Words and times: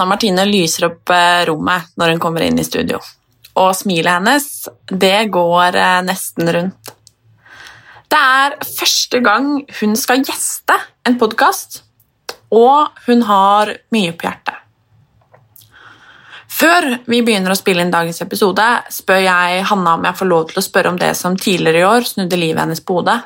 Hanna 0.00 0.04
Martine 0.04 0.44
lyser 0.44 0.86
opp 0.86 1.10
eh, 1.10 1.44
rommet 1.46 1.82
når 1.96 2.08
hun 2.08 2.20
kommer 2.22 2.44
inn 2.46 2.58
i 2.58 2.64
studio. 2.64 3.00
Og 3.58 3.74
smilet 3.76 4.18
hennes, 4.18 4.46
det 4.86 5.26
går 5.34 5.76
eh, 5.76 6.00
nesten 6.06 6.52
rundt. 6.52 6.92
Det 8.10 8.18
er 8.18 8.56
første 8.66 9.20
gang 9.22 9.50
hun 9.80 9.92
skal 9.98 10.24
gjeste 10.26 10.74
en 11.06 11.18
podkast, 11.20 11.84
og 12.50 12.90
hun 13.06 13.22
har 13.28 13.70
mye 13.94 14.14
på 14.18 14.26
hjertet. 14.26 14.56
Før 16.50 16.88
vi 17.06 17.20
begynner 17.24 17.54
å 17.54 17.58
spille 17.58 17.84
inn 17.84 17.92
dagens 17.92 18.18
episode, 18.24 18.64
spør 18.90 19.22
jeg 19.22 19.62
Hanna 19.70 19.94
om 19.96 20.08
jeg 20.08 20.18
får 20.18 20.28
lov 20.28 20.48
til 20.50 20.58
å 20.58 20.64
spørre 20.66 20.90
om 20.90 20.98
det 20.98 21.12
som 21.16 21.38
tidligere 21.38 21.84
i 21.84 21.86
år 21.86 22.08
snudde 22.08 22.40
livet 22.40 22.64
hennes 22.64 22.82
på 22.82 22.98
hodet. 22.98 23.16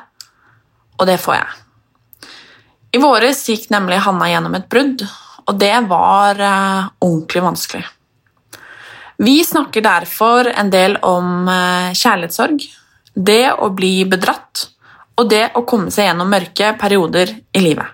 Og 1.01 1.09
det 1.09 1.17
får 1.23 1.39
jeg. 1.39 2.29
I 2.95 3.01
våres 3.01 3.41
gikk 3.49 3.65
nemlig 3.73 3.97
Hanna 4.05 4.29
gjennom 4.29 4.55
et 4.55 4.69
brudd, 4.71 5.01
og 5.49 5.59
det 5.59 5.73
var 5.89 6.39
eh, 6.39 6.93
ordentlig 7.03 7.43
vanskelig. 7.43 7.83
Vi 9.25 9.35
snakker 9.47 9.83
derfor 9.83 10.47
en 10.53 10.69
del 10.71 10.95
om 11.01 11.49
eh, 11.49 11.91
kjærlighetssorg, 11.97 12.63
det 13.15 13.43
å 13.57 13.73
bli 13.73 13.97
bedratt 14.07 14.69
og 15.15 15.29
det 15.31 15.45
å 15.55 15.63
komme 15.67 15.91
seg 15.93 16.09
gjennom 16.09 16.31
mørke 16.31 16.73
perioder 16.79 17.31
i 17.55 17.61
livet. 17.63 17.87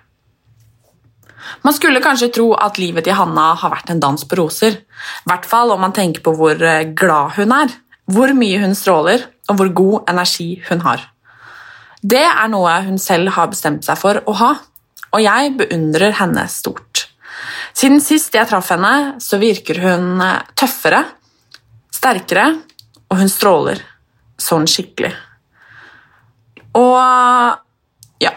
Man 1.62 1.76
skulle 1.76 2.02
kanskje 2.02 2.32
tro 2.34 2.48
at 2.58 2.80
livet 2.82 3.06
til 3.06 3.18
Hanna 3.18 3.52
har 3.60 3.74
vært 3.74 3.92
en 3.94 4.02
dans 4.02 4.24
på 4.26 4.38
roser, 4.40 4.80
i 4.82 5.30
hvert 5.30 5.46
fall 5.50 5.74
om 5.74 5.82
man 5.84 5.94
tenker 5.94 6.24
på 6.26 6.34
hvor 6.38 6.58
eh, 6.58 6.88
glad 6.98 7.36
hun 7.38 7.54
er, 7.54 7.74
hvor 8.12 8.34
mye 8.38 8.62
hun 8.64 8.74
stråler 8.78 9.28
og 9.50 9.60
hvor 9.60 9.72
god 9.78 10.12
energi 10.14 10.50
hun 10.70 10.82
har. 10.86 11.06
Det 12.02 12.24
er 12.26 12.50
noe 12.50 12.80
hun 12.88 12.98
selv 13.02 13.36
har 13.36 13.52
bestemt 13.52 13.86
seg 13.86 14.00
for 14.00 14.22
å 14.26 14.36
ha, 14.40 14.52
og 15.12 15.22
jeg 15.22 15.54
beundrer 15.60 16.16
henne 16.18 16.48
stort. 16.50 17.06
Siden 17.78 18.02
sist 18.04 18.34
jeg 18.36 18.48
traff 18.50 18.72
henne, 18.74 19.20
så 19.22 19.38
virker 19.42 19.82
hun 19.84 20.24
eh, 20.24 20.40
tøffere, 20.58 21.04
sterkere, 21.94 22.48
og 23.12 23.20
hun 23.20 23.30
stråler 23.30 23.84
sånn 24.42 24.66
skikkelig. 24.70 25.12
Og 26.78 27.58
ja 28.22 28.34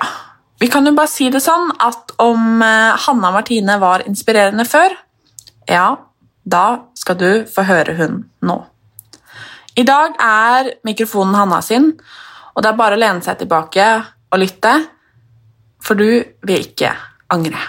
Vi 0.61 0.69
kan 0.73 0.87
jo 0.87 0.95
bare 0.97 1.11
si 1.11 1.29
det 1.31 1.43
sånn 1.45 1.71
at 1.83 2.15
om 2.23 2.63
eh, 2.65 2.95
Hanna 3.07 3.31
Martine 3.35 3.77
var 3.83 4.05
inspirerende 4.09 4.65
før, 4.65 4.95
ja, 5.69 5.89
da 6.41 6.65
skal 6.97 7.19
du 7.21 7.31
få 7.51 7.67
høre 7.69 7.97
hun 7.99 8.23
nå. 8.41 8.57
I 9.77 9.85
dag 9.85 10.15
er 10.23 10.71
mikrofonen 10.87 11.35
Hanna 11.37 11.61
sin, 11.61 11.91
og 12.55 12.63
det 12.63 12.71
er 12.71 12.79
bare 12.79 12.97
å 12.97 13.03
lene 13.03 13.21
seg 13.27 13.43
tilbake 13.43 13.89
og 14.31 14.41
lytte, 14.41 14.73
for 15.85 15.99
du 16.01 16.23
vil 16.47 16.65
ikke 16.65 16.95
angre. 17.35 17.61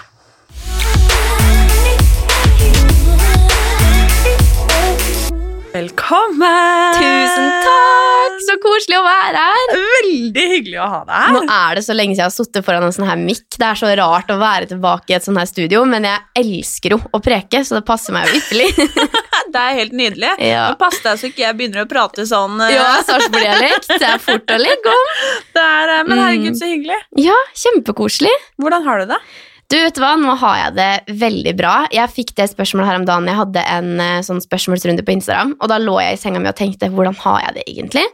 Velkommen! 5.74 6.96
Tusen 7.02 7.52
takk! 7.66 8.25
Så 8.46 8.56
koselig 8.62 8.98
å 9.00 9.04
være 9.06 9.42
her. 9.46 9.72
Veldig 9.76 10.44
hyggelig 10.52 10.78
å 10.82 10.88
ha 10.92 11.00
deg 11.08 11.32
Nå 11.36 11.40
er 11.50 11.78
det 11.78 11.82
så 11.86 11.94
lenge 11.96 12.14
siden 12.14 12.22
jeg 12.24 12.30
har 12.30 12.34
sittet 12.36 12.66
foran 12.66 12.84
en 12.86 12.94
sånn 12.94 13.08
her 13.08 13.18
mikk. 13.20 13.46
Det 13.56 13.66
er 13.66 13.78
så 13.80 13.90
rart 13.98 14.30
å 14.30 14.38
være 14.40 14.68
tilbake 14.70 15.10
i 15.12 15.16
et 15.18 15.24
sånt 15.26 15.40
her 15.40 15.48
studio, 15.50 15.84
men 15.88 16.06
jeg 16.08 16.20
elsker 16.42 16.94
jo 16.96 17.00
å 17.16 17.20
preke, 17.24 17.62
så 17.66 17.78
det 17.80 17.84
passer 17.88 18.14
meg 18.16 18.28
jo 18.30 18.40
ypperlig. 18.40 18.70
Det 19.56 19.60
er 19.62 19.76
helt 19.78 19.92
nydelig. 19.96 20.30
Ja. 20.42 20.64
Nå 20.72 20.76
Pass 20.80 20.98
deg 21.04 21.16
så 21.20 21.28
ikke 21.30 21.40
jeg 21.44 21.56
begynner 21.56 21.84
å 21.84 21.88
prate 21.88 22.24
sånn. 22.28 22.58
eh, 22.66 22.74
Ja, 22.74 22.88
Sarpsborg-dialekt. 23.06 23.86
Det 24.02 24.08
er 24.10 24.18
fort 24.20 24.50
å 24.52 24.58
legge 24.60 24.90
om. 24.92 25.12
Det 25.56 25.62
er, 25.62 25.92
eh, 25.94 26.02
men 26.04 26.18
Mm. 26.18 26.22
herregud, 26.24 26.58
så 26.58 26.68
hyggelig. 26.68 26.98
Ja, 27.22 27.36
kjempekoselig. 27.62 28.34
Hvordan 28.60 28.84
har 28.84 29.00
du 29.04 29.06
det? 29.14 29.20
Du, 29.66 29.74
vet 29.82 29.98
hva, 29.98 30.12
nå 30.20 30.36
har 30.38 30.58
jeg 30.60 30.74
det 30.76 31.16
veldig 31.18 31.52
bra. 31.58 31.74
Jeg 31.94 32.12
fikk 32.14 32.36
det 32.38 32.46
spørsmålet 32.52 32.86
her 32.86 33.00
om 33.00 33.06
dagen. 33.08 33.26
Jeg 33.26 33.40
hadde 33.40 33.64
en 33.66 33.88
eh, 34.02 34.22
sånn 34.22 34.42
spørsmålsrunde 34.44 35.02
på 35.02 35.16
Instagram, 35.16 35.56
og 35.58 35.72
da 35.72 35.80
lå 35.82 35.96
jeg 36.04 36.14
i 36.14 36.20
senga 36.20 36.42
mi 36.42 36.52
og 36.52 36.58
tenkte 36.58 36.90
hvordan 36.92 37.18
har 37.24 37.40
jeg 37.48 37.56
det 37.56 37.64
egentlig? 37.72 38.04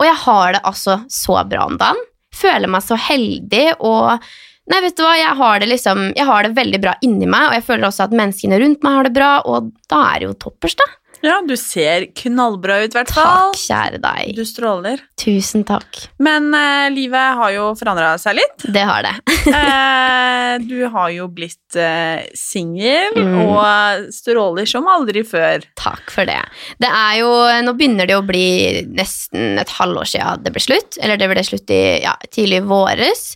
Og 0.00 0.08
jeg 0.08 0.18
har 0.24 0.56
det 0.56 0.64
altså 0.66 0.98
så 1.12 1.38
bra 1.46 1.68
om 1.70 1.78
dagen. 1.78 2.02
Føler 2.34 2.70
meg 2.70 2.84
så 2.84 2.98
heldig 3.00 3.68
og 3.78 4.26
Nei, 4.66 4.80
vet 4.82 4.96
du 4.98 5.04
hva, 5.04 5.12
jeg 5.14 5.34
har 5.38 5.60
det 5.62 5.68
liksom 5.70 6.00
Jeg 6.16 6.26
har 6.26 6.42
det 6.42 6.56
veldig 6.56 6.78
bra 6.82 6.96
inni 7.06 7.28
meg, 7.30 7.44
og 7.46 7.54
jeg 7.54 7.62
føler 7.68 7.86
også 7.86 8.08
at 8.08 8.16
menneskene 8.18 8.58
rundt 8.58 8.82
meg 8.82 8.96
har 8.96 9.06
det 9.06 9.12
bra, 9.14 9.28
og 9.46 9.68
da 9.86 10.00
er 10.08 10.18
det 10.18 10.26
jo 10.26 10.32
toppers, 10.42 10.74
da. 10.80 10.88
Ja, 11.26 11.40
du 11.46 11.56
ser 11.58 12.06
knallbra 12.16 12.78
ut, 12.84 12.94
i 12.94 12.98
hvert 13.00 13.10
fall. 13.12 13.50
Takk, 13.52 13.60
kjære 13.66 14.00
deg. 14.02 14.32
Du 14.36 14.44
stråler. 14.46 15.00
Tusen 15.18 15.64
takk. 15.66 16.02
Men 16.22 16.48
eh, 16.54 16.86
livet 16.94 17.36
har 17.40 17.50
jo 17.54 17.70
forandra 17.78 18.12
seg 18.22 18.38
litt. 18.38 18.66
Det 18.72 18.84
har 18.86 19.06
det. 19.06 19.16
Eh, 19.56 20.56
du 20.66 20.86
har 20.90 21.10
jo 21.12 21.26
blitt 21.32 21.76
uh, 21.78 22.22
singel 22.36 23.14
Mm. 23.16 23.34
og 23.46 24.06
stråler 24.14 24.66
som 24.68 24.86
aldri 24.90 25.22
før. 25.26 25.64
Takk 25.78 26.10
for 26.12 26.28
det. 26.28 26.38
Det 26.82 26.88
er 26.90 27.18
jo, 27.20 27.30
Nå 27.66 27.74
begynner 27.78 28.08
det 28.08 28.16
å 28.18 28.24
bli 28.26 28.82
nesten 28.96 29.58
et 29.60 29.72
halvår 29.78 30.08
siden 30.10 30.42
det 30.44 30.52
ble 30.54 30.62
slutt. 30.64 30.98
Eller 31.02 31.20
det 31.20 31.28
ble 31.32 31.44
slutt 31.46 31.70
i 31.74 31.80
ja, 32.04 32.14
tidlig 32.32 32.62
våres. 32.68 33.34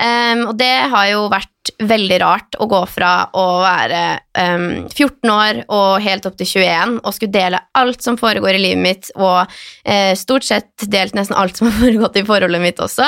Um, 0.00 0.46
og 0.50 0.54
det 0.60 0.72
har 0.92 1.10
jo 1.12 1.26
vært 1.32 1.50
veldig 1.78 2.18
rart 2.22 2.56
å 2.58 2.66
gå 2.68 2.80
fra 2.88 3.10
å 3.36 3.44
være 3.60 4.00
um, 4.38 4.86
14 4.88 5.32
år 5.32 5.60
og 5.68 6.00
helt 6.00 6.26
opp 6.28 6.38
til 6.40 6.48
21 6.48 6.94
og 7.02 7.12
skulle 7.14 7.34
dele 7.34 7.60
alt 7.76 8.00
som 8.04 8.16
foregår 8.20 8.56
i 8.56 8.62
livet 8.62 8.80
mitt, 8.80 9.10
og 9.18 9.44
uh, 9.44 10.12
stort 10.16 10.46
sett 10.48 10.86
delt 10.88 11.16
nesten 11.16 11.36
alt 11.36 11.60
som 11.60 11.68
har 11.70 11.76
foregått 11.82 12.16
i 12.16 12.24
forholdet 12.26 12.64
mitt 12.64 12.80
også. 12.80 13.06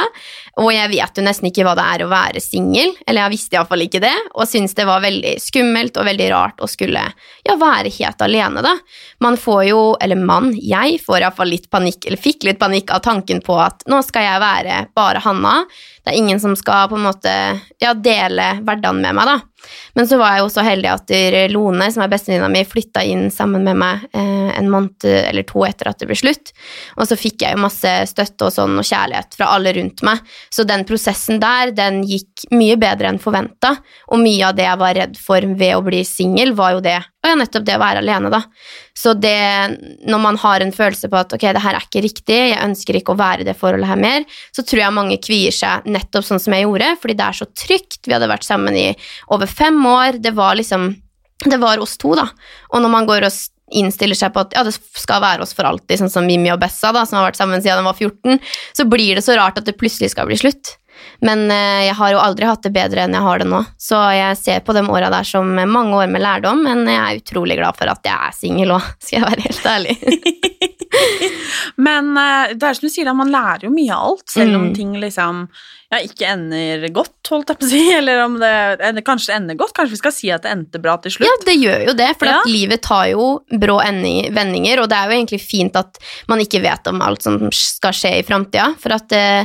Og 0.61 0.69
jeg 0.75 0.93
vet 0.93 1.19
jo 1.19 1.25
nesten 1.25 1.49
ikke 1.49 1.65
hva 1.67 1.75
det 1.79 1.87
er 1.95 2.05
å 2.05 2.11
være 2.13 2.43
singel, 2.45 2.93
eller 3.07 3.25
jeg 3.25 3.35
visste 3.37 3.57
iallfall 3.57 3.87
ikke 3.87 4.03
det, 4.05 4.15
og 4.37 4.49
syntes 4.49 4.77
det 4.77 4.89
var 4.89 5.05
veldig 5.05 5.35
skummelt 5.41 5.97
og 5.97 6.09
veldig 6.11 6.29
rart 6.35 6.61
å 6.61 6.69
skulle 6.71 7.07
ja, 7.47 7.57
være 7.57 7.93
helt 7.97 8.27
alene, 8.27 8.65
da. 8.65 8.77
Man 9.25 9.41
får 9.41 9.63
jo, 9.71 9.81
eller 10.03 10.21
mann, 10.21 10.53
jeg 10.61 11.01
får 11.05 11.25
iallfall 11.25 11.53
litt 11.55 11.71
panikk, 11.73 12.05
eller 12.07 12.21
fikk 12.21 12.45
litt 12.51 12.61
panikk 12.61 12.93
av 12.93 13.01
tanken 13.09 13.41
på 13.45 13.57
at 13.65 13.87
nå 13.89 14.03
skal 14.05 14.29
jeg 14.29 14.45
være 14.45 14.85
bare 14.97 15.25
Hanna. 15.25 15.57
Det 16.03 16.11
er 16.11 16.19
ingen 16.19 16.41
som 16.43 16.57
skal 16.59 16.89
på 16.91 16.99
en 16.99 17.07
måte 17.07 17.33
ja, 17.83 17.93
dele 17.95 18.49
hverdagen 18.67 19.03
med 19.05 19.15
meg, 19.19 19.29
da. 19.29 19.37
Men 19.99 20.09
så 20.09 20.19
var 20.21 20.37
jeg 20.37 20.45
jo 20.45 20.51
så 20.55 20.65
heldig 20.67 20.91
at 20.93 21.15
Lone, 21.53 21.89
som 21.93 22.05
er 22.05 22.13
bestevenninna 22.13 22.51
mi, 22.53 22.65
flytta 22.69 23.05
inn 23.07 23.29
sammen 23.35 23.67
med 23.67 23.79
meg 23.83 24.07
eh, 24.17 24.51
en 24.57 24.71
måned 24.73 25.07
eller 25.07 25.47
to 25.49 25.65
etter 25.67 25.91
at 25.91 26.01
det 26.01 26.09
ble 26.11 26.19
slutt. 26.19 26.53
Og 26.97 27.09
så 27.09 27.19
fikk 27.19 27.45
jeg 27.45 27.57
jo 27.57 27.65
masse 27.65 27.93
støtte 28.11 28.49
og 28.49 28.55
sånn 28.55 28.79
og 28.79 28.89
kjærlighet 28.89 29.39
fra 29.39 29.53
alle 29.57 29.75
rundt 29.77 30.05
meg. 30.07 30.23
Så 30.53 30.67
den 30.69 30.87
prosessen 30.89 31.41
der, 31.43 31.75
den 31.77 32.03
gikk 32.09 32.47
mye 32.55 32.79
bedre 32.81 33.13
enn 33.13 33.23
forventa. 33.23 33.77
Og 34.13 34.23
mye 34.23 34.51
av 34.51 34.59
det 34.59 34.69
jeg 34.69 34.83
var 34.83 34.99
redd 34.99 35.19
for 35.21 35.53
ved 35.63 35.77
å 35.77 35.85
bli 35.87 36.05
singel, 36.09 36.57
var 36.59 36.77
jo 36.77 36.85
det 36.85 37.01
og 37.23 37.31
ja, 37.31 37.37
nettopp 37.39 37.63
det 37.69 37.75
å 37.79 37.79
være 37.79 38.01
alene, 38.03 38.31
da. 38.35 38.41
Så 38.99 39.13
det, 39.15 39.39
når 40.11 40.21
man 40.25 40.39
har 40.43 40.63
en 40.65 40.73
følelse 40.75 41.07
på 41.07 41.21
at 41.21 41.31
ok, 41.37 41.45
det 41.55 41.61
her 41.63 41.77
er 41.79 41.85
ikke 41.87 42.03
riktig, 42.03 42.39
jeg 42.51 42.59
ønsker 42.59 42.99
ikke 42.99 43.15
å 43.15 43.21
være 43.21 43.45
i 43.45 43.47
det 43.47 43.55
forholdet 43.61 43.87
her 43.87 44.01
mer, 44.01 44.27
så 44.51 44.65
tror 44.67 44.83
jeg 44.83 44.97
mange 44.97 45.21
kvier 45.23 45.55
seg 45.55 45.87
nettopp 45.87 46.27
sånn 46.27 46.43
som 46.43 46.57
jeg 46.57 46.67
gjorde, 46.67 46.89
fordi 46.99 47.17
det 47.21 47.29
er 47.29 47.39
så 47.39 47.47
trygt. 47.47 48.01
Vi 48.09 48.17
hadde 48.17 48.31
vært 48.31 48.47
sammen 48.49 48.75
i 48.75 48.89
over 49.31 49.47
fem 49.53 49.79
år. 49.87 50.21
Det 50.23 50.35
var 50.37 50.59
liksom 50.61 50.95
Det 51.43 51.59
var 51.59 51.81
oss 51.83 51.97
to, 51.99 52.13
da. 52.15 52.29
Og 52.71 52.83
når 52.85 52.91
man 52.93 53.07
går 53.09 53.25
og 53.27 53.33
innstiller 53.73 54.15
seg 54.15 54.31
på 54.35 54.45
at 54.45 54.53
ja, 54.55 54.63
det 54.63 54.75
skal 54.77 55.23
være 55.25 55.43
oss 55.43 55.55
for 55.57 55.67
alltid, 55.67 55.99
sånn 55.99 56.13
som 56.13 56.29
Mimmi 56.29 56.53
og 56.53 56.61
Bessa, 56.63 56.93
da, 56.95 57.03
som 57.09 57.19
har 57.19 57.31
vært 57.31 57.41
sammen 57.41 57.63
siden 57.65 57.81
de 57.81 57.89
var 57.89 57.99
14, 57.99 58.39
så 58.79 58.87
blir 58.87 59.19
det 59.19 59.25
så 59.27 59.35
rart 59.39 59.59
at 59.59 59.67
det 59.67 59.75
plutselig 59.81 60.13
skal 60.13 60.29
bli 60.29 60.39
slutt. 60.39 60.77
Men 61.25 61.47
eh, 61.51 61.89
jeg 61.89 61.97
har 61.99 62.13
jo 62.13 62.23
aldri 62.23 62.47
hatt 62.47 62.63
det 62.67 62.75
bedre 62.75 63.03
enn 63.05 63.17
jeg 63.17 63.27
har 63.27 63.43
det 63.43 63.49
nå, 63.51 63.63
så 63.81 64.05
jeg 64.15 64.39
ser 64.39 64.63
på 64.63 64.77
de 64.77 64.85
åra 64.87 65.11
der 65.11 65.27
som 65.27 65.51
mange 65.51 65.99
år 65.99 66.11
med 66.13 66.23
lærdom, 66.23 66.63
men 66.67 66.85
jeg 66.87 67.01
er 67.01 67.23
utrolig 67.23 67.59
glad 67.59 67.79
for 67.79 67.91
at 67.91 68.07
jeg 68.07 68.15
er 68.15 68.39
singel 68.39 68.77
òg, 68.77 68.91
skal 69.03 69.19
jeg 69.21 69.29
være 69.31 69.47
helt 69.49 69.71
ærlig. 69.77 69.99
Men 71.87 72.11
eh, 72.17 72.55
det 72.57 72.69
er 72.69 72.77
som 72.79 72.87
du 72.89 72.93
sier, 72.93 73.09
da, 73.09 73.15
man 73.17 73.31
lærer 73.33 73.67
jo 73.69 73.73
mye 73.75 73.93
av 73.95 74.11
alt, 74.13 74.27
selv 74.33 74.57
om 74.59 74.67
Mm. 74.71 74.75
ting 74.77 74.93
liksom 75.01 75.47
ja, 75.93 75.99
ikke 76.07 76.25
ender 76.25 76.87
godt, 76.95 77.29
holdt 77.29 77.51
jeg 77.53 77.59
på 77.61 77.67
å 77.67 77.69
si. 77.69 77.81
Eller 77.99 78.23
om 78.25 78.39
det 78.41 79.03
kanskje 79.05 79.35
ender 79.37 79.59
godt. 79.61 79.75
Kanskje 79.77 79.93
vi 79.99 80.01
skal 80.01 80.15
si 80.17 80.31
at 80.33 80.47
det 80.47 80.53
endte 80.55 80.81
bra 80.81 80.95
til 81.05 81.13
slutt. 81.13 81.29
Ja, 81.29 81.35
det 81.45 81.57
gjør 81.61 81.85
jo 81.91 81.95
det, 81.99 82.09
for 82.21 82.31
Ja. 82.31 82.39
livet 82.49 82.81
tar 82.87 83.11
jo 83.11 83.27
brå 83.53 83.77
vendinger, 84.33 84.81
og 84.81 84.89
det 84.89 84.97
er 84.97 85.11
jo 85.11 85.19
egentlig 85.19 85.43
fint 85.45 85.77
at 85.77 86.01
man 86.33 86.41
ikke 86.41 86.63
vet 86.65 86.89
om 86.89 87.03
alt 87.05 87.23
som 87.27 87.37
skal 87.53 87.93
skje 87.93 88.15
i 88.21 88.25
framtida, 88.25 88.71
for 88.81 88.97
at 88.97 89.13
eh, 89.13 89.45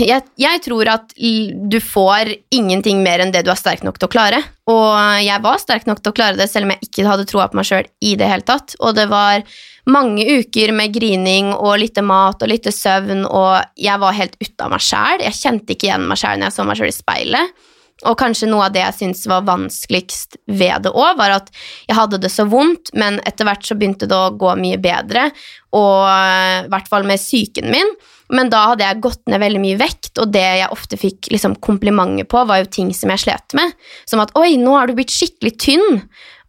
jeg, 0.00 0.24
jeg 0.40 0.60
tror 0.64 0.88
at 0.88 1.12
du 1.16 1.76
får 1.84 2.32
ingenting 2.54 3.02
mer 3.04 3.20
enn 3.22 3.32
det 3.34 3.44
du 3.44 3.50
er 3.52 3.60
sterk 3.60 3.84
nok 3.84 3.98
til 4.00 4.08
å 4.08 4.12
klare. 4.12 4.40
Og 4.72 4.96
jeg 5.22 5.42
var 5.44 5.60
sterk 5.62 5.86
nok 5.88 6.00
til 6.02 6.12
å 6.12 6.16
klare 6.16 6.38
det, 6.38 6.48
selv 6.50 6.68
om 6.68 6.74
jeg 6.74 6.88
ikke 6.88 7.06
hadde 7.08 7.28
troa 7.28 7.48
på 7.52 7.60
meg 7.60 7.68
sjøl 7.68 7.88
i 8.04 8.14
det 8.18 8.30
hele 8.30 8.46
tatt. 8.46 8.76
Og 8.80 8.96
det 8.96 9.06
var 9.12 9.44
mange 9.92 10.24
uker 10.40 10.72
med 10.74 10.96
grining 10.96 11.52
og 11.54 11.76
lite 11.84 12.02
mat 12.02 12.42
og 12.42 12.50
lite 12.50 12.72
søvn, 12.74 13.26
og 13.28 13.62
jeg 13.78 14.02
var 14.02 14.16
helt 14.16 14.36
ute 14.40 14.64
av 14.64 14.72
meg 14.72 14.84
sjæl. 14.84 15.24
Jeg 15.28 15.40
kjente 15.42 15.76
ikke 15.76 15.90
igjen 15.90 16.08
meg 16.08 16.20
sjæl 16.20 16.40
når 16.40 16.48
jeg 16.48 16.56
så 16.56 16.68
meg 16.68 16.80
sjøl 16.80 16.92
i 16.92 16.96
speilet. 16.96 17.64
Og 18.04 18.18
kanskje 18.20 18.48
noe 18.50 18.66
av 18.66 18.74
det 18.74 18.82
jeg 18.82 18.96
syntes 18.98 19.28
var 19.30 19.46
vanskeligst 19.46 20.36
ved 20.52 20.84
det 20.84 20.92
òg, 20.92 21.14
var 21.16 21.38
at 21.38 21.46
jeg 21.86 21.96
hadde 21.96 22.20
det 22.20 22.28
så 22.32 22.44
vondt, 22.48 22.92
men 22.92 23.16
etter 23.28 23.48
hvert 23.48 23.64
så 23.64 23.76
begynte 23.78 24.08
det 24.08 24.18
å 24.18 24.34
gå 24.36 24.52
mye 24.60 24.76
bedre, 24.80 25.30
og 25.76 26.02
i 26.04 26.68
hvert 26.72 26.92
fall 26.92 27.08
med 27.08 27.22
psyken 27.22 27.72
min. 27.72 27.94
Men 28.34 28.50
da 28.50 28.62
hadde 28.72 28.86
jeg 28.86 29.02
gått 29.04 29.22
ned 29.30 29.42
veldig 29.42 29.62
mye 29.62 29.80
vekt, 29.80 30.14
og 30.22 30.32
det 30.34 30.44
jeg 30.44 30.72
ofte 30.74 30.98
fikk 31.00 31.30
liksom 31.34 31.58
komplimenter 31.62 32.26
på, 32.30 32.42
var 32.48 32.62
jo 32.62 32.72
ting 32.78 32.94
som 32.96 33.12
jeg 33.14 33.26
slet 33.26 33.58
med. 33.58 33.74
Som 34.08 34.22
at 34.24 34.34
'oi, 34.34 34.56
nå 34.60 34.74
har 34.76 34.86
du 34.88 34.96
blitt 34.98 35.14
skikkelig 35.14 35.56
tynn'. 35.62 36.02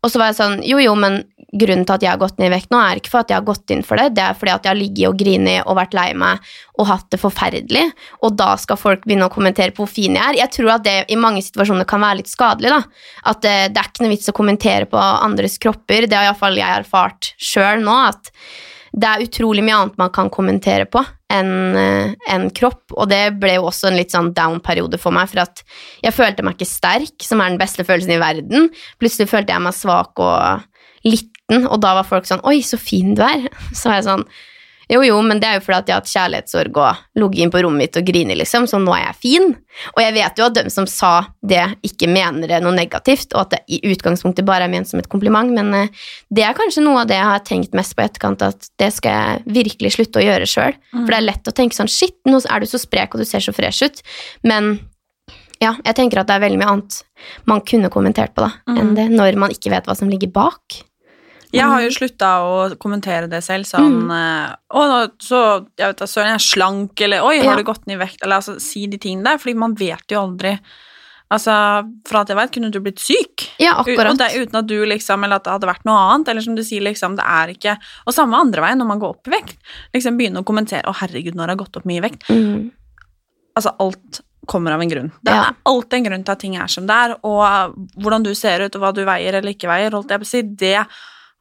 Og 0.06 0.12
så 0.14 0.22
var 0.22 0.32
jeg 0.32 0.38
sånn 0.40 0.62
Jo, 0.66 0.78
jo, 0.80 0.94
men 0.96 1.24
grunnen 1.58 1.86
til 1.88 1.96
at 1.96 2.04
jeg 2.04 2.12
har 2.12 2.20
gått 2.20 2.38
ned 2.42 2.50
i 2.50 2.54
vekt 2.58 2.74
nå, 2.74 2.80
er 2.84 3.00
ikke 3.00 3.12
for 3.14 3.24
at 3.24 3.32
jeg 3.32 3.40
har 3.40 3.46
gått 3.48 3.72
inn 3.72 3.84
for 3.88 4.00
det, 4.00 4.10
det 4.18 4.24
er 4.24 4.36
fordi 4.38 4.52
at 4.52 4.66
jeg 4.68 4.72
har 4.74 4.78
ligget 4.78 5.08
og 5.10 5.18
grinet 5.18 5.64
og 5.64 5.78
vært 5.80 5.96
lei 5.96 6.10
meg 6.20 6.44
og 6.76 6.90
hatt 6.90 7.08
det 7.14 7.20
forferdelig, 7.22 7.86
og 8.20 8.36
da 8.38 8.50
skal 8.60 8.80
folk 8.80 9.06
begynne 9.08 9.30
å 9.30 9.34
kommentere 9.34 9.72
på 9.72 9.86
hvor 9.86 9.92
fin 9.92 10.18
jeg 10.18 10.22
er. 10.22 10.40
Jeg 10.44 10.54
tror 10.58 10.74
at 10.76 10.86
det 10.86 10.98
i 11.08 11.18
mange 11.20 11.42
situasjoner 11.46 11.88
kan 11.88 12.04
være 12.04 12.20
litt 12.20 12.32
skadelig, 12.32 12.74
da. 12.76 12.82
At 13.32 13.42
det, 13.46 13.56
det 13.74 13.82
er 13.82 13.90
ikke 13.90 14.06
noe 14.06 14.14
vits 14.14 14.30
å 14.30 14.36
kommentere 14.38 14.90
på 14.92 15.00
andres 15.00 15.58
kropper. 15.64 16.06
Det 16.06 16.20
har 16.20 16.28
iallfall 16.28 16.60
jeg 16.60 16.84
erfart 16.84 17.32
sjøl 17.40 17.82
nå, 17.88 17.96
at 18.12 18.34
det 18.92 19.08
er 19.08 19.24
utrolig 19.24 19.64
mye 19.66 19.80
annet 19.80 20.04
man 20.04 20.14
kan 20.14 20.30
kommentere 20.34 20.86
på 20.92 21.02
enn 21.34 21.76
en 21.76 22.46
kropp, 22.56 22.94
og 22.96 23.10
det 23.12 23.38
ble 23.42 23.58
jo 23.58 23.68
også 23.68 23.90
en 23.90 23.98
litt 24.00 24.14
sånn 24.16 24.32
down-periode 24.36 25.00
for 25.02 25.16
meg, 25.16 25.28
for 25.32 25.44
at 25.44 25.64
jeg 26.06 26.16
følte 26.16 26.46
meg 26.46 26.56
ikke 26.56 26.70
sterk, 26.70 27.16
som 27.24 27.44
er 27.44 27.52
den 27.52 27.62
beste 27.62 27.84
følelsen 27.88 28.16
i 28.16 28.22
verden. 28.22 28.70
Plutselig 29.02 29.30
følte 29.32 29.56
jeg 29.56 29.66
meg 29.66 29.76
svak 29.76 30.24
og 30.24 30.64
liten, 31.08 31.68
og 31.68 31.82
da 31.84 31.98
var 32.00 32.08
folk 32.08 32.28
sånn 32.28 32.44
'oi, 32.48 32.62
så 32.64 32.80
fin 32.80 33.16
du 33.16 33.24
er'. 33.24 33.50
Så 33.78 33.90
var 33.90 34.00
jeg 34.00 34.08
sånn 34.08 34.28
jo, 34.88 35.02
jo, 35.04 35.18
men 35.26 35.42
det 35.42 35.50
er 35.50 35.58
jo 35.58 35.64
fordi 35.66 35.78
at 35.78 35.90
jeg 35.90 35.96
har 35.96 36.02
hatt 36.02 36.12
kjærlighetssorg 36.14 36.78
og 36.80 37.02
ligget 37.20 37.44
inn 37.44 37.52
på 37.52 37.62
rommet 37.64 37.84
mitt 37.84 38.00
og 38.00 38.08
griner, 38.08 38.40
liksom, 38.40 38.68
så 38.72 38.80
nå 38.80 38.94
er 38.96 39.04
jeg 39.04 39.20
fin. 39.26 39.50
Og 39.94 40.02
jeg 40.02 40.16
vet 40.16 40.40
jo 40.40 40.48
at 40.48 40.58
de 40.58 40.74
som 40.74 40.88
sa 40.90 41.12
det, 41.46 41.64
ikke 41.86 42.10
mener 42.12 42.50
det 42.50 42.62
noe 42.64 42.76
negativt, 42.76 43.36
og 43.36 43.44
at 43.44 43.56
det 43.58 43.62
i 43.78 43.82
utgangspunktet 43.92 44.48
bare 44.48 44.68
er 44.68 44.72
ment 44.72 44.90
som 44.90 45.02
et 45.02 45.10
kompliment, 45.12 45.52
men 45.54 45.74
eh, 45.76 46.06
det 46.34 46.46
er 46.48 46.58
kanskje 46.58 46.86
noe 46.86 47.04
av 47.04 47.12
det 47.12 47.20
jeg 47.20 47.32
har 47.34 47.46
tenkt 47.48 47.76
mest 47.78 47.98
på 47.98 48.06
i 48.06 48.08
etterkant, 48.08 48.48
at 48.48 48.70
det 48.80 48.92
skal 48.96 49.18
jeg 49.18 49.58
virkelig 49.60 49.96
slutte 49.98 50.22
å 50.22 50.28
gjøre 50.28 50.50
sjøl. 50.50 50.78
For 50.94 51.12
det 51.12 51.20
er 51.20 51.30
lett 51.30 51.52
å 51.52 51.58
tenke 51.60 51.78
sånn 51.78 51.92
shit, 51.92 52.18
nå 52.30 52.40
er 52.48 52.64
du 52.64 52.70
så 52.72 52.82
sprek 52.82 53.14
og 53.14 53.24
du 53.24 53.28
ser 53.28 53.44
så 53.44 53.56
fresh 53.56 53.84
ut, 53.84 54.04
men 54.48 54.78
ja, 55.62 55.74
jeg 55.84 55.96
tenker 55.98 56.22
at 56.22 56.30
det 56.30 56.38
er 56.38 56.44
veldig 56.44 56.60
mye 56.62 56.74
annet 56.76 57.00
man 57.50 57.64
kunne 57.66 57.90
kommentert 57.94 58.36
på 58.38 58.44
da, 58.46 58.52
enn 58.70 58.94
det, 58.98 59.08
når 59.10 59.40
man 59.42 59.54
ikke 59.54 59.72
vet 59.74 59.88
hva 59.90 59.96
som 59.98 60.10
ligger 60.12 60.30
bak. 60.34 60.84
Jeg 61.58 61.68
har 61.72 61.82
jo 61.82 61.90
slutta 61.96 62.30
å 62.46 62.78
kommentere 62.78 63.30
det 63.30 63.44
selv, 63.44 63.66
sånn 63.66 64.08
Mm. 64.08 64.12
eh, 64.12 64.56
Å, 64.72 65.12
så 65.20 65.68
jeg 65.78 65.88
vet 65.88 65.98
da, 65.98 66.06
søren, 66.06 66.32
jeg 66.34 66.40
er 66.42 66.48
slank, 66.48 67.02
eller 67.02 67.24
Oi, 67.24 67.38
har 67.40 67.46
Ja. 67.52 67.56
du 67.56 67.64
gått 67.64 67.86
ned 67.88 68.00
i 68.00 68.06
vekt? 68.06 68.22
Eller 68.24 68.38
altså, 68.38 68.60
si 68.62 68.86
de 68.88 68.98
tingene 68.98 69.24
der, 69.24 69.38
fordi 69.38 69.56
man 69.56 69.74
vet 69.76 70.08
jo 70.10 70.20
aldri 70.28 70.60
Altså, 71.30 71.52
fra 72.08 72.22
at 72.22 72.30
jeg 72.30 72.38
vet, 72.38 72.52
kunne 72.56 72.72
du 72.72 72.80
blitt 72.80 73.00
syk. 73.04 73.50
Ja, 73.60 73.74
akkurat. 73.84 74.12
Og 74.14 74.18
det 74.18 74.30
uten 74.48 74.60
at 74.62 74.68
du 74.68 74.86
liksom, 74.86 75.26
eller 75.26 75.36
at 75.36 75.44
det 75.44 75.52
hadde 75.52 75.68
vært 75.68 75.84
noe 75.84 75.98
annet, 76.14 76.30
eller 76.30 76.40
som 76.42 76.56
du 76.56 76.62
sier, 76.64 76.80
liksom, 76.80 77.18
det 77.18 77.26
er 77.28 77.48
ikke 77.52 77.78
Og 78.08 78.14
samme 78.14 78.40
andre 78.40 78.62
veien, 78.62 78.78
når 78.80 78.88
man 78.88 79.00
går 79.02 79.10
opp 79.10 79.28
i 79.28 79.32
vekt. 79.32 79.58
Liksom 79.94 80.16
begynne 80.18 80.40
å 80.40 80.46
kommentere 80.46 80.84
'Å, 80.88 80.96
herregud, 80.96 81.36
når 81.36 81.48
jeg 81.50 81.58
har 81.58 81.66
gått 81.66 81.76
opp 81.78 81.84
mye 81.84 81.98
i 81.98 82.08
vekt'. 82.08 82.24
Mm. 82.30 82.72
Altså, 83.58 83.76
alt 83.78 84.22
kommer 84.48 84.72
av 84.72 84.80
en 84.82 84.90
grunn. 84.90 85.12
Det 85.22 85.34
Ja. 85.34 85.50
er 85.50 85.56
alltid 85.66 85.94
en 85.94 86.04
grunn 86.06 86.24
til 86.24 86.32
at 86.32 86.40
ting 86.40 86.56
er 86.56 86.68
som 86.68 86.88
det 86.88 86.96
er, 86.96 87.18
og 87.22 87.76
hvordan 88.00 88.24
du 88.24 88.34
ser 88.34 88.62
ut, 88.62 88.74
og 88.78 88.82
hva 88.82 88.94
du 88.94 89.04
veier 89.04 89.34
eller 89.36 89.52
ikke 89.52 89.68
veier, 89.68 89.92
holdt 89.92 90.08
jeg 90.08 90.20
på 90.20 90.24
å 90.24 90.26
si, 90.26 90.42
det 90.44 90.88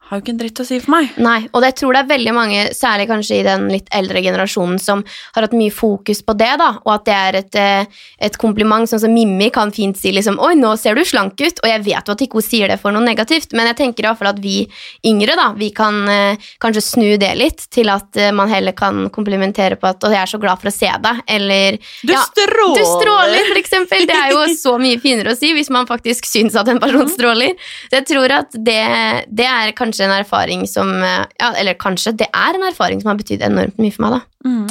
har 0.07 0.17
jo 0.17 0.23
ikke 0.23 0.33
en 0.33 0.39
dritt 0.39 0.61
å 0.63 0.65
si 0.67 0.77
for 0.79 0.93
meg. 0.93 1.15
Nei, 1.19 1.39
og 1.51 1.65
jeg 1.67 1.75
tror 1.81 1.95
det 1.95 2.01
er 2.03 2.11
veldig 2.13 2.33
mange, 2.35 2.61
særlig 2.75 3.07
kanskje 3.09 3.39
i 3.41 3.45
den 3.47 3.67
litt 3.71 3.89
eldre 3.95 4.21
generasjonen, 4.23 4.79
som 4.79 5.03
har 5.35 5.47
hatt 5.47 5.55
mye 5.57 5.73
fokus 5.73 6.21
på 6.23 6.35
det, 6.39 6.53
da, 6.61 6.69
og 6.85 6.93
at 6.93 7.05
det 7.07 7.17
er 7.17 7.39
et, 7.41 7.57
eh, 7.59 8.05
et 8.29 8.37
kompliment, 8.39 8.87
sånn 8.87 9.03
som 9.03 9.13
Mimmi 9.13 9.49
kan 9.51 9.71
fint 9.75 9.97
si 9.99 10.13
liksom 10.15 10.39
'oi, 10.39 10.53
nå 10.55 10.77
ser 10.79 10.95
du 10.95 11.03
slank 11.03 11.35
ut', 11.43 11.59
og 11.63 11.67
jeg 11.69 11.83
vet 11.83 12.07
jo 12.07 12.15
at 12.15 12.23
ikke 12.23 12.39
hun 12.39 12.47
sier 12.47 12.71
det 12.71 12.79
for 12.79 12.91
noe 12.91 13.03
negativt, 13.03 13.51
men 13.53 13.67
jeg 13.67 13.77
tenker 13.83 14.05
i 14.05 14.07
hvert 14.07 14.19
fall 14.21 14.31
at 14.31 14.39
vi 14.39 14.69
yngre, 15.03 15.35
da, 15.35 15.51
vi 15.57 15.69
kan 15.75 16.07
eh, 16.07 16.37
kanskje 16.63 16.83
snu 16.83 17.17
det 17.17 17.33
litt, 17.35 17.67
til 17.69 17.89
at 17.89 18.15
eh, 18.15 18.31
man 18.31 18.47
heller 18.47 18.71
kan 18.71 19.09
komplimentere 19.09 19.75
på 19.75 19.91
at 19.91 19.99
'å, 19.99 20.11
jeg 20.11 20.21
er 20.21 20.31
så 20.31 20.39
glad 20.39 20.61
for 20.61 20.71
å 20.71 20.75
se 20.75 20.87
deg', 20.87 21.21
eller 21.27 21.77
Du 22.03 22.13
ja, 22.13 22.23
stråler! 22.23 22.79
du 22.79 22.83
stråler, 22.85 23.43
for 23.51 23.59
eksempel. 23.59 24.07
Det 24.07 24.15
er 24.15 24.31
jo 24.31 24.47
så 24.65 24.77
mye 24.79 24.99
finere 25.03 25.35
å 25.35 25.37
si 25.37 25.51
hvis 25.51 25.69
man 25.69 25.85
faktisk 25.85 26.25
syns 26.25 26.55
at 26.55 26.67
en 26.69 26.79
person 26.79 27.09
stråler. 27.09 27.55
Så 27.89 27.99
jeg 27.99 28.07
tror 28.07 28.31
at 28.31 28.51
det, 28.55 29.27
det 29.27 29.45
er 29.45 29.75
kanskje 29.75 29.96
en 30.05 30.13
erfaring 30.19 30.65
som 30.69 30.89
eh, 31.03 31.25
Ja, 31.39 31.53
eller 31.57 31.73
kanskje, 31.79 32.13
det 32.17 32.27
er 32.33 32.57
en 32.59 32.67
erfaring 32.69 33.01
som 33.01 33.09
har 33.13 33.17
betydd 33.19 33.41
enormt 33.47 33.77
mye 33.81 33.93
for 33.95 34.05
meg, 34.07 34.19
da. 34.19 34.49
Mm. 34.49 34.67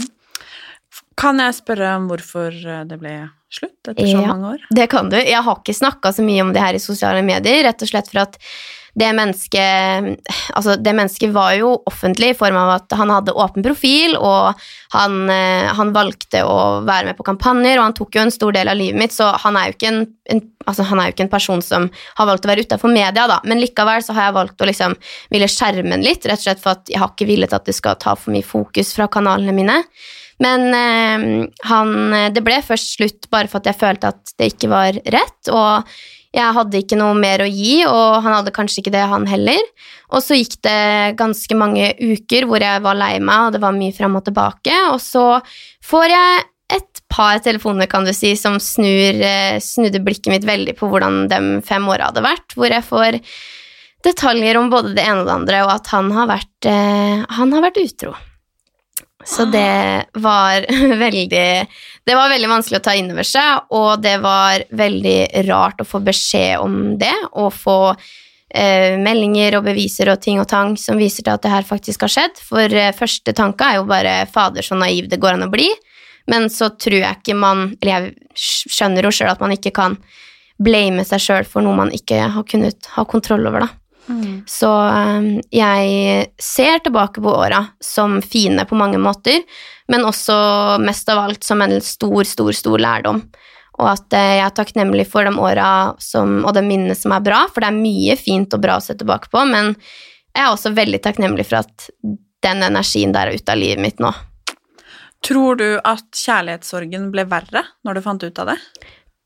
Kan 1.17 1.41
jeg 1.41 1.57
spørre 1.57 1.95
om 1.97 2.09
hvorfor 2.11 2.53
eh, 2.53 2.83
det 2.89 2.99
ble 3.01 3.15
slutt 3.57 3.89
etter 3.89 4.05
så 4.05 4.21
Ja. 4.21 4.27
mange 4.35 4.55
år? 4.57 4.65
Det 4.75 4.89
kan 4.93 5.09
du. 5.09 5.17
Jeg 5.17 5.43
har 5.47 5.57
ikke 5.63 5.75
snakka 5.79 6.13
så 6.13 6.25
mye 6.27 6.43
om 6.45 6.53
det 6.53 6.61
her 6.63 6.75
i 6.77 6.83
sosiale 6.83 7.23
medier, 7.25 7.63
rett 7.65 7.83
og 7.83 7.89
slett 7.89 8.11
for 8.13 8.21
at 8.27 8.37
det 8.97 9.13
mennesket 9.13 10.33
Altså, 10.57 10.77
det 10.81 10.95
mennesket 10.97 11.33
var 11.35 11.53
jo 11.59 11.75
offentlig 11.89 12.33
i 12.33 12.37
form 12.39 12.57
av 12.57 12.71
at 12.79 12.95
han 12.97 13.11
hadde 13.13 13.35
åpen 13.37 13.65
profil, 13.65 14.15
og 14.17 14.57
han, 14.95 15.17
eh, 15.33 15.69
han 15.77 15.93
valgte 15.93 16.41
å 16.47 16.81
være 16.87 17.11
med 17.11 17.19
på 17.19 17.27
kampanjer, 17.27 17.77
og 17.77 17.85
han 17.85 17.97
tok 17.99 18.17
jo 18.17 18.23
en 18.25 18.33
stor 18.33 18.57
del 18.57 18.71
av 18.73 18.79
livet 18.79 18.99
mitt, 18.99 19.13
så 19.13 19.29
han 19.43 19.59
er 19.59 19.69
jo 19.69 19.77
ikke 19.77 19.91
en, 19.91 20.01
en, 20.33 20.43
altså, 20.65 20.87
jo 20.89 21.13
ikke 21.13 21.27
en 21.27 21.33
person 21.35 21.65
som 21.65 21.91
har 22.17 22.31
valgt 22.31 22.49
å 22.49 22.53
være 22.53 22.65
utafor 22.65 22.93
media, 22.95 23.27
da. 23.29 23.41
Men 23.45 23.61
likevel 23.61 24.05
så 24.07 24.17
har 24.17 24.31
jeg 24.31 24.39
valgt 24.39 24.65
å 24.65 24.71
liksom 24.71 24.97
ville 25.35 25.51
skjerme 25.53 25.93
den 25.93 26.07
litt, 26.07 26.25
rett 26.25 26.41
og 26.41 26.49
slett 26.49 26.65
for 26.65 26.79
at 26.79 26.93
jeg 26.93 27.03
har 27.03 27.13
ikke 27.13 27.29
villet 27.29 27.57
at 27.57 27.69
det 27.69 27.77
skal 27.77 28.01
ta 28.01 28.17
for 28.17 28.33
mye 28.33 28.47
fokus 28.47 28.97
fra 28.97 29.11
kanalene 29.13 29.57
mine. 29.57 29.81
Men 30.41 30.67
øh, 30.77 31.47
han, 31.69 31.97
det 32.33 32.45
ble 32.45 32.61
først 32.65 32.97
slutt 32.97 33.29
bare 33.33 33.49
for 33.49 33.61
at 33.61 33.71
jeg 33.73 33.81
følte 33.81 34.13
at 34.13 34.37
det 34.41 34.55
ikke 34.55 34.73
var 34.73 34.97
rett, 35.05 35.53
og 35.53 35.97
jeg 36.35 36.57
hadde 36.57 36.81
ikke 36.83 36.99
noe 36.99 37.15
mer 37.19 37.45
å 37.45 37.49
gi, 37.49 37.85
og 37.89 38.19
han 38.25 38.39
hadde 38.39 38.55
kanskje 38.55 38.83
ikke 38.83 38.95
det, 38.95 39.05
han 39.11 39.29
heller. 39.31 39.63
Og 40.15 40.23
så 40.25 40.39
gikk 40.39 40.59
det 40.67 41.17
ganske 41.21 41.59
mange 41.59 41.93
uker 42.01 42.49
hvor 42.49 42.63
jeg 42.63 42.83
var 42.85 42.99
lei 42.99 43.15
meg, 43.21 43.49
og 43.49 43.57
det 43.57 43.63
var 43.63 43.77
mye 43.77 43.95
fram 43.97 44.19
og 44.19 44.27
tilbake, 44.27 44.77
og 44.93 45.01
så 45.03 45.27
får 45.87 46.07
jeg 46.13 46.45
et 46.77 47.03
par 47.13 47.39
telefoner, 47.45 47.87
kan 47.87 48.07
du 48.07 48.13
si, 48.15 48.33
som 48.39 48.59
snur, 48.63 49.21
eh, 49.23 49.59
snudde 49.63 50.03
blikket 50.03 50.33
mitt 50.33 50.47
veldig 50.49 50.75
på 50.79 50.89
hvordan 50.91 51.29
de 51.31 51.41
fem 51.67 51.87
åra 51.87 52.11
hadde 52.11 52.25
vært, 52.27 52.57
hvor 52.59 52.75
jeg 52.75 52.87
får 52.87 53.21
detaljer 54.07 54.59
om 54.59 54.71
både 54.71 54.95
det 54.97 55.05
ene 55.07 55.23
og 55.23 55.29
det 55.29 55.37
andre, 55.37 55.61
og 55.67 55.75
at 55.79 55.93
han 55.95 56.11
har 56.15 56.31
vært, 56.31 56.57
eh, 56.67 57.23
han 57.39 57.55
har 57.55 57.63
vært 57.69 57.83
utro. 57.83 58.17
Så 59.27 59.45
det 59.51 60.05
var 60.13 60.67
veldig 61.05 61.67
Det 62.07 62.15
var 62.15 62.31
veldig 62.31 62.49
vanskelig 62.49 62.79
å 62.79 62.85
ta 62.87 62.95
inn 62.95 63.11
over 63.11 63.27
seg, 63.27 63.67
og 63.75 64.03
det 64.03 64.19
var 64.23 64.63
veldig 64.71 65.19
rart 65.49 65.83
å 65.83 65.89
få 65.89 66.01
beskjed 66.07 66.63
om 66.63 66.95
det, 67.01 67.15
og 67.35 67.51
få 67.55 67.81
eh, 67.91 68.95
meldinger 69.03 69.59
og 69.59 69.67
beviser 69.67 70.13
og 70.13 70.21
ting 70.23 70.39
og 70.39 70.47
tang 70.51 70.77
som 70.79 71.01
viser 71.01 71.27
til 71.27 71.35
at 71.35 71.43
det 71.43 71.51
her 71.51 71.67
faktisk 71.67 72.07
har 72.07 72.15
skjedd. 72.15 72.39
For 72.47 72.71
eh, 72.71 72.95
første 72.95 73.35
tanke 73.35 73.67
er 73.67 73.81
jo 73.81 73.89
bare 73.91 74.15
'fader, 74.31 74.63
så 74.63 74.79
naiv 74.79 75.11
det 75.11 75.19
går 75.23 75.35
an 75.35 75.49
å 75.49 75.51
bli', 75.51 75.73
men 76.31 76.47
så 76.51 76.71
tror 76.71 77.01
jeg 77.01 77.19
ikke 77.21 77.37
man 77.39 77.77
Eller 77.81 77.93
jeg 77.93 78.15
skjønner 78.35 79.07
jo 79.07 79.15
sjøl 79.15 79.31
at 79.31 79.43
man 79.43 79.55
ikke 79.55 79.75
kan 79.75 79.99
blame 80.63 81.05
seg 81.05 81.21
sjøl 81.21 81.45
for 81.45 81.63
noe 81.63 81.77
man 81.77 81.93
ikke 81.93 82.23
har 82.33 82.47
kunnet 82.49 82.89
ha 82.95 83.05
kontroll 83.05 83.47
over, 83.47 83.67
da. 83.67 83.86
Så 84.47 84.71
um, 84.71 85.29
jeg 85.51 86.27
ser 86.43 86.79
tilbake 86.85 87.23
på 87.23 87.33
åra 87.33 87.65
som 87.83 88.21
fine 88.23 88.67
på 88.69 88.79
mange 88.79 89.01
måter, 89.03 89.43
men 89.91 90.07
også 90.07 90.37
mest 90.83 91.11
av 91.11 91.25
alt 91.25 91.47
som 91.47 91.63
en 91.63 91.75
stor, 91.83 92.23
stor, 92.25 92.53
stor 92.55 92.83
lærdom. 92.83 93.23
Og 93.77 93.89
at 93.91 94.15
eh, 94.17 94.37
jeg 94.39 94.45
er 94.47 94.55
takknemlig 94.57 95.05
for 95.11 95.27
de 95.27 95.35
åra 95.37 95.71
og 95.93 96.53
de 96.57 96.63
minnene 96.65 96.97
som 96.97 97.13
er 97.13 97.25
bra, 97.25 97.43
for 97.53 97.61
det 97.61 97.69
er 97.69 97.81
mye 97.83 98.17
fint 98.17 98.55
og 98.57 98.63
bra 98.63 98.79
å 98.79 98.85
se 98.85 98.97
tilbake 98.97 99.29
på, 99.33 99.43
men 99.51 99.75
jeg 99.75 100.45
er 100.45 100.53
også 100.53 100.73
veldig 100.77 101.03
takknemlig 101.05 101.45
for 101.49 101.61
at 101.65 101.91
den 102.47 102.63
energien 102.65 103.13
der 103.13 103.31
er 103.31 103.37
ute 103.37 103.53
av 103.53 103.61
livet 103.61 103.83
mitt 103.83 104.01
nå. 104.03 104.13
Tror 105.25 105.59
du 105.59 105.69
at 105.81 106.07
kjærlighetssorgen 106.15 107.11
ble 107.13 107.25
verre 107.29 107.65
når 107.85 107.99
du 107.99 108.05
fant 108.05 108.25
ut 108.25 108.41
av 108.43 108.53
det? 108.53 108.57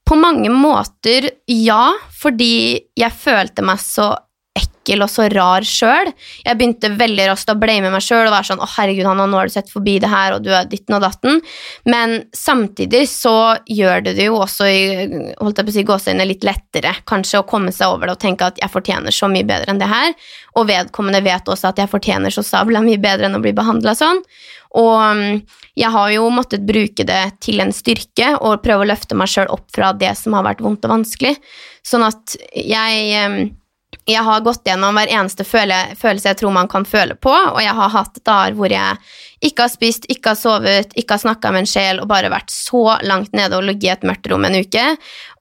På 0.07 0.17
mange 0.19 0.51
måter 0.51 1.29
ja, 1.51 1.93
fordi 2.23 2.55
jeg 2.99 3.15
følte 3.15 3.63
meg 3.67 3.83
så 3.83 4.15
ekkel 4.61 5.05
og 5.05 5.11
så 5.11 5.26
rar 5.33 5.67
sjøl. 5.67 6.11
Jeg 6.45 6.59
begynte 6.59 6.93
veldig 6.99 7.29
raskt 7.31 7.52
å 7.52 7.57
blame 7.61 7.90
meg 7.93 8.05
sjøl 8.05 8.26
og 8.29 8.35
være 8.35 8.49
sånn 8.50 8.62
'Å, 8.62 8.69
herregud, 8.76 9.09
Hanna, 9.09 9.26
nå 9.26 9.40
har 9.40 9.49
du 9.49 9.55
sett 9.55 9.73
forbi 9.73 9.99
det 9.99 10.11
her, 10.11 10.35
og 10.37 10.45
du 10.45 10.50
er 10.55 10.69
ditten 10.69 10.97
og 10.97 11.02
datten'. 11.02 11.40
Men 11.85 12.25
samtidig 12.33 13.07
så 13.09 13.59
gjør 13.67 14.05
det 14.05 14.17
det 14.17 14.29
jo 14.29 14.40
også 14.40 14.69
i 14.69 14.81
holdt 15.40 15.59
jeg 15.59 15.67
på 15.67 15.71
å 15.71 15.76
si, 15.79 15.85
gåseøynene 15.85 16.29
litt 16.29 16.45
lettere 16.45 16.95
kanskje 17.07 17.40
å 17.40 17.49
komme 17.49 17.73
seg 17.73 17.88
over 17.88 18.07
det 18.07 18.17
og 18.17 18.23
tenke 18.23 18.47
at 18.47 18.59
jeg 18.61 18.71
fortjener 18.71 19.11
så 19.11 19.29
mye 19.29 19.47
bedre 19.47 19.71
enn 19.71 19.81
det 19.81 19.90
her. 19.90 20.14
Og 20.57 20.69
vedkommende 20.69 21.23
vet 21.25 21.47
også 21.49 21.71
at 21.71 21.79
jeg 21.79 21.90
fortjener 21.90 22.31
så 22.31 22.43
sabla 22.43 22.83
mye 22.83 23.00
bedre 23.00 23.26
enn 23.26 23.38
å 23.38 23.43
bli 23.43 23.52
behandla 23.52 23.95
sånn. 23.95 24.23
Og 24.79 24.99
mm, 25.17 25.40
jeg 25.79 25.90
har 25.90 26.11
jo 26.14 26.29
måttet 26.31 26.67
bruke 26.67 27.07
det 27.07 27.23
til 27.43 27.62
en 27.62 27.73
styrke 27.75 28.35
og 28.38 28.62
prøve 28.64 28.85
å 28.85 28.90
løfte 28.90 29.19
meg 29.19 29.31
sjøl 29.31 29.50
opp 29.50 29.67
fra 29.75 29.93
det 29.97 30.12
som 30.19 30.37
har 30.38 30.47
vært 30.47 30.62
vondt 30.62 30.87
og 30.87 30.95
vanskelig. 30.95 31.35
Sånn 31.87 32.05
at 32.07 32.37
jeg 32.55 33.25
mm, 33.31 33.40
jeg 34.11 34.26
har 34.26 34.45
gått 34.45 34.67
gjennom 34.67 34.97
hver 34.97 35.11
eneste 35.12 35.45
føle, 35.47 35.76
følelse 35.99 36.31
jeg 36.31 36.38
tror 36.40 36.55
man 36.55 36.69
kan 36.71 36.87
føle 36.88 37.17
på, 37.17 37.33
og 37.33 37.61
jeg 37.62 37.75
har 37.76 37.93
hatt 37.95 38.21
dager 38.26 38.57
hvor 38.59 38.73
jeg 38.73 38.99
ikke 39.40 39.64
har 39.64 39.73
spist, 39.73 40.05
ikke 40.12 40.35
har 40.35 40.37
sovet, 40.37 40.95
ikke 41.00 41.17
har 41.17 41.23
snakka 41.23 41.52
med 41.55 41.64
en 41.64 41.71
sjel 41.71 42.00
og 42.02 42.09
bare 42.11 42.29
vært 42.33 42.52
så 42.52 42.99
langt 43.09 43.33
nede 43.37 43.57
og 43.57 43.64
ligget 43.64 43.87
i 43.88 43.93
et 43.95 44.09
mørkt 44.11 44.29
rom 44.29 44.45
en 44.45 44.59
uke. 44.61 44.83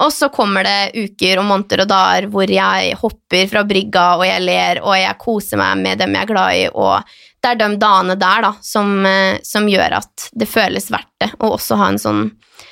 Og 0.06 0.14
så 0.16 0.30
kommer 0.32 0.64
det 0.64 1.08
uker 1.10 1.42
og 1.42 1.50
måneder 1.50 1.84
og 1.84 1.90
dager 1.92 2.30
hvor 2.32 2.54
jeg 2.54 2.94
hopper 3.02 3.50
fra 3.52 3.66
brygga, 3.68 4.06
og 4.22 4.24
jeg 4.28 4.46
ler, 4.46 4.84
og 4.86 4.96
jeg 4.96 5.20
koser 5.20 5.60
meg 5.60 5.84
med 5.84 6.00
dem 6.04 6.16
jeg 6.16 6.24
er 6.24 6.32
glad 6.32 6.62
i, 6.62 6.70
og 6.72 7.16
det 7.40 7.52
er 7.52 7.60
de 7.60 7.70
dagene 7.80 8.16
der 8.20 8.46
da, 8.48 8.54
som, 8.64 8.94
eh, 9.08 9.40
som 9.48 9.68
gjør 9.72 10.00
at 10.00 10.30
det 10.36 10.48
føles 10.50 10.90
verdt 10.92 11.12
det, 11.24 11.32
å 11.40 11.54
også 11.56 11.80
ha 11.80 11.92
en 11.92 12.02
sånn 12.02 12.24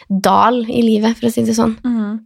dal 0.07 0.63
i 0.63 0.81
livet, 0.83 1.17
for 1.19 1.27
å 1.27 1.33
si 1.33 1.43
det 1.47 1.55
sånn. 1.55 1.75
Mm. 1.83 2.23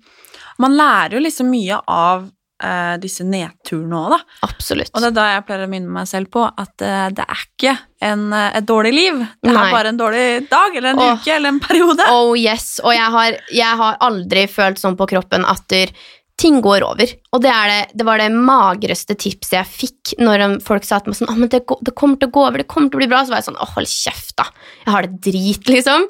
Man 0.61 0.77
lærer 0.77 1.17
jo 1.17 1.25
liksom 1.25 1.49
mye 1.49 1.81
av 1.89 2.29
eh, 2.63 2.93
disse 3.01 3.25
nedturene 3.27 3.97
òg, 3.97 4.15
da. 4.15 4.19
Absolutt. 4.47 4.93
Og 4.93 5.03
det 5.03 5.11
er 5.11 5.17
da 5.17 5.27
jeg 5.33 5.45
pleier 5.49 5.65
å 5.65 5.71
minne 5.71 5.95
meg 5.97 6.07
selv 6.09 6.31
på 6.33 6.45
at 6.45 6.85
uh, 6.85 7.09
det 7.15 7.25
er 7.25 7.43
ikke 7.43 7.75
en, 8.07 8.29
uh, 8.33 8.47
et 8.57 8.67
dårlig 8.67 8.93
liv. 8.95 9.19
Det 9.41 9.51
er 9.51 9.75
bare 9.75 9.91
en 9.93 9.99
dårlig 9.99 10.25
dag 10.51 10.77
eller 10.77 10.93
en 10.93 11.03
oh. 11.03 11.13
uke 11.17 11.35
eller 11.35 11.55
en 11.55 11.61
periode. 11.63 12.07
Oh 12.13 12.33
yes, 12.37 12.73
og 12.83 12.95
jeg 12.95 13.13
har, 13.17 13.37
jeg 13.51 13.83
har 13.83 14.01
aldri 14.07 14.47
følt 14.51 14.81
sånn 14.81 14.99
på 14.99 15.09
kroppen 15.11 15.47
at 15.47 15.67
der, 15.71 15.93
ting 16.41 16.61
går 16.63 16.85
over. 16.85 17.11
Og 17.35 17.43
det, 17.43 17.51
det, 17.69 17.79
det 17.99 18.05
var 18.07 18.21
det 18.21 18.29
magreste 18.33 19.15
tipset 19.19 19.57
jeg 19.59 19.69
fikk 19.69 20.13
når 20.21 20.59
folk 20.65 20.85
sa 20.87 21.01
til 21.01 21.13
meg 21.13 21.19
sånn 21.19 21.31
oh, 21.31 21.39
men 21.39 21.51
det, 21.53 21.61
det 21.85 21.95
kommer 21.97 22.19
til 22.19 22.31
å 22.31 22.35
gå 22.35 22.45
over, 22.47 22.63
det 22.63 22.69
kommer 22.71 22.91
til 22.91 22.97
å 22.97 23.03
bli 23.03 23.09
bra. 23.11 23.23
Så 23.23 23.33
var 23.33 23.43
jeg 23.43 23.49
sånn 23.51 23.59
Å, 23.61 23.67
hold 23.75 23.91
kjeft, 23.91 24.35
da. 24.39 24.47
Jeg 24.85 24.95
har 24.95 25.07
det 25.07 25.19
drit, 25.27 25.69
liksom. 25.69 26.07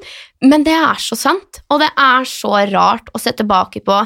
Men 0.48 0.64
det 0.66 0.76
er 0.78 1.02
så 1.02 1.18
sant. 1.18 1.62
Og 1.68 1.82
det 1.82 1.90
er 1.90 2.28
så 2.28 2.54
rart 2.72 3.12
å 3.12 3.20
se 3.22 3.34
tilbake 3.36 3.84
på 3.84 4.04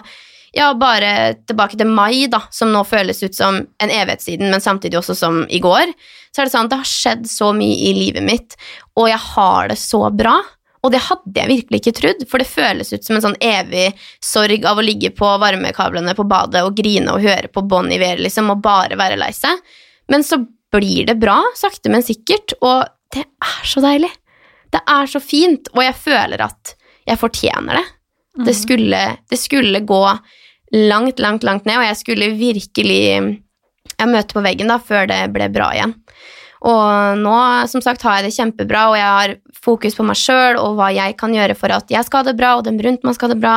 ja, 0.56 0.70
bare 0.78 1.36
tilbake 1.44 1.76
til 1.76 1.88
mai, 1.92 2.26
da, 2.32 2.40
som 2.54 2.72
nå 2.72 2.82
føles 2.88 3.20
ut 3.22 3.36
som 3.36 3.58
en 3.60 3.92
evighet 3.92 4.24
siden, 4.24 4.48
men 4.52 4.62
samtidig 4.64 4.98
også 5.02 5.16
som 5.18 5.42
i 5.52 5.60
går. 5.62 5.92
Så 6.32 6.42
er 6.42 6.48
det 6.48 6.54
sånn, 6.54 6.68
at 6.68 6.72
det 6.72 6.80
har 6.80 6.90
skjedd 6.90 7.26
så 7.28 7.50
mye 7.56 7.76
i 7.90 7.92
livet 7.96 8.24
mitt, 8.24 8.56
og 8.96 9.10
jeg 9.10 9.20
har 9.34 9.68
det 9.72 9.78
så 9.80 10.06
bra. 10.12 10.38
Og 10.84 10.92
det 10.94 11.02
hadde 11.02 11.40
jeg 11.40 11.50
virkelig 11.50 11.80
ikke 11.80 11.94
trodd, 11.98 12.20
for 12.30 12.40
det 12.40 12.48
føles 12.48 12.92
ut 12.92 13.04
som 13.04 13.16
en 13.16 13.24
sånn 13.24 13.38
evig 13.42 13.88
sorg 14.22 14.64
av 14.68 14.78
å 14.78 14.84
ligge 14.84 15.10
på 15.16 15.32
varmekablene 15.42 16.14
på 16.16 16.26
badet 16.30 16.62
og 16.62 16.76
grine 16.78 17.10
og 17.12 17.24
høre 17.26 17.50
på 17.52 17.64
Bon 17.66 17.90
Iver, 17.92 18.22
liksom, 18.22 18.52
og 18.54 18.62
bare 18.64 18.98
være 18.98 19.18
lei 19.18 19.32
seg. 19.34 19.60
Men 20.12 20.24
så 20.24 20.38
blir 20.72 21.08
det 21.08 21.18
bra, 21.18 21.40
sakte, 21.58 21.90
men 21.92 22.06
sikkert, 22.06 22.54
og 22.62 22.86
det 23.16 23.24
er 23.26 23.66
så 23.66 23.82
deilig. 23.84 24.12
Det 24.72 24.80
er 24.92 25.10
så 25.10 25.20
fint, 25.22 25.68
og 25.74 25.82
jeg 25.84 25.98
føler 25.98 26.46
at 26.46 26.76
jeg 27.06 27.20
fortjener 27.20 27.80
det. 27.80 27.86
Det 28.46 28.52
skulle, 28.54 29.02
det 29.30 29.38
skulle 29.40 29.80
gå 29.88 30.02
langt, 30.76 31.20
langt, 31.22 31.46
langt 31.46 31.66
ned, 31.68 31.80
og 31.80 31.88
jeg 31.88 32.00
skulle 32.02 32.32
virkelig 32.36 33.02
jeg 33.96 34.10
møte 34.10 34.36
på 34.36 34.44
veggen 34.44 34.70
da, 34.70 34.78
før 34.82 35.08
det 35.08 35.20
ble 35.32 35.48
bra 35.52 35.70
igjen. 35.74 35.94
Og 36.66 37.20
nå, 37.20 37.36
som 37.70 37.82
sagt, 37.84 38.04
har 38.04 38.18
jeg 38.18 38.28
det 38.28 38.36
kjempebra, 38.36 38.86
og 38.90 38.96
jeg 38.98 39.10
har 39.18 39.34
fokus 39.66 39.96
på 39.96 40.06
meg 40.06 40.18
sjøl 40.18 40.58
og 40.60 40.78
hva 40.78 40.90
jeg 40.94 41.16
kan 41.20 41.34
gjøre 41.34 41.56
for 41.58 41.74
at 41.74 41.92
jeg 41.92 42.06
skal 42.06 42.22
ha 42.22 42.30
det 42.30 42.36
bra, 42.38 42.56
og 42.56 42.66
dem 42.66 42.80
rundt 42.82 43.04
meg 43.06 43.16
skal 43.16 43.30
ha 43.30 43.36
det 43.36 43.42
bra. 43.42 43.56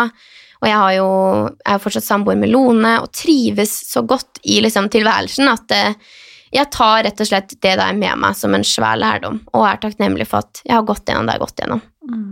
Og 0.59 0.67
jeg 0.67 0.75
har 0.75 0.95
jo 0.97 1.11
jeg 1.47 1.75
er 1.75 1.83
fortsatt 1.83 2.05
samboer 2.07 2.39
med 2.39 2.51
Lone 2.51 2.97
og 2.99 3.13
trives 3.15 3.71
så 3.87 4.03
godt 4.03 4.41
i 4.43 4.59
liksom, 4.63 4.89
tilværelsen 4.91 5.47
at 5.47 5.71
eh, 5.71 6.17
jeg 6.51 6.67
tar 6.73 7.05
rett 7.05 7.21
og 7.23 7.29
slett 7.29 7.53
det 7.61 7.75
der 7.79 7.95
med 7.95 8.19
meg 8.19 8.35
som 8.35 8.55
en 8.57 8.65
svær 8.65 8.99
lærdom, 8.99 9.39
og 9.53 9.67
er 9.69 9.79
takknemlig 9.81 10.27
for 10.27 10.43
at 10.43 10.61
jeg 10.65 10.75
har 10.75 10.87
gått 10.87 11.07
gjennom 11.07 11.29
det 11.29 11.37
jeg 11.37 11.39
har 11.39 11.45
gått 11.45 11.63
gjennom. 11.63 11.83
Mm. 12.09 12.29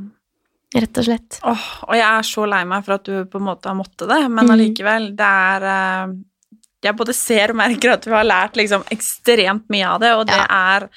Rett 0.76 0.98
og 1.00 1.06
slett. 1.08 1.40
Åh, 1.48 1.68
og 1.88 1.94
jeg 1.96 2.04
er 2.08 2.26
så 2.28 2.44
lei 2.50 2.64
meg 2.68 2.84
for 2.84 2.98
at 2.98 3.04
du 3.08 3.14
på 3.32 3.40
en 3.40 3.46
måte 3.48 3.70
har 3.70 3.76
måttet 3.80 4.08
det, 4.10 4.20
men 4.30 4.46
Mhm. 4.46 4.52
allikevel, 4.56 5.16
det 5.16 5.26
er 5.26 5.64
eh, 5.64 6.16
Jeg 6.84 6.96
både 6.96 7.14
ser 7.16 7.50
og 7.50 7.56
merker 7.58 7.94
at 7.94 8.02
du 8.04 8.12
har 8.12 8.24
lært 8.24 8.54
liksom 8.56 8.84
ekstremt 8.94 9.64
mye 9.70 9.88
av 9.88 10.00
det, 10.00 10.12
og 10.14 10.28
det 10.28 10.46
er 10.48 10.90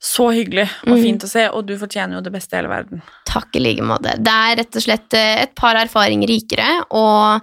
så 0.00 0.30
hyggelig 0.32 0.68
og 0.86 0.94
Mhm. 0.96 1.02
fint 1.02 1.22
å 1.24 1.28
se, 1.28 1.48
og 1.48 1.66
du 1.66 1.76
fortjener 1.78 2.14
jo 2.14 2.20
det 2.22 2.32
beste 2.32 2.54
i 2.54 2.56
hele 2.56 2.68
verden. 2.68 3.02
Takk 3.26 3.54
i 3.56 3.58
like 3.60 3.82
måte. 3.82 4.16
Det 4.22 4.26
er 4.32 4.56
rett 4.56 4.76
og 4.76 4.82
slett 4.82 5.12
eh, 5.14 5.42
et 5.42 5.54
par 5.54 5.74
erfaringer 5.74 6.26
rikere, 6.28 6.86
og 6.90 7.42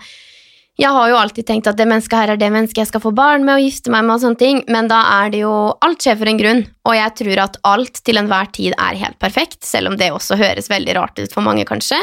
jeg 0.82 0.90
har 0.96 1.12
jo 1.12 1.20
alltid 1.20 1.46
tenkt 1.46 1.70
at 1.70 1.78
det 1.78 1.86
mennesket 1.90 2.18
her 2.18 2.34
er 2.34 2.42
det 2.42 2.50
mennesket 2.54 2.82
jeg 2.82 2.90
skal 2.90 3.04
få 3.04 3.12
barn 3.14 3.46
med 3.46 3.60
og 3.60 3.66
gifte 3.68 3.92
meg 3.94 4.06
med, 4.08 4.16
og 4.16 4.24
sånne 4.24 4.42
ting, 4.42 4.62
men 4.72 4.90
da 4.90 5.02
er 5.22 5.32
det 5.34 5.44
jo 5.44 5.54
Alt 5.86 6.04
skjer 6.04 6.18
for 6.18 6.30
en 6.30 6.40
grunn, 6.40 6.62
og 6.88 6.98
jeg 6.98 7.16
tror 7.22 7.42
at 7.46 7.58
alt 7.70 8.02
til 8.06 8.20
enhver 8.22 8.50
tid 8.56 8.76
er 8.76 9.00
helt 9.02 9.20
perfekt, 9.22 9.62
selv 9.68 9.92
om 9.92 9.98
det 10.00 10.12
også 10.14 10.40
høres 10.40 10.70
veldig 10.72 10.96
rart 10.98 11.22
ut 11.22 11.34
for 11.34 11.46
mange, 11.46 11.66
kanskje. 11.70 12.00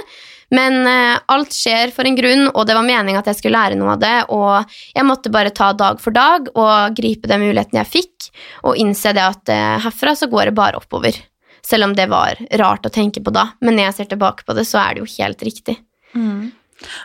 Men 0.54 0.80
eh, 0.88 1.18
alt 1.34 1.52
skjer 1.52 1.92
for 1.92 2.08
en 2.08 2.16
grunn, 2.16 2.46
og 2.54 2.68
det 2.68 2.76
var 2.78 2.86
meningen 2.86 3.18
at 3.20 3.28
jeg 3.28 3.40
skulle 3.40 3.58
lære 3.58 3.78
noe 3.78 3.96
av 3.96 4.04
det, 4.04 4.14
og 4.32 4.78
jeg 4.94 5.08
måtte 5.08 5.32
bare 5.34 5.52
ta 5.54 5.72
dag 5.76 5.98
for 6.02 6.14
dag 6.14 6.48
og 6.54 6.96
gripe 6.96 7.28
den 7.28 7.42
muligheten 7.44 7.80
jeg 7.82 7.92
fikk, 7.92 8.30
og 8.64 8.78
innse 8.80 9.12
det 9.16 9.26
at 9.26 9.52
eh, 9.52 9.74
herfra 9.84 10.14
så 10.18 10.30
går 10.30 10.50
det 10.50 10.56
bare 10.58 10.80
oppover. 10.80 11.18
Selv 11.66 11.90
om 11.90 11.98
det 11.98 12.06
var 12.08 12.38
rart 12.62 12.86
å 12.88 12.94
tenke 12.94 13.20
på 13.20 13.34
da, 13.34 13.50
men 13.60 13.76
når 13.76 13.90
jeg 13.90 13.98
ser 13.98 14.14
tilbake 14.14 14.46
på 14.46 14.56
det, 14.56 14.64
så 14.68 14.80
er 14.86 14.96
det 14.96 15.04
jo 15.04 15.12
helt 15.18 15.44
riktig. 15.50 15.76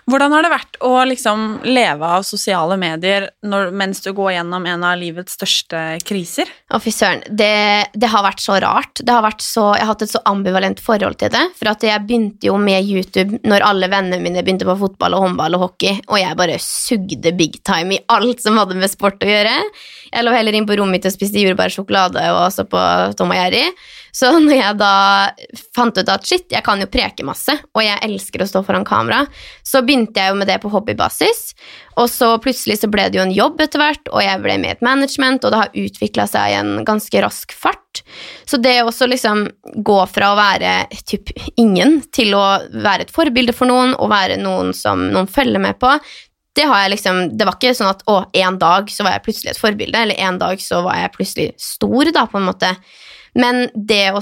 Hvordan 0.09 0.33
har 0.35 0.45
det 0.45 0.51
vært 0.53 0.77
å 0.85 0.91
liksom 1.09 1.45
leve 1.65 2.09
av 2.17 2.25
sosiale 2.27 2.77
medier 2.79 3.29
når, 3.45 3.71
mens 3.73 4.03
du 4.05 4.11
går 4.15 4.35
gjennom 4.35 4.67
en 4.69 4.85
av 4.85 4.99
livets 5.01 5.37
største 5.37 5.81
kriser? 6.05 6.49
Å, 6.69 6.79
fy 6.83 6.93
søren. 6.93 7.23
Det, 7.29 8.05
har 8.13 8.25
vært 8.25 8.43
så 8.43 8.59
rart. 8.61 9.01
Vært 9.03 9.41
så, 9.45 9.71
jeg 9.77 9.85
har 9.85 9.93
hatt 9.93 10.05
et 10.05 10.13
så 10.13 10.21
ambivalent 10.29 10.83
forhold 10.83 11.17
til 11.21 11.33
det. 11.33 11.43
For 11.57 11.71
jeg 11.73 12.05
begynte 12.05 12.49
jo 12.49 12.59
med 12.61 12.85
YouTube 12.85 13.41
når 13.47 13.65
alle 13.65 13.89
vennene 13.91 14.21
mine 14.21 14.43
begynte 14.45 14.67
på 14.69 14.77
fotball 14.83 15.17
og 15.17 15.27
håndball 15.27 15.57
og 15.57 15.67
hockey, 15.67 15.97
og 16.09 16.19
jeg 16.21 16.39
bare 16.39 16.59
sugde 16.61 17.33
big 17.37 17.59
time 17.65 17.97
i 17.97 18.03
alt 18.13 18.43
som 18.43 18.59
hadde 18.59 18.77
med 18.77 18.91
sport 18.91 19.23
å 19.23 19.29
gjøre. 19.29 19.57
Jeg 20.13 20.27
lå 20.27 20.35
heller 20.35 20.55
inn 20.57 20.69
på 20.69 20.77
rommet 20.77 20.99
mitt 20.99 21.09
og 21.09 21.15
spiste 21.15 21.41
jordbærsjokolade 21.41 22.23
og 22.35 22.45
så 22.53 22.67
på 22.69 22.79
Tom 23.17 23.33
og 23.33 23.39
Jerry. 23.39 23.65
Så 24.13 24.29
når 24.45 24.55
jeg 24.55 24.79
da 24.79 24.93
fant 25.75 25.97
ut 25.97 26.11
at 26.11 26.27
shit, 26.27 26.47
jeg 26.53 26.63
kan 26.65 26.81
jo 26.81 26.89
preke 26.91 27.25
masse, 27.25 27.55
og 27.73 27.83
jeg 27.83 27.99
elsker 28.05 28.43
å 28.43 28.49
stå 28.49 28.63
foran 28.65 28.87
kamera, 28.87 29.23
så 29.65 29.83
begynte 29.85 30.21
jeg 30.21 30.33
jo 30.33 30.39
med 30.39 30.49
det 30.51 30.59
på 30.63 30.71
hobbybasis. 30.73 31.53
Og 32.01 32.09
så 32.09 32.31
plutselig 32.41 32.79
så 32.81 32.89
ble 32.91 33.07
det 33.09 33.19
jo 33.19 33.25
en 33.25 33.35
jobb 33.35 33.61
etter 33.65 33.81
hvert, 33.81 34.11
og 34.13 34.21
jeg 34.23 34.41
ble 34.43 34.57
med 34.61 34.71
i 34.71 34.75
et 34.77 34.85
management, 34.85 35.43
og 35.43 35.53
det 35.53 35.61
har 35.61 35.79
utvikla 35.83 36.27
seg 36.29 36.51
i 36.51 36.59
en 36.59 36.75
ganske 36.87 37.23
rask 37.25 37.53
fart. 37.53 38.03
Så 38.49 38.57
det 38.61 38.79
å 38.81 38.89
også 38.89 39.07
liksom 39.09 39.47
gå 39.85 39.99
fra 40.09 40.31
å 40.33 40.37
være 40.37 40.73
typ 41.09 41.29
ingen 41.61 41.99
til 42.13 42.33
å 42.37 42.45
være 42.73 43.07
et 43.07 43.13
forbilde 43.13 43.55
for 43.55 43.69
noen, 43.69 43.93
og 43.97 44.13
være 44.13 44.39
noen 44.41 44.73
som 44.77 45.09
noen 45.13 45.29
følger 45.29 45.61
med 45.61 45.81
på, 45.81 45.97
det 46.53 46.65
liksom, 46.89 47.37
det 47.37 47.47
var 47.47 47.57
ikke 47.57 47.73
sånn 47.73 47.89
at 47.89 48.03
å, 48.09 48.19
en 48.37 48.59
dag 48.61 48.91
så 48.93 49.05
var 49.05 49.15
jeg 49.15 49.23
plutselig 49.25 49.53
et 49.53 49.61
forbilde, 49.61 49.97
eller 49.97 50.19
en 50.21 50.37
dag 50.37 50.61
så 50.61 50.83
var 50.85 50.99
jeg 50.99 51.13
plutselig 51.15 51.47
stor, 51.57 52.11
da, 52.13 52.27
på 52.29 52.37
en 52.37 52.45
måte. 52.45 52.69
Men 53.39 53.67
det 53.73 54.05
å 54.13 54.21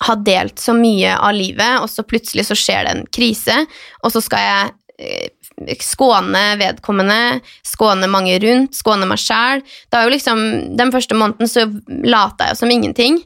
ha 0.00 0.16
delt 0.24 0.60
så 0.60 0.74
mye 0.76 1.16
av 1.16 1.34
livet, 1.36 1.80
og 1.82 1.90
så 1.92 2.04
plutselig 2.08 2.46
så 2.48 2.56
skjer 2.56 2.86
det 2.86 2.94
en 2.94 3.06
krise, 3.12 3.56
og 4.00 4.14
så 4.14 4.22
skal 4.24 4.46
jeg 4.46 4.70
eh, 5.04 5.76
skåne 5.84 6.44
vedkommende, 6.60 7.40
skåne 7.66 8.08
mange 8.08 8.38
rundt, 8.40 8.76
skåne 8.78 9.08
meg 9.08 9.20
sjæl. 9.20 9.64
Den 9.92 10.94
første 10.94 11.18
måneden 11.18 11.50
så 11.50 11.66
lata 12.08 12.50
jeg 12.50 12.60
som 12.62 12.72
ingenting. 12.72 13.20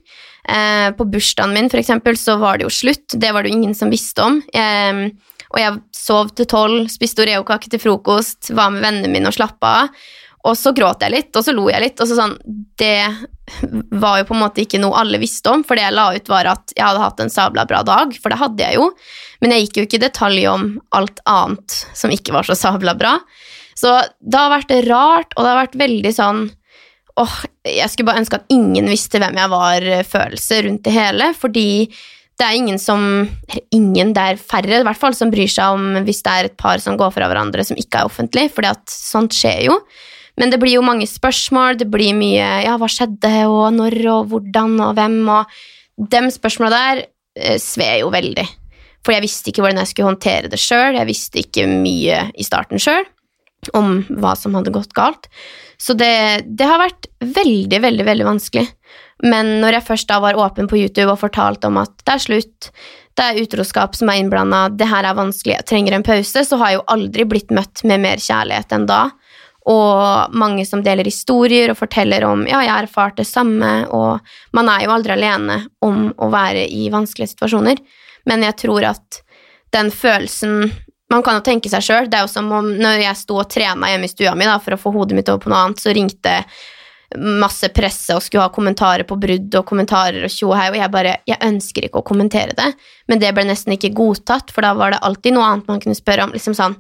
Eh, 0.45 0.91
på 0.99 1.07
bursdagen 1.09 1.55
min 1.55 1.71
for 1.71 1.79
eksempel, 1.79 2.19
så 2.19 2.37
var 2.43 2.59
det 2.59 2.67
jo 2.67 2.75
slutt. 2.75 3.15
Det 3.15 3.31
var 3.31 3.45
det 3.45 3.55
jo 3.55 3.61
ingen 3.61 3.79
som 3.79 3.93
visste 3.95 4.27
om. 4.27 4.43
Og 5.55 5.61
jeg 5.63 5.79
sov 5.95 6.35
til 6.35 6.49
tolv, 6.51 6.89
spiste 6.91 7.23
Oreo-kake 7.23 7.71
til 7.71 7.83
frokost, 7.83 8.51
var 8.57 8.73
med 8.75 8.83
vennene 8.83 9.13
mine 9.13 9.31
og 9.31 9.37
slappa 9.37 9.75
av. 9.85 10.05
Og 10.45 10.57
så 10.61 10.75
gråt 10.77 11.01
jeg 11.01 11.13
litt, 11.15 11.31
og 11.33 11.45
så 11.47 11.55
lo 11.57 11.69
jeg 11.71 11.81
litt. 11.81 12.01
og 12.01 12.09
så 12.09 12.19
sånn, 12.19 12.35
Det 12.77 13.09
var 13.91 14.19
jo 14.19 14.27
på 14.29 14.35
en 14.35 14.43
måte 14.43 14.65
ikke 14.65 14.81
noe 14.81 14.99
alle 15.01 15.21
visste 15.21 15.53
om, 15.53 15.65
for 15.65 15.77
det 15.77 15.85
jeg 15.87 15.97
la 15.97 16.07
ut, 16.15 16.29
var 16.29 16.49
at 16.53 16.75
jeg 16.77 16.85
hadde 16.85 17.01
hatt 17.01 17.21
en 17.21 17.33
sabla 17.33 17.65
bra 17.69 17.83
dag, 17.83 18.13
for 18.21 18.33
det 18.33 18.41
hadde 18.41 18.65
jeg 18.65 18.77
jo. 18.77 18.91
Men 19.41 19.55
jeg 19.55 19.67
gikk 19.67 19.77
jo 19.77 19.87
ikke 19.89 20.01
i 20.01 20.05
detalj 20.05 20.49
om 20.53 20.67
alt 20.97 21.23
annet 21.29 21.79
som 21.97 22.13
ikke 22.13 22.35
var 22.37 22.49
så 22.49 22.57
sabla 22.59 22.97
bra. 22.99 23.19
Så 23.75 23.93
det 24.21 24.39
har 24.39 24.53
vært 24.53 24.75
rart, 24.89 25.33
og 25.35 25.45
det 25.45 25.51
har 25.51 25.63
vært 25.65 25.81
veldig 25.81 26.13
sånn 26.15 26.45
åh, 27.21 27.35
Jeg 27.65 27.91
skulle 27.91 28.09
bare 28.11 28.21
ønske 28.25 28.41
at 28.41 28.51
ingen 28.51 28.89
visste 28.91 29.21
hvem 29.23 29.37
jeg 29.39 29.51
var, 29.53 29.89
følelse 30.11 30.61
rundt 30.67 30.85
det 30.87 30.95
hele, 30.95 31.31
fordi 31.39 31.69
det 32.35 32.47
er 32.47 32.57
ingen 32.59 32.81
som 32.83 33.29
ingen, 33.71 34.11
det 34.17 34.23
er 34.23 34.41
færre 34.41 34.81
i 34.81 34.87
hvert 34.87 34.99
fall 34.99 35.15
som 35.15 35.31
bryr 35.31 35.51
seg 35.51 35.77
om 35.77 36.01
hvis 36.07 36.25
det 36.27 36.33
er 36.33 36.49
et 36.49 36.57
par 36.59 36.83
som 36.83 36.99
går 36.99 37.13
fra 37.15 37.29
hverandre 37.31 37.63
som 37.67 37.79
ikke 37.79 38.01
er 38.01 38.11
offentlig, 38.11 38.49
for 38.51 38.67
sånt 38.91 39.37
skjer 39.37 39.69
jo. 39.69 39.79
Men 40.41 40.51
det 40.51 40.59
blir 40.63 40.77
jo 40.77 40.85
mange 40.87 41.07
spørsmål, 41.07 41.79
det 41.79 41.89
blir 41.93 42.17
mye 42.19 42.49
ja, 42.65 42.75
hva 42.81 42.89
skjedde, 42.91 43.33
og 43.47 43.69
når, 43.77 43.99
og 44.11 44.33
hvordan, 44.33 44.77
og 44.83 44.95
hvem, 44.99 45.19
og 45.31 46.11
de 46.11 46.23
spørsmåla 46.35 46.71
der 46.75 47.03
eh, 47.05 47.59
sved 47.63 48.03
jo 48.03 48.11
veldig. 48.15 48.47
For 49.05 49.15
jeg 49.15 49.25
visste 49.27 49.53
ikke 49.53 49.63
hvordan 49.63 49.83
jeg 49.83 49.93
skulle 49.93 50.11
håndtere 50.11 50.51
det 50.51 50.61
sjøl, 50.61 50.97
jeg 50.99 51.11
visste 51.11 51.43
ikke 51.45 51.69
mye 51.71 52.25
i 52.35 52.47
starten 52.47 52.83
sjøl 52.83 53.05
om 53.73 54.03
hva 54.21 54.35
som 54.37 54.57
hadde 54.59 54.75
gått 54.75 54.93
galt. 54.97 55.31
Så 55.81 55.95
det, 55.97 56.45
det 56.45 56.67
har 56.69 56.83
vært 56.83 57.09
veldig, 57.23 57.81
veldig, 57.81 58.05
veldig 58.05 58.27
vanskelig. 58.27 58.67
Men 59.25 59.59
når 59.63 59.79
jeg 59.79 59.87
først 59.87 60.11
da 60.11 60.19
var 60.21 60.39
åpen 60.41 60.69
på 60.69 60.79
YouTube 60.81 61.13
og 61.13 61.23
fortalte 61.23 61.71
om 61.71 61.79
at 61.81 61.95
det 62.03 62.15
er 62.17 62.25
slutt, 62.25 62.71
det 63.15 63.25
er 63.25 63.41
utroskap 63.45 63.95
som 63.97 64.11
er 64.11 64.21
innblanda, 64.21 64.67
det 64.75 64.89
her 64.91 65.07
er 65.07 65.17
vanskelig, 65.17 65.55
jeg 65.61 65.69
trenger 65.71 65.97
en 65.97 66.07
pause, 66.07 66.43
så 66.45 66.59
har 66.61 66.73
jeg 66.73 66.81
jo 66.81 66.89
aldri 66.97 67.27
blitt 67.31 67.55
møtt 67.55 67.85
med 67.87 68.03
mer 68.03 68.23
kjærlighet 68.23 68.75
enn 68.75 68.89
da. 68.91 69.05
Og 69.71 70.35
mange 70.37 70.67
som 70.69 70.83
deler 70.85 71.09
historier 71.09 71.73
og 71.73 71.79
forteller 71.79 72.27
om 72.29 72.43
ja, 72.45 72.61
jeg 72.67 72.73
har 72.73 72.85
erfart 72.85 73.17
det 73.17 73.29
samme, 73.29 73.71
og 73.89 74.21
man 74.57 74.69
er 74.69 74.85
jo 74.85 74.93
aldri 74.93 75.15
alene 75.15 75.63
om 75.85 76.11
å 76.21 76.29
være 76.33 76.67
i 76.69 76.91
vanskelige 76.93 77.33
situasjoner. 77.33 77.81
Men 78.29 78.45
jeg 78.45 78.59
tror 78.65 78.91
at 78.93 79.23
den 79.75 79.93
følelsen 79.93 80.73
Man 81.13 81.21
kan 81.23 81.37
jo 81.37 81.43
tenke 81.45 81.69
seg 81.69 81.83
sjøl. 81.85 82.07
Det 82.09 82.17
er 82.17 82.23
jo 82.25 82.31
som 82.33 82.47
om 82.57 82.71
når 82.81 83.03
jeg 83.03 83.19
sto 83.21 83.37
og 83.37 83.51
trena 83.53 83.91
hjemme 83.91 84.09
i 84.09 84.11
stua 84.11 84.33
mi 84.35 84.47
da, 84.49 84.57
for 84.59 84.75
å 84.75 84.79
få 84.81 84.91
hodet 84.95 85.15
mitt 85.15 85.29
over 85.29 85.43
på 85.45 85.51
noe 85.53 85.61
annet, 85.61 85.83
så 85.85 85.93
ringte 85.95 86.33
masse 87.15 87.69
presse 87.77 88.17
og 88.17 88.23
skulle 88.25 88.43
ha 88.43 88.53
kommentarer 88.53 89.05
på 89.07 89.19
brudd 89.21 89.55
og 89.61 89.67
kommentarer 89.69 90.25
og 90.27 90.33
tjo 90.33 90.51
hei, 90.57 90.71
og 90.73 90.79
jeg 90.81 90.91
bare 90.91 91.17
Jeg 91.29 91.39
ønsker 91.45 91.87
ikke 91.87 92.01
å 92.01 92.09
kommentere 92.09 92.57
det, 92.57 92.73
men 93.07 93.21
det 93.23 93.35
ble 93.37 93.45
nesten 93.47 93.77
ikke 93.77 93.93
godtatt, 93.95 94.51
for 94.51 94.67
da 94.67 94.73
var 94.75 94.95
det 94.95 95.03
alltid 95.05 95.37
noe 95.37 95.47
annet 95.47 95.71
man 95.71 95.85
kunne 95.85 95.99
spørre 95.99 96.25
om. 96.25 96.33
liksom 96.35 96.57
sånn 96.57 96.77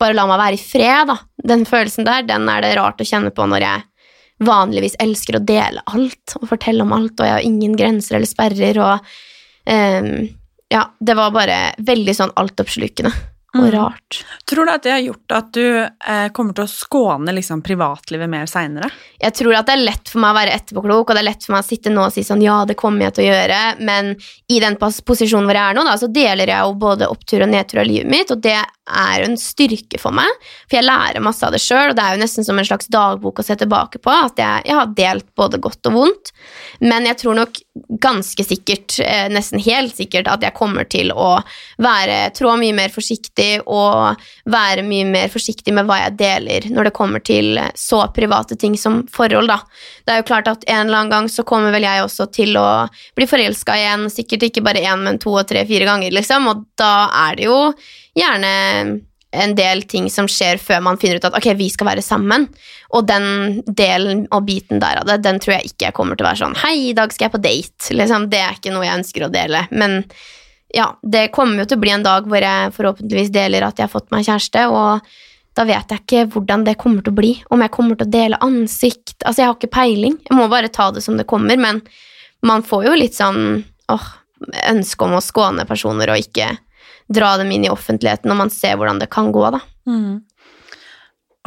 Bare 0.00 0.16
la 0.16 0.26
meg 0.28 0.40
være 0.40 0.56
i 0.56 0.62
fred, 0.62 1.10
da. 1.10 1.16
Den 1.52 1.66
følelsen 1.68 2.08
der, 2.08 2.26
den 2.28 2.48
er 2.48 2.64
det 2.64 2.74
rart 2.78 3.00
å 3.02 3.06
kjenne 3.06 3.32
på 3.34 3.46
når 3.48 3.66
jeg 3.66 3.86
vanligvis 4.40 4.96
elsker 5.04 5.36
å 5.36 5.44
dele 5.44 5.82
alt 5.92 6.36
og 6.38 6.46
fortelle 6.48 6.84
om 6.86 6.94
alt, 6.96 7.18
og 7.20 7.26
jeg 7.26 7.36
har 7.36 7.44
ingen 7.44 7.74
grenser 7.76 8.16
eller 8.16 8.30
sperrer, 8.30 8.80
og 8.80 9.10
um, 9.68 10.28
Ja, 10.70 10.84
det 11.02 11.16
var 11.18 11.34
bare 11.34 11.58
veldig 11.82 12.14
sånn 12.14 12.32
altoppslukende 12.38 13.10
og 13.54 13.64
Mm. 13.64 13.70
rart. 13.74 14.24
Tror 14.46 14.66
du 14.66 14.72
at 14.72 14.82
det 14.82 14.92
har 14.92 15.00
gjort 15.02 15.32
at 15.34 15.52
du 15.52 15.64
eh, 15.82 16.28
kommer 16.30 16.54
til 16.54 16.64
å 16.64 16.70
skåne 16.70 17.32
liksom, 17.34 17.62
privatlivet 17.66 18.30
mer 18.30 18.46
seinere? 18.46 18.90
Jeg 19.18 19.34
tror 19.34 19.56
at 19.58 19.66
det 19.66 19.74
er 19.74 19.84
lett 19.88 20.08
for 20.08 20.22
meg 20.22 20.30
å 20.30 20.38
være 20.38 20.54
etterpåklok, 20.54 21.10
og 21.10 21.16
det 21.16 21.22
er 21.22 21.26
lett 21.26 21.46
for 21.46 21.56
meg 21.56 21.64
å 21.64 21.68
sitte 21.68 21.90
nå 21.90 22.04
og 22.06 22.12
si 22.14 22.22
sånn 22.22 22.44
ja, 22.44 22.60
det 22.64 22.76
kommer 22.78 23.08
jeg 23.08 23.16
til 23.16 23.24
å 23.24 23.30
gjøre, 23.32 23.60
men 23.80 24.12
i 24.48 24.60
den 24.62 24.78
posisjonen 24.78 25.48
hvor 25.50 25.58
jeg 25.58 25.64
er 25.64 25.74
nå, 25.74 25.84
da, 25.84 25.96
så 25.98 26.06
deler 26.06 26.52
jeg 26.52 26.60
jo 26.62 26.76
både 26.78 27.08
opptur 27.10 27.42
og 27.42 27.50
nedtur 27.50 27.82
av 27.82 27.90
livet 27.90 28.10
mitt, 28.10 28.30
og 28.30 28.42
det 28.44 28.54
er 28.60 29.24
en 29.26 29.36
styrke 29.38 29.98
for 30.02 30.14
meg, 30.14 30.30
for 30.68 30.78
jeg 30.78 30.86
lærer 30.86 31.22
masse 31.22 31.46
av 31.46 31.54
det 31.54 31.62
sjøl, 31.62 31.90
og 31.90 31.98
det 31.98 32.06
er 32.06 32.14
jo 32.14 32.22
nesten 32.22 32.46
som 32.46 32.58
en 32.58 32.70
slags 32.70 32.86
dagbok 32.90 33.42
å 33.42 33.46
se 33.46 33.58
tilbake 33.58 33.98
på, 34.02 34.14
at 34.14 34.38
jeg, 34.38 34.66
jeg 34.70 34.78
har 34.78 34.94
delt 34.94 35.26
både 35.38 35.58
godt 35.62 35.90
og 35.90 35.98
vondt, 35.98 36.32
men 36.86 37.06
jeg 37.10 37.18
tror 37.22 37.38
nok 37.42 37.58
ganske 37.88 38.44
sikkert, 38.44 38.98
eh, 39.00 39.28
nesten 39.32 39.60
helt 39.62 39.96
sikkert, 39.96 40.28
at 40.28 40.44
jeg 40.44 40.56
kommer 40.56 40.88
til 40.90 41.12
å 41.12 41.42
være, 41.82 42.30
trå 42.36 42.54
mye 42.60 42.76
mer 42.76 42.92
forsiktig 42.92 43.62
og 43.66 44.20
være 44.50 44.84
mye 44.86 45.08
mer 45.08 45.32
forsiktig 45.32 45.74
med 45.76 45.88
hva 45.88 46.00
jeg 46.04 46.16
deler 46.20 46.68
når 46.70 46.90
det 46.90 46.94
kommer 46.96 47.24
til 47.24 47.60
så 47.78 48.02
private 48.14 48.58
ting 48.60 48.76
som 48.78 49.02
forhold, 49.12 49.50
da. 49.50 49.60
Det 50.06 50.14
er 50.14 50.22
jo 50.22 50.28
klart 50.30 50.50
at 50.50 50.64
en 50.68 50.86
eller 50.86 51.02
annen 51.02 51.14
gang 51.14 51.28
så 51.32 51.44
kommer 51.46 51.74
vel 51.74 51.86
jeg 51.88 52.04
også 52.04 52.30
til 52.34 52.56
å 52.60 52.68
bli 53.18 53.28
forelska 53.30 53.76
igjen, 53.78 54.08
sikkert 54.12 54.48
ikke 54.48 54.64
bare 54.66 54.84
én, 54.84 55.04
men 55.04 55.20
to 55.22 55.34
og 55.34 55.46
tre, 55.50 55.66
fire 55.68 55.88
ganger, 55.88 56.14
liksom, 56.14 56.50
og 56.50 56.66
da 56.80 56.94
er 57.28 57.38
det 57.38 57.48
jo 57.50 57.60
gjerne 58.18 58.54
en 59.30 59.54
del 59.54 59.84
ting 59.86 60.08
som 60.10 60.26
skjer 60.30 60.58
før 60.58 60.82
man 60.82 60.98
finner 60.98 61.20
ut 61.20 61.26
at 61.28 61.36
ok, 61.38 61.52
vi 61.58 61.68
skal 61.70 61.90
være 61.92 62.02
sammen. 62.02 62.48
Og 62.96 63.06
den 63.06 63.60
delen 63.66 64.24
og 64.34 64.44
biten 64.48 64.82
der 64.82 65.00
av 65.00 65.08
det, 65.08 65.20
den 65.26 65.38
tror 65.42 65.58
jeg 65.58 65.70
ikke 65.70 65.88
jeg 65.88 65.96
kommer 65.96 66.18
til 66.18 66.26
å 66.26 66.30
være 66.30 66.42
sånn 66.42 66.58
hei, 66.64 66.74
i 66.90 66.96
dag 66.98 67.14
skal 67.14 67.28
jeg 67.28 67.36
på 67.36 67.42
date. 67.46 67.94
Liksom, 67.94 68.28
det 68.32 68.42
er 68.42 68.58
ikke 68.58 68.74
noe 68.74 68.86
jeg 68.88 69.00
ønsker 69.00 69.26
å 69.26 69.32
dele. 69.32 69.64
Men 69.70 70.00
ja, 70.74 70.92
det 71.02 71.30
kommer 71.34 71.62
jo 71.62 71.70
til 71.70 71.78
å 71.78 71.84
bli 71.84 71.94
en 71.94 72.06
dag 72.06 72.26
hvor 72.30 72.46
jeg 72.46 72.76
forhåpentligvis 72.76 73.34
deler 73.34 73.66
at 73.66 73.78
jeg 73.78 73.86
har 73.86 73.92
fått 73.92 74.10
meg 74.14 74.26
kjæreste, 74.26 74.66
og 74.70 75.06
da 75.58 75.66
vet 75.66 75.90
jeg 75.90 76.02
ikke 76.04 76.26
hvordan 76.34 76.64
det 76.66 76.78
kommer 76.78 77.04
til 77.04 77.14
å 77.14 77.18
bli. 77.18 77.32
Om 77.50 77.64
jeg 77.64 77.74
kommer 77.74 77.98
til 77.98 78.06
å 78.06 78.14
dele 78.14 78.38
ansikt 78.44 79.16
Altså, 79.26 79.42
jeg 79.42 79.50
har 79.50 79.58
ikke 79.58 79.74
peiling. 79.74 80.14
Jeg 80.24 80.38
må 80.38 80.46
bare 80.50 80.70
ta 80.72 80.88
det 80.94 81.02
som 81.04 81.18
det 81.18 81.26
kommer, 81.28 81.58
men 81.60 81.82
man 82.46 82.62
får 82.64 82.86
jo 82.86 82.96
litt 82.96 83.18
sånn 83.18 83.60
åh, 83.92 84.06
ønske 84.70 85.04
om 85.04 85.18
å 85.18 85.22
skåne 85.24 85.66
personer 85.68 86.12
og 86.12 86.22
ikke 86.22 86.54
dra 87.10 87.34
dem 87.40 87.50
inn 87.50 87.66
i 87.66 87.70
offentligheten 87.72 88.30
når 88.30 88.38
man 88.38 88.52
ser 88.54 88.76
hvordan 88.78 89.00
det 89.02 89.10
kan 89.10 89.32
gå, 89.34 89.42
da. 89.50 89.60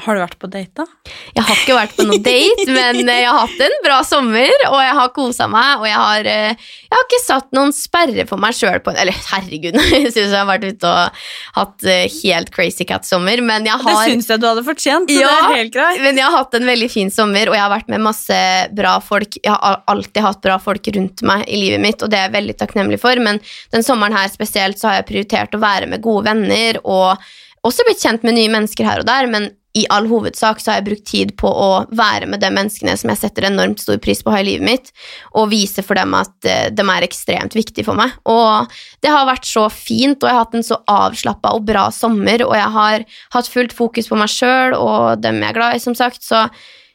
Har 0.02 0.18
du 0.18 0.24
vært 0.24 0.40
på 0.42 0.48
date, 0.50 0.82
da? 0.82 1.12
Jeg 1.38 1.44
har 1.46 1.60
ikke 1.60 1.76
vært 1.78 1.92
på 1.94 2.04
noen 2.08 2.22
date, 2.26 2.64
men 2.66 2.98
eh, 3.06 3.20
jeg 3.22 3.28
har 3.30 3.44
hatt 3.44 3.60
en 3.62 3.76
bra 3.86 4.00
sommer, 4.02 4.50
og 4.72 4.80
jeg 4.82 4.96
har 4.98 5.12
kosa 5.14 5.46
meg, 5.52 5.84
og 5.84 5.86
jeg 5.86 6.00
har, 6.02 6.30
eh, 6.32 6.64
jeg 6.88 6.96
har 6.96 7.04
ikke 7.06 7.20
satt 7.22 7.52
noen 7.54 7.70
sperre 7.78 8.26
for 8.26 8.42
meg 8.42 8.58
sjøl 8.58 8.80
på 8.82 8.90
en 8.90 8.98
Eller 9.04 9.14
herregud, 9.30 9.78
jeg 9.94 10.10
syns 10.10 10.18
jeg 10.34 10.34
har 10.34 10.50
vært 10.50 10.66
ute 10.66 10.90
og 10.90 11.22
hatt 11.60 11.86
eh, 11.94 12.08
helt 12.24 12.50
crazy 12.56 12.88
cat-sommer, 12.90 13.44
men 13.46 13.70
jeg 13.70 13.78
har 13.86 14.00
Det 14.02 14.10
syns 14.16 14.32
jeg 14.34 14.42
du 14.42 14.50
hadde 14.50 14.66
fortjent, 14.66 15.14
så 15.14 15.20
Ja. 15.22 15.30
det 15.30 15.46
er 15.46 15.62
helt 15.62 15.76
greit. 15.78 16.02
men 16.08 16.18
jeg 16.24 16.26
har 16.26 16.38
hatt 16.40 16.58
en 16.58 16.68
veldig 16.74 16.90
fin 16.98 17.14
sommer, 17.14 17.54
og 17.54 17.60
jeg 17.60 17.66
har 17.68 17.74
vært 17.78 17.94
med 17.94 18.06
masse 18.10 18.42
bra 18.74 18.98
folk. 19.14 19.38
Jeg 19.44 19.54
har 19.54 19.82
alltid 19.94 20.22
hatt 20.26 20.42
bra 20.50 20.58
folk 20.58 20.90
rundt 20.98 21.22
meg 21.22 21.46
i 21.46 21.62
livet 21.68 21.86
mitt, 21.86 22.02
og 22.02 22.10
det 22.10 22.18
er 22.18 22.32
jeg 22.32 22.38
veldig 22.42 22.58
takknemlig 22.66 22.98
for. 23.06 23.22
Men 23.22 23.38
den 23.70 23.86
sommeren 23.86 24.18
her 24.18 24.34
spesielt 24.34 24.82
så 24.82 24.90
har 24.90 25.04
jeg 25.04 25.12
prioritert 25.14 25.54
å 25.54 25.62
være 25.62 25.86
med 25.94 26.02
gode 26.02 26.26
venner, 26.34 26.82
og 26.82 27.22
også 27.64 27.86
blitt 27.86 28.02
kjent 28.02 28.26
med 28.26 28.42
nye 28.42 28.50
mennesker 28.58 28.90
her 28.90 29.06
og 29.06 29.06
der, 29.08 29.30
men 29.30 29.54
i 29.74 29.86
all 29.90 30.06
hovedsak 30.06 30.60
så 30.62 30.70
har 30.70 30.80
jeg 30.80 30.86
brukt 30.90 31.08
tid 31.10 31.32
på 31.40 31.50
å 31.50 31.70
være 31.98 32.28
med 32.30 32.44
de 32.44 32.50
menneskene 32.54 32.94
som 33.00 33.10
jeg 33.10 33.22
setter 33.24 33.48
enormt 33.48 33.82
stor 33.82 33.98
pris 34.02 34.22
på 34.22 34.30
å 34.30 34.36
ha 34.36 34.44
i 34.44 34.46
livet 34.46 34.68
mitt, 34.68 34.92
og 35.34 35.50
vise 35.54 35.82
for 35.86 35.98
dem 35.98 36.14
at 36.18 36.50
eh, 36.50 36.68
de 36.70 36.86
er 36.86 37.08
ekstremt 37.08 37.58
viktige 37.58 37.88
for 37.88 37.98
meg. 37.98 38.14
Og 38.30 38.70
det 39.02 39.10
har 39.14 39.26
vært 39.30 39.50
så 39.50 39.66
fint, 39.74 40.22
og 40.22 40.30
jeg 40.30 40.38
har 40.38 40.46
hatt 40.46 40.60
en 40.60 40.68
så 40.68 40.78
avslappa 40.94 41.56
og 41.58 41.66
bra 41.70 41.88
sommer, 41.96 42.46
og 42.46 42.54
jeg 42.60 42.70
har 42.78 43.08
hatt 43.34 43.50
fullt 43.50 43.74
fokus 43.74 44.12
på 44.12 44.20
meg 44.20 44.30
sjøl 44.32 44.78
og 44.78 45.24
dem 45.26 45.42
jeg 45.42 45.50
er 45.50 45.58
glad 45.58 45.80
i, 45.80 45.84
som 45.84 45.98
sagt, 45.98 46.22
så 46.22 46.46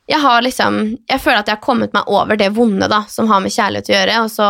jeg 0.09 0.23
har 0.23 0.41
liksom 0.41 0.79
Jeg 1.05 1.21
føler 1.21 1.43
at 1.43 1.51
jeg 1.51 1.59
har 1.59 1.61
kommet 1.61 1.93
meg 1.93 2.07
over 2.09 2.39
det 2.41 2.49
vonde 2.57 2.87
da, 2.89 3.03
som 3.13 3.29
har 3.29 3.43
med 3.45 3.53
kjærlighet 3.53 3.91
å 3.91 3.97
gjøre, 3.97 4.21
og 4.25 4.31
så 4.33 4.49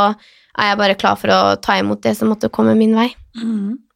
er 0.58 0.70
jeg 0.70 0.78
bare 0.78 0.98
klar 1.00 1.16
for 1.18 1.32
å 1.32 1.40
ta 1.62 1.80
imot 1.80 2.04
det 2.04 2.14
som 2.18 2.30
måtte 2.30 2.50
komme 2.52 2.76
min 2.78 2.94
vei. 2.94 3.08
Mhm. 3.40 3.87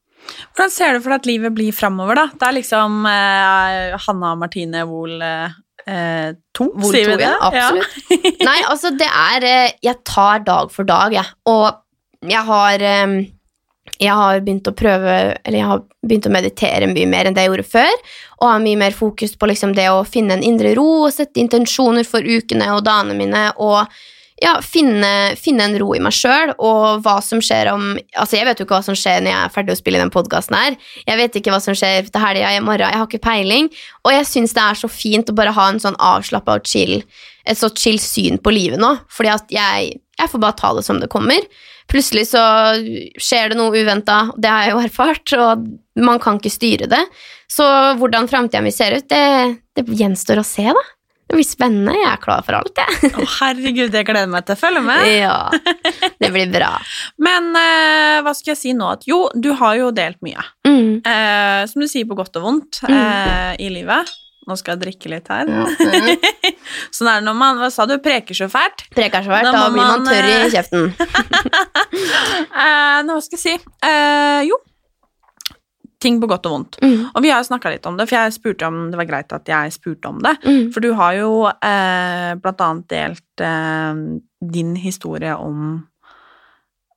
Hvordan 0.53 0.73
ser 0.73 0.95
du 0.95 1.03
for 1.03 1.13
deg 1.13 1.23
at 1.23 1.29
livet 1.29 1.55
blir 1.57 1.75
framover, 1.77 2.19
da? 2.19 2.27
Det 2.37 2.49
er 2.49 2.57
liksom 2.59 3.05
eh, 3.09 3.99
Hanna 4.07 4.33
Martine 4.39 4.87
Wohl 4.89 5.21
eh, 5.23 6.33
to, 6.55 6.69
Wohl 6.77 6.95
sier 6.95 7.13
vi 7.13 7.21
det? 7.21 7.29
Ja, 7.29 7.37
Absolutt. 7.49 8.43
Nei, 8.49 8.59
altså, 8.69 8.93
det 8.97 9.09
er 9.09 9.47
eh, 9.49 9.79
Jeg 9.85 10.03
tar 10.09 10.45
dag 10.47 10.73
for 10.75 10.89
dag, 10.89 11.15
jeg. 11.17 11.27
Og 11.51 12.29
jeg 12.29 12.45
har 12.49 12.85
eh, 12.87 13.17
jeg 14.03 14.15
har 14.19 14.41
begynt 14.43 14.69
å 14.71 14.75
prøve 14.75 15.13
Eller 15.43 15.59
jeg 15.59 15.69
har 15.69 15.83
begynt 16.03 16.27
å 16.27 16.33
meditere 16.35 16.89
mye 16.91 17.09
mer 17.11 17.29
enn 17.29 17.37
det 17.37 17.45
jeg 17.45 17.53
gjorde 17.53 17.69
før. 17.71 17.93
Og 18.41 18.49
har 18.49 18.65
mye 18.65 18.81
mer 18.81 18.97
fokus 18.97 19.37
på 19.39 19.49
liksom 19.51 19.75
det 19.79 19.89
å 19.93 20.03
finne 20.09 20.39
en 20.39 20.47
indre 20.47 20.75
ro 20.79 20.89
og 21.05 21.13
sette 21.15 21.43
intensjoner 21.43 22.07
for 22.09 22.25
ukene 22.27 22.73
og 22.77 22.83
dagene 22.87 23.19
mine. 23.19 23.45
Og 23.63 23.87
ja, 24.43 24.57
finne, 24.67 25.33
finne 25.39 25.69
en 25.69 25.77
ro 25.81 25.93
i 25.95 26.01
meg 26.03 26.15
sjøl, 26.17 26.55
og 26.59 27.05
hva 27.05 27.17
som 27.25 27.43
skjer 27.45 27.71
om 27.73 27.93
Altså, 27.95 28.37
jeg 28.37 28.47
vet 28.49 28.61
jo 28.61 28.67
ikke 28.67 28.77
hva 28.77 28.85
som 28.85 28.97
skjer 28.99 29.23
når 29.23 29.33
jeg 29.33 29.41
er 29.41 29.53
ferdig 29.55 29.75
å 29.77 29.79
spille 29.79 30.01
den 30.03 30.13
podkasten 30.13 30.57
her. 30.59 30.79
Jeg 31.07 31.21
vet 31.21 31.37
ikke 31.39 31.55
hva 31.55 31.61
som 31.63 31.77
skjer 31.79 32.09
til 32.09 32.25
helga 32.25 32.51
i 32.57 32.63
morgen. 32.65 32.91
Jeg 32.91 33.01
har 33.01 33.09
ikke 33.09 33.23
peiling. 33.23 33.69
Og 34.03 34.15
jeg 34.15 34.29
syns 34.29 34.57
det 34.57 34.65
er 34.65 34.81
så 34.83 34.91
fint 34.91 35.31
å 35.31 35.37
bare 35.39 35.55
ha 35.55 35.69
en 35.71 35.81
sånn 35.83 35.99
avslappa 36.03 36.59
og 36.59 36.67
chill 36.69 37.01
et 37.49 37.59
så 37.59 37.71
chill 37.75 37.99
syn 37.99 38.39
på 38.39 38.53
livet 38.55 38.81
nå, 38.81 38.95
fordi 39.11 39.33
at 39.33 39.53
jeg, 39.53 39.95
jeg 40.19 40.31
får 40.31 40.43
bare 40.43 40.59
ta 40.59 40.73
det 40.77 40.85
som 40.87 41.01
det 41.03 41.11
kommer. 41.13 41.43
Plutselig 41.91 42.29
så 42.31 42.43
skjer 43.21 43.53
det 43.53 43.59
noe 43.59 43.75
uventa, 43.75 44.25
det 44.39 44.51
har 44.53 44.67
jeg 44.67 44.75
jo 44.75 44.83
erfart, 44.87 45.37
og 45.39 45.69
man 46.03 46.23
kan 46.23 46.41
ikke 46.41 46.55
styre 46.55 46.91
det. 46.91 47.03
Så 47.51 47.67
hvordan 48.01 48.31
framtida 48.31 48.63
mi 48.65 48.73
ser 48.75 48.99
ut, 48.99 49.09
det, 49.11 49.25
det 49.77 49.87
gjenstår 49.99 50.41
å 50.41 50.47
se, 50.47 50.69
da. 50.71 50.85
Det 51.33 51.39
blir 51.39 51.47
spennende. 51.49 51.95
Jeg 51.97 52.05
er 52.11 52.19
klar 52.21 52.43
for 52.45 52.59
alt, 52.59 52.77
jeg. 52.77 53.09
Å, 53.17 53.23
herregud, 53.39 53.95
jeg 53.97 54.05
gleder 54.05 54.29
meg 54.29 54.45
til 54.45 54.53
å 54.53 54.61
følge 54.61 54.83
med. 54.85 55.07
Ja, 55.23 55.37
det 56.21 56.29
blir 56.35 56.51
bra. 56.53 56.75
Men 57.25 57.47
eh, 57.57 58.19
hva 58.21 58.35
skal 58.37 58.53
jeg 58.53 58.59
si 58.61 58.75
nå? 58.77 58.91
At 58.99 59.07
jo, 59.09 59.23
du 59.33 59.49
har 59.57 59.79
jo 59.79 59.87
delt 59.97 60.21
mye. 60.21 60.45
Mm. 60.69 61.01
Eh, 61.01 61.63
som 61.71 61.81
du 61.81 61.89
sier, 61.89 62.05
på 62.11 62.19
godt 62.19 62.37
og 62.37 62.45
vondt 62.45 62.83
eh, 62.85 63.55
i 63.65 63.71
livet. 63.73 64.13
Nå 64.45 64.59
skal 64.61 64.75
jeg 64.75 64.83
drikke 64.83 65.13
litt 65.15 65.31
her. 65.33 65.49
Mm. 65.49 66.21
sånn 66.99 67.09
er 67.09 67.23
det 67.23 67.27
når 67.31 67.39
man 67.39 67.63
Hva 67.63 67.71
sa 67.73 67.87
du? 67.89 67.95
Preker 68.03 68.37
så 68.37 68.51
fælt? 68.53 68.85
Preker 68.93 69.25
så 69.25 69.33
fælt, 69.33 69.49
Da 69.49 69.55
da, 69.57 69.65
blir 69.73 69.87
man 69.87 70.03
man, 70.03 70.13
tørr 70.13 70.29
i 70.29 70.37
eh, 70.43 70.51
kjeften. 70.53 70.93
Eh, 72.53 72.99
nå, 73.07 73.17
hva 73.17 73.23
skal 73.25 73.39
jeg 73.39 73.43
si? 73.43 73.73
Eh, 73.89 74.43
jo. 74.51 74.61
Ting 76.03 76.19
på 76.23 76.29
godt 76.31 76.49
og 76.51 76.57
vondt. 76.57 76.81
Mm. 76.83 77.07
Og 77.13 77.23
vi 77.23 77.31
har 77.31 77.43
jo 77.43 77.49
snakka 77.53 77.71
litt 77.71 77.87
om 77.87 77.97
det, 77.99 78.09
for 78.11 78.19
jeg 78.19 78.35
spurte 78.35 78.67
om 78.69 78.83
det 78.91 78.99
var 78.99 79.09
greit 79.09 79.33
at 79.37 79.49
jeg 79.49 79.77
spurte 79.77 80.11
om 80.11 80.19
det. 80.25 80.35
Mm. 80.43 80.67
For 80.75 80.85
du 80.85 80.91
har 80.99 81.17
jo 81.21 81.33
eh, 81.53 82.35
blant 82.43 82.67
annet 82.67 82.91
delt 82.91 83.47
eh, 83.47 84.03
din 84.53 84.75
historie 84.83 85.37
om 85.39 85.81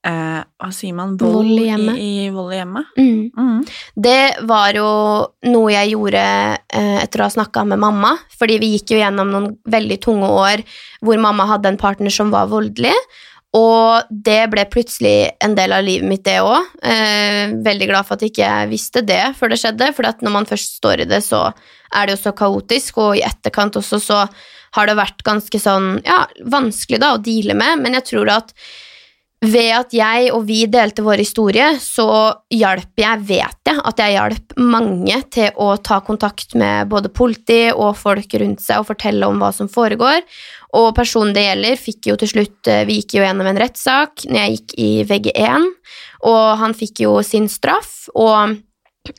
eh, 0.06 0.42
Hva 0.42 0.72
sier 0.74 0.96
man? 0.98 1.16
Vold 1.22 1.52
i 1.52 1.60
i, 1.60 1.68
hjemmet. 1.70 2.00
i 2.02 2.30
vold 2.34 2.54
i 2.54 2.60
hjemmet. 2.60 2.98
Mm. 2.98 3.22
Mm. 3.38 3.62
Det 4.08 4.20
var 4.50 4.80
jo 4.80 4.90
noe 5.52 5.76
jeg 5.76 5.94
gjorde 5.94 6.26
eh, 6.26 6.98
etter 7.04 7.22
å 7.22 7.30
ha 7.30 7.36
snakka 7.38 7.66
med 7.70 7.82
mamma. 7.82 8.16
Fordi 8.40 8.60
vi 8.62 8.74
gikk 8.76 8.96
jo 8.96 9.02
gjennom 9.02 9.32
noen 9.34 9.54
veldig 9.70 10.00
tunge 10.06 10.30
år 10.34 10.66
hvor 11.06 11.22
mamma 11.22 11.48
hadde 11.54 11.74
en 11.74 11.82
partner 11.82 12.14
som 12.14 12.34
var 12.34 12.50
voldelig. 12.54 12.96
Og 13.56 14.10
det 14.10 14.42
ble 14.52 14.66
plutselig 14.68 15.30
en 15.44 15.56
del 15.56 15.72
av 15.76 15.86
livet 15.86 16.08
mitt, 16.10 16.26
det 16.28 16.42
òg. 16.44 16.74
Eh, 16.84 17.54
veldig 17.64 17.88
glad 17.92 18.08
for 18.08 18.18
at 18.18 18.26
ikke 18.28 18.44
jeg 18.44 18.72
visste 18.74 19.04
det 19.06 19.22
før 19.40 19.54
det 19.54 19.62
skjedde. 19.62 19.92
For 19.96 20.08
når 20.26 20.34
man 20.34 20.50
først 20.50 20.80
står 20.82 21.06
i 21.06 21.10
det, 21.10 21.22
så 21.24 21.48
er 21.96 22.08
det 22.08 22.18
jo 22.18 22.24
så 22.26 22.36
kaotisk, 22.36 23.00
og 23.00 23.16
i 23.16 23.24
etterkant 23.24 23.78
også 23.80 24.02
så 24.04 24.26
har 24.76 24.90
det 24.90 24.98
vært 25.00 25.24
ganske 25.24 25.60
sånn 25.62 26.02
ja, 26.04 26.26
vanskelig 26.52 27.00
da 27.00 27.14
å 27.16 27.22
deale 27.24 27.56
med. 27.56 27.86
Men 27.86 27.96
jeg 28.00 28.10
tror 28.12 28.34
at 28.34 28.52
ved 29.52 29.72
at 29.76 29.94
jeg 29.96 30.30
og 30.36 30.46
vi 30.48 30.62
delte 30.72 31.04
vår 31.06 31.22
historie, 31.22 31.68
så 31.82 32.08
hjalp 32.54 33.02
jeg, 33.02 33.22
vet 33.28 33.70
jeg, 33.70 33.80
at 33.90 34.02
jeg 34.02 34.16
hjalp 34.16 34.56
mange 34.62 35.18
til 35.34 35.58
å 35.62 35.72
ta 35.84 36.00
kontakt 36.06 36.56
med 36.60 36.92
både 36.92 37.12
politi 37.14 37.68
og 37.74 37.98
folk 38.00 38.38
rundt 38.42 38.64
seg 38.64 38.82
og 38.82 38.90
fortelle 38.92 39.28
om 39.28 39.42
hva 39.42 39.52
som 39.56 39.72
foregår. 39.72 40.22
Og 40.76 40.92
personen 40.98 41.36
det 41.36 41.48
gjelder, 41.48 41.80
fikk 41.80 42.12
jo 42.12 42.20
til 42.20 42.32
slutt 42.32 42.70
eh, 42.72 42.84
Vi 42.88 43.00
gikk 43.00 43.18
jo 43.18 43.24
gjennom 43.24 43.48
en 43.48 43.60
rettssak 43.62 44.26
når 44.28 44.40
jeg 44.42 44.56
gikk 44.56 44.78
i 44.84 44.90
VG1, 45.08 45.68
og 46.32 46.46
han 46.62 46.76
fikk 46.78 47.06
jo 47.06 47.18
sin 47.26 47.50
straff. 47.52 48.08
og 48.16 48.58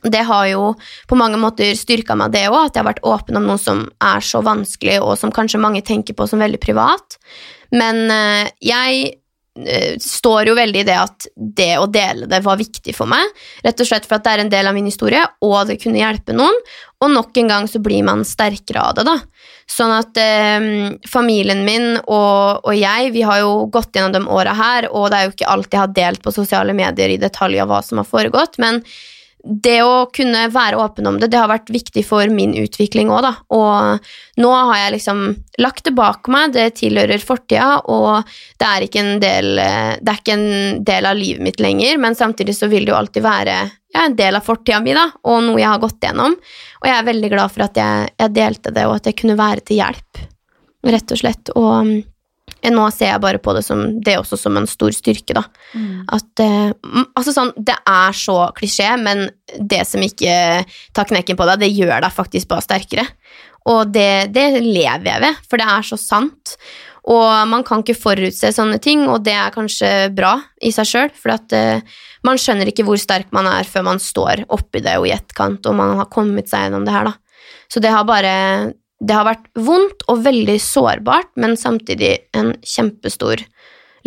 det 0.03 0.25
har 0.27 0.47
jo 0.51 0.63
på 1.07 1.15
mange 1.15 1.37
måter 1.39 1.71
styrka 1.79 2.15
meg, 2.19 2.33
det 2.33 2.49
òg, 2.49 2.57
at 2.59 2.75
jeg 2.75 2.83
har 2.83 2.89
vært 2.89 3.05
åpen 3.07 3.39
om 3.39 3.45
noe 3.47 3.61
som 3.61 3.85
er 4.03 4.25
så 4.25 4.41
vanskelig, 4.43 4.97
og 4.99 5.15
som 5.15 5.31
kanskje 5.31 5.61
mange 5.63 5.79
tenker 5.85 6.17
på 6.17 6.27
som 6.27 6.43
veldig 6.43 6.59
privat. 6.59 7.15
Men 7.71 8.03
eh, 8.11 8.51
jeg 8.63 9.15
står 10.03 10.51
jo 10.51 10.55
veldig 10.57 10.81
i 10.83 10.87
det 10.87 10.97
at 10.97 11.27
det 11.35 11.71
å 11.79 11.87
dele 11.91 12.27
det 12.29 12.41
var 12.45 12.59
viktig 12.59 12.93
for 12.95 13.09
meg. 13.09 13.31
Rett 13.65 13.81
og 13.81 13.89
slett 13.89 14.07
for 14.07 14.17
at 14.17 14.25
det 14.25 14.35
er 14.35 14.43
en 14.43 14.51
del 14.53 14.69
av 14.69 14.75
min 14.77 14.87
historie, 14.89 15.23
og 15.43 15.57
det 15.69 15.79
kunne 15.81 16.01
hjelpe 16.01 16.35
noen. 16.35 16.55
Og 17.03 17.11
nok 17.13 17.37
en 17.37 17.51
gang 17.51 17.67
så 17.69 17.81
blir 17.83 18.05
man 18.05 18.23
sterkere 18.25 18.83
av 18.89 18.97
det, 18.97 19.05
da. 19.07 19.17
Sånn 19.69 19.93
at 19.93 20.17
eh, 20.21 20.69
familien 21.09 21.65
min 21.67 21.89
og, 21.99 22.63
og 22.63 22.73
jeg, 22.77 23.11
vi 23.13 23.25
har 23.27 23.43
jo 23.43 23.67
gått 23.73 23.97
gjennom 23.97 24.15
de 24.15 24.33
åra 24.33 24.55
her, 24.57 24.89
og 24.93 25.11
det 25.11 25.19
er 25.19 25.27
jo 25.27 25.35
ikke 25.35 25.51
alt 25.53 25.73
jeg 25.73 25.83
har 25.83 25.93
delt 25.97 26.23
på 26.23 26.33
sosiale 26.35 26.75
medier 26.77 27.13
i 27.13 27.21
detalj 27.21 27.61
av 27.61 27.71
hva 27.71 27.83
som 27.85 28.01
har 28.01 28.07
foregått, 28.09 28.57
men 28.63 28.81
det 29.43 29.77
å 29.85 30.07
kunne 30.11 30.47
være 30.51 30.79
åpen 30.81 31.07
om 31.07 31.17
det, 31.21 31.29
det 31.31 31.39
har 31.39 31.49
vært 31.51 31.69
viktig 31.71 32.03
for 32.05 32.27
min 32.33 32.55
utvikling 32.57 33.11
òg, 33.13 33.21
da. 33.23 33.33
Og 33.53 34.41
nå 34.41 34.51
har 34.55 34.79
jeg 34.81 34.95
liksom 34.97 35.21
lagt 35.61 35.85
det 35.87 35.93
bak 35.97 36.27
meg, 36.33 36.55
det 36.55 36.65
tilhører 36.81 37.23
fortida, 37.23 37.77
og 37.85 38.27
det 38.59 38.67
er 38.67 38.87
ikke 38.87 39.03
en 39.03 39.21
del 39.23 39.53
Det 39.57 40.11
er 40.11 40.19
ikke 40.19 40.37
en 40.37 40.83
del 40.87 41.09
av 41.09 41.19
livet 41.19 41.45
mitt 41.45 41.61
lenger, 41.63 41.99
men 42.01 42.17
samtidig 42.17 42.57
så 42.57 42.69
vil 42.71 42.87
det 42.87 42.93
jo 42.93 42.99
alltid 42.99 43.23
være 43.25 43.57
ja, 43.93 44.03
en 44.03 44.17
del 44.17 44.35
av 44.35 44.45
fortida 44.45 44.81
mi, 44.83 44.95
da, 44.97 45.07
og 45.29 45.45
noe 45.45 45.61
jeg 45.61 45.69
har 45.69 45.81
gått 45.85 46.03
gjennom. 46.03 46.35
Og 46.81 46.89
jeg 46.89 46.97
er 46.97 47.07
veldig 47.07 47.31
glad 47.33 47.53
for 47.53 47.67
at 47.67 47.79
jeg, 47.79 48.11
jeg 48.17 48.35
delte 48.35 48.73
det, 48.73 48.85
og 48.89 48.97
at 48.99 49.09
jeg 49.09 49.19
kunne 49.21 49.39
være 49.39 49.63
til 49.69 49.81
hjelp, 49.81 50.23
rett 50.87 51.13
og 51.13 51.21
slett. 51.23 51.53
Og 51.55 51.97
nå 52.73 52.87
ser 52.93 53.11
jeg 53.13 53.23
bare 53.23 53.41
på 53.43 53.53
det 53.55 53.63
som 53.65 53.83
det 54.03 54.17
også 54.19 54.39
som 54.39 54.57
en 54.59 54.67
stor 54.69 54.93
styrke, 54.95 55.35
da. 55.37 55.43
At 56.13 56.43
eh, 56.43 56.73
mm, 56.73 57.11
Altså 57.17 57.33
sånn, 57.35 57.53
det 57.57 57.77
er 57.87 58.17
så 58.17 58.37
klisjé, 58.57 58.89
men 59.01 59.27
det 59.57 59.83
som 59.89 60.03
ikke 60.03 60.63
tar 60.95 61.09
knekken 61.09 61.37
på 61.37 61.47
deg, 61.49 61.63
det 61.63 61.73
gjør 61.73 62.01
deg 62.03 62.13
faktisk 62.13 62.49
bare 62.51 62.65
sterkere. 62.65 63.07
Og 63.67 63.91
det, 63.91 64.29
det 64.35 64.49
lever 64.63 65.09
jeg 65.09 65.23
ved, 65.25 65.41
for 65.49 65.59
det 65.59 65.67
er 65.69 65.87
så 65.87 65.99
sant. 65.99 66.55
Og 67.07 67.31
man 67.47 67.63
kan 67.67 67.83
ikke 67.83 67.95
forutse 67.95 68.51
sånne 68.55 68.79
ting, 68.83 69.05
og 69.07 69.23
det 69.23 69.35
er 69.35 69.53
kanskje 69.55 69.91
bra 70.15 70.33
i 70.59 70.73
seg 70.75 70.89
sjøl, 70.89 71.13
for 71.15 71.35
at 71.37 71.55
uh, 71.55 71.99
man 72.27 72.39
skjønner 72.41 72.67
ikke 72.71 72.83
hvor 72.87 72.99
sterk 72.99 73.31
man 73.35 73.47
er 73.47 73.67
før 73.67 73.85
man 73.87 74.01
står 74.03 74.43
oppi 74.51 74.81
det 74.83 74.97
og 74.99 75.07
i 75.07 75.13
etterkant, 75.15 75.67
og 75.69 75.77
man 75.79 75.95
har 76.01 76.11
kommet 76.11 76.51
seg 76.51 76.65
gjennom 76.65 76.87
det 76.87 76.95
her, 76.95 77.07
da. 77.07 77.15
Så 77.71 77.83
det 77.83 77.93
har 77.93 78.07
bare 78.07 78.33
Det 78.99 79.13
har 79.13 79.27
vært 79.27 79.49
vondt 79.53 80.07
og 80.09 80.23
veldig 80.25 80.57
sårbart, 80.61 81.29
men 81.37 81.53
samtidig 81.59 82.15
en 82.37 82.55
kjempestor 82.65 83.43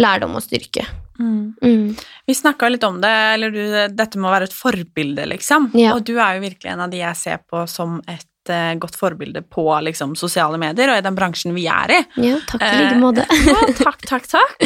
lærdom 0.00 0.34
og 0.38 0.42
styrke. 0.42 0.86
Mm. 1.20 1.54
Mm. 1.62 1.96
Vi 2.26 2.34
snakka 2.34 2.68
litt 2.72 2.84
om 2.84 3.00
det, 3.02 3.12
eller 3.34 3.54
du, 3.54 3.62
dette 3.92 4.18
må 4.18 4.32
være 4.32 4.48
et 4.48 4.56
forbilde, 4.56 5.26
liksom. 5.34 5.70
Ja. 5.78 5.94
Og 5.94 6.04
du 6.08 6.16
er 6.16 6.38
jo 6.38 6.44
virkelig 6.46 6.72
en 6.72 6.84
av 6.86 6.92
de 6.92 7.02
jeg 7.02 7.18
ser 7.20 7.42
på 7.44 7.66
som 7.70 7.98
et 8.08 8.52
eh, 8.52 8.72
godt 8.80 8.96
forbilde 8.98 9.42
på 9.52 9.66
liksom, 9.84 10.16
sosiale 10.18 10.58
medier, 10.60 10.90
og 10.90 11.00
i 11.00 11.04
den 11.04 11.18
bransjen 11.18 11.54
vi 11.56 11.66
er 11.70 11.96
i. 11.98 12.02
Ja, 12.24 12.40
takk 12.48 12.64
i 12.64 12.70
Eh, 12.70 12.78
like 12.80 13.00
måte. 13.02 13.26
Ja, 13.50 13.60
takk, 13.82 14.06
takk, 14.08 14.30
takk. 14.32 14.56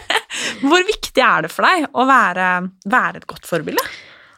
Hvor 0.66 0.86
viktig 0.88 1.24
er 1.26 1.46
det 1.46 1.52
for 1.52 1.68
deg 1.68 1.90
å 1.92 2.08
være, 2.08 2.52
være 2.88 3.20
et 3.22 3.28
godt 3.28 3.46
forbilde? 3.48 3.84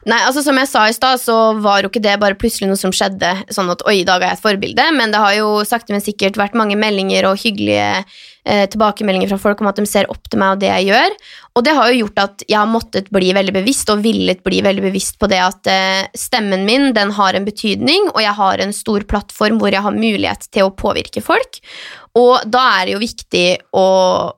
Nei, 0.08 0.18
altså 0.26 0.42
Som 0.42 0.58
jeg 0.58 0.66
sa 0.66 0.82
i 0.88 0.94
stad, 0.96 1.20
så 1.22 1.36
var 1.62 1.82
jo 1.82 1.90
ikke 1.90 2.02
det 2.02 2.16
bare 2.22 2.38
plutselig 2.38 2.70
noe 2.70 2.80
som 2.80 2.94
skjedde. 2.94 3.30
Sånn 3.54 3.70
at 3.70 3.84
oi, 3.86 4.00
i 4.00 4.06
dag 4.08 4.22
er 4.22 4.32
jeg 4.32 4.40
et 4.40 4.44
forbilde, 4.44 4.86
men 4.96 5.14
det 5.14 5.22
har 5.22 5.36
jo 5.38 5.50
sakte, 5.68 5.94
men 5.94 6.02
sikkert 6.02 6.40
vært 6.40 6.58
mange 6.58 6.78
meldinger 6.80 7.28
og 7.30 7.38
hyggelige 7.42 8.02
eh, 8.44 8.64
tilbakemeldinger 8.70 9.31
fra 9.33 9.40
folk 9.40 9.62
om 9.62 9.70
at 9.70 9.81
de 9.81 9.87
ser 9.88 10.11
opp 10.12 10.28
til 10.31 10.42
meg 10.42 10.57
og 10.57 10.62
det 10.62 10.70
jeg 10.70 10.90
gjør. 10.90 11.16
Og 11.52 11.66
det 11.66 11.74
har 11.76 11.90
jo 11.90 11.98
gjort 12.02 12.22
at 12.22 12.44
jeg 12.48 12.59
har 12.59 12.70
måttet 12.70 13.11
bli 13.12 13.33
veldig 13.37 13.55
bevisst 13.59 13.90
og 13.92 14.05
villet 14.05 14.42
bli 14.44 14.62
veldig 14.64 14.87
bevisst 14.87 15.18
på 15.20 15.28
det 15.31 15.40
at 15.44 15.70
eh, 15.70 16.05
stemmen 16.18 16.66
min 16.68 16.92
den 16.96 17.12
har 17.16 17.37
en 17.37 17.48
betydning, 17.48 18.11
og 18.14 18.22
jeg 18.24 18.37
har 18.38 18.62
en 18.62 18.76
stor 18.76 19.05
plattform 19.09 19.61
hvor 19.61 19.74
jeg 19.74 19.85
har 19.85 19.96
mulighet 19.96 20.48
til 20.52 20.68
å 20.68 20.76
påvirke 20.76 21.24
folk. 21.24 21.61
Og 22.18 22.44
da 22.52 22.61
er 22.76 22.87
det 22.87 22.92
jo 22.92 23.00
viktig 23.00 23.46
å 23.76 23.87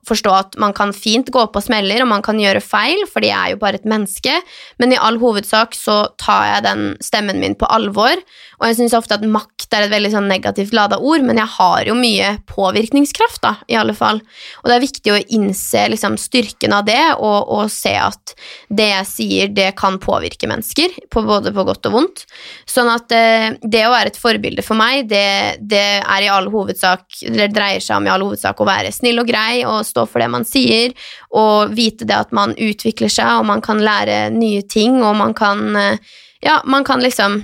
forstå 0.07 0.31
at 0.31 0.53
man 0.63 0.71
kan 0.75 0.93
fint 0.95 1.27
gå 1.33 1.41
på 1.51 1.63
smeller, 1.63 2.03
og 2.03 2.07
man 2.07 2.23
kan 2.23 2.39
gjøre 2.39 2.63
feil, 2.63 3.03
for 3.11 3.25
jeg 3.25 3.35
er 3.35 3.51
jo 3.51 3.59
bare 3.59 3.81
et 3.81 3.89
menneske, 3.89 4.37
men 4.79 4.95
i 4.95 4.99
all 4.99 5.19
hovedsak 5.19 5.75
så 5.75 6.05
tar 6.21 6.45
jeg 6.53 6.65
den 6.69 6.85
stemmen 7.03 7.41
min 7.43 7.57
på 7.59 7.67
alvor. 7.67 8.15
Og 8.61 8.67
jeg 8.69 8.79
syns 8.79 8.95
ofte 8.95 9.17
at 9.17 9.27
makt 9.27 9.75
er 9.75 9.87
et 9.87 9.91
veldig 9.91 10.13
sånn 10.13 10.31
negativt 10.31 10.75
lada 10.75 11.01
ord, 11.03 11.25
men 11.27 11.41
jeg 11.41 11.51
har 11.57 11.89
jo 11.89 11.97
mye 11.99 12.37
påvirkningskraft, 12.47 13.41
da, 13.43 13.57
i 13.67 13.75
alle 13.79 13.94
fall. 13.97 14.21
Og 14.63 14.69
det 14.69 14.75
er 14.75 14.83
viktig 14.83 15.13
å 15.13 15.21
innse 15.37 15.85
liksom, 15.91 16.17
styrken 16.21 16.75
av 16.75 16.85
det, 16.87 17.01
og, 17.15 17.51
og 17.55 17.71
se 17.73 17.93
at 17.99 18.35
det 18.69 18.89
jeg 18.91 19.09
sier, 19.09 19.53
det 19.55 19.69
kan 19.79 19.99
påvirke 20.01 20.49
mennesker, 20.49 20.93
på 21.11 21.23
både 21.25 21.53
på 21.55 21.65
godt 21.67 21.89
og 21.89 21.97
vondt. 21.97 22.25
Sånn 22.69 22.91
at 22.91 23.15
eh, 23.15 23.55
det 23.61 23.85
å 23.87 23.93
være 23.93 24.13
et 24.13 24.19
forbilde 24.19 24.65
for 24.65 24.79
meg, 24.79 25.07
det, 25.11 25.61
det 25.61 25.85
er 26.01 26.25
i 26.25 26.31
all 26.31 26.49
hovedsak 26.53 27.21
eller 27.25 27.53
dreier 27.53 27.83
seg 27.83 27.99
om 27.99 28.09
i 28.09 28.13
all 28.13 28.25
hovedsak 28.27 28.61
å 28.61 28.69
være 28.69 28.93
snill 28.95 29.23
og 29.23 29.29
grei 29.29 29.63
og 29.67 29.81
stå 29.87 30.05
for 30.09 30.23
det 30.23 30.29
man 30.33 30.47
sier, 30.47 30.93
og 31.35 31.73
vite 31.75 32.07
det 32.07 32.19
at 32.27 32.35
man 32.35 32.55
utvikler 32.55 33.11
seg, 33.11 33.39
og 33.39 33.49
man 33.49 33.63
kan 33.65 33.81
lære 33.83 34.29
nye 34.35 34.63
ting, 34.69 35.01
og 35.03 35.17
man 35.21 35.35
kan 35.37 35.67
eh, 35.75 36.13
Ja, 36.45 36.59
man 36.69 36.83
kan 36.85 37.01
liksom 37.01 37.39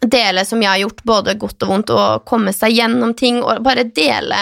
dele 0.00 0.44
som 0.44 0.62
jeg 0.62 0.70
har 0.70 0.80
gjort, 0.82 1.02
både 1.04 1.34
godt 1.38 1.64
og 1.66 1.72
vondt, 1.72 1.92
og 1.92 2.24
komme 2.28 2.52
seg 2.54 2.76
gjennom 2.78 3.14
ting, 3.18 3.42
og 3.42 3.62
bare 3.64 3.84
dele 3.84 4.38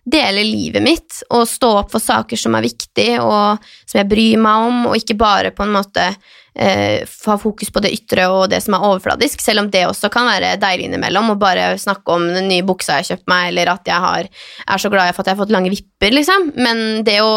Dele 0.00 0.42
livet 0.46 0.82
mitt 0.82 1.18
og 1.28 1.44
stå 1.48 1.74
opp 1.82 1.90
for 1.92 2.02
saker 2.02 2.38
som 2.40 2.54
er 2.56 2.64
viktige, 2.64 3.18
og 3.20 3.60
som 3.84 4.00
jeg 4.00 4.08
bryr 4.08 4.40
meg 4.40 4.68
om, 4.68 4.78
og 4.88 4.96
ikke 4.96 5.18
bare 5.20 5.52
på 5.52 5.66
en 5.66 5.74
måte 5.74 6.06
eh, 6.54 7.04
ha 7.26 7.36
fokus 7.38 7.70
på 7.70 7.82
det 7.84 7.92
ytre 7.94 8.26
og 8.32 8.46
det 8.52 8.62
som 8.64 8.76
er 8.76 8.86
overfladisk, 8.88 9.42
selv 9.44 9.64
om 9.64 9.70
det 9.72 9.84
også 9.86 10.10
kan 10.12 10.28
være 10.30 10.56
deilig 10.62 10.88
innimellom, 10.88 11.34
å 11.34 11.40
bare 11.40 11.74
snakke 11.80 12.16
om 12.16 12.26
den 12.32 12.48
nye 12.50 12.66
buksa 12.66 12.96
jeg 12.96 13.04
har 13.04 13.10
kjøpt 13.12 13.30
meg, 13.32 13.50
eller 13.52 13.74
at 13.74 13.92
jeg 13.92 14.06
har, 14.06 14.30
er 14.66 14.82
så 14.82 14.92
glad 14.92 15.12
for 15.12 15.22
at 15.22 15.30
jeg 15.30 15.36
har 15.36 15.42
fått 15.44 15.54
lange 15.54 15.72
vipper, 15.74 16.16
liksom. 16.16 16.50
Men 16.56 17.04
det 17.06 17.20
å 17.24 17.34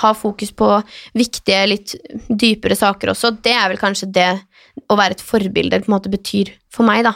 ha 0.00 0.12
fokus 0.16 0.52
på 0.56 0.72
viktige, 1.16 1.62
litt 1.68 1.96
dypere 2.28 2.76
saker 2.78 3.12
også, 3.12 3.36
det 3.44 3.54
er 3.56 3.68
vel 3.72 3.80
kanskje 3.80 4.10
det 4.12 4.30
å 4.86 4.96
være 4.98 5.16
et 5.16 5.24
forbilde 5.24 5.80
på 5.82 5.90
en 5.90 5.96
måte 5.96 6.12
betyr 6.12 6.52
for 6.72 6.86
meg, 6.86 7.04
da. 7.06 7.14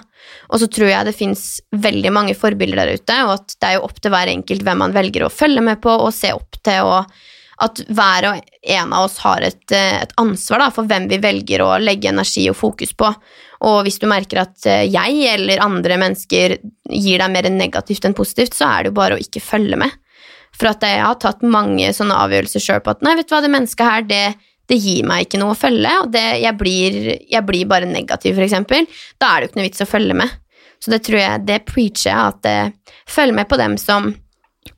Og 0.50 0.62
så 0.62 0.68
tror 0.72 0.90
jeg 0.90 1.08
det 1.08 1.16
fins 1.16 1.44
veldig 1.74 2.12
mange 2.14 2.36
forbilder 2.38 2.80
der 2.80 3.00
ute, 3.00 3.18
og 3.26 3.34
at 3.36 3.56
det 3.56 3.68
er 3.68 3.76
jo 3.76 3.84
opp 3.88 4.00
til 4.00 4.14
hver 4.14 4.32
enkelt 4.32 4.64
hvem 4.66 4.82
man 4.84 4.96
velger 4.96 5.26
å 5.26 5.32
følge 5.32 5.64
med 5.64 5.82
på 5.84 5.92
og 5.92 6.14
se 6.16 6.32
opp 6.36 6.58
til, 6.64 6.88
og 6.88 7.20
at 7.60 7.82
hver 7.92 8.26
og 8.30 8.52
en 8.72 8.92
av 8.96 9.04
oss 9.04 9.18
har 9.20 9.44
et, 9.44 9.64
eh, 9.76 10.00
et 10.02 10.12
ansvar 10.20 10.62
da, 10.64 10.70
for 10.72 10.88
hvem 10.88 11.08
vi 11.10 11.20
velger 11.20 11.60
å 11.60 11.74
legge 11.80 12.08
energi 12.08 12.46
og 12.48 12.56
fokus 12.56 12.94
på. 12.96 13.10
Og 13.68 13.82
hvis 13.84 14.00
du 14.00 14.06
merker 14.08 14.42
at 14.46 14.66
eh, 14.66 14.86
jeg 14.88 15.26
eller 15.34 15.60
andre 15.60 15.98
mennesker 16.00 16.56
gir 16.88 17.20
deg 17.20 17.34
mer 17.34 17.50
negativt 17.52 18.08
enn 18.08 18.16
positivt, 18.16 18.56
så 18.56 18.70
er 18.70 18.82
det 18.82 18.94
jo 18.94 19.00
bare 19.00 19.18
å 19.18 19.20
ikke 19.20 19.44
følge 19.44 19.76
med. 19.80 19.92
For 20.56 20.72
at 20.72 20.84
jeg 20.84 21.02
har 21.04 21.18
tatt 21.20 21.44
mange 21.46 21.92
sånne 21.94 22.16
avgjørelser 22.24 22.64
sjøl 22.64 22.80
på 22.84 22.94
at 22.94 23.04
nei, 23.04 23.14
vet 23.18 23.28
du 23.28 23.36
hva, 23.36 23.42
det 23.44 23.52
mennesket 23.52 23.86
her, 23.86 24.08
det, 24.08 24.24
det 24.70 24.78
gir 24.78 25.02
meg 25.08 25.26
ikke 25.26 25.40
noe 25.42 25.54
å 25.54 25.58
følge, 25.58 25.90
og 26.04 26.12
det, 26.14 26.24
jeg, 26.44 26.54
blir, 26.60 26.98
jeg 27.28 27.42
blir 27.48 27.66
bare 27.70 27.88
negativ, 27.90 28.36
for 28.38 28.46
eksempel. 28.46 28.86
Da 29.20 29.32
er 29.34 29.40
det 29.42 29.48
jo 29.48 29.50
ikke 29.50 29.60
noe 29.60 29.68
vits 29.68 29.84
å 29.84 29.88
følge 29.90 30.16
med. 30.22 30.36
Så 30.80 30.92
det 30.94 31.02
tror 31.04 31.18
jeg, 31.20 31.44
det 31.48 31.58
preacher 31.68 32.08
jeg, 32.12 32.30
at 32.30 32.46
eh, 32.48 32.94
følg 33.10 33.34
med 33.36 33.48
på 33.50 33.58
dem 33.60 33.74
som 33.80 34.12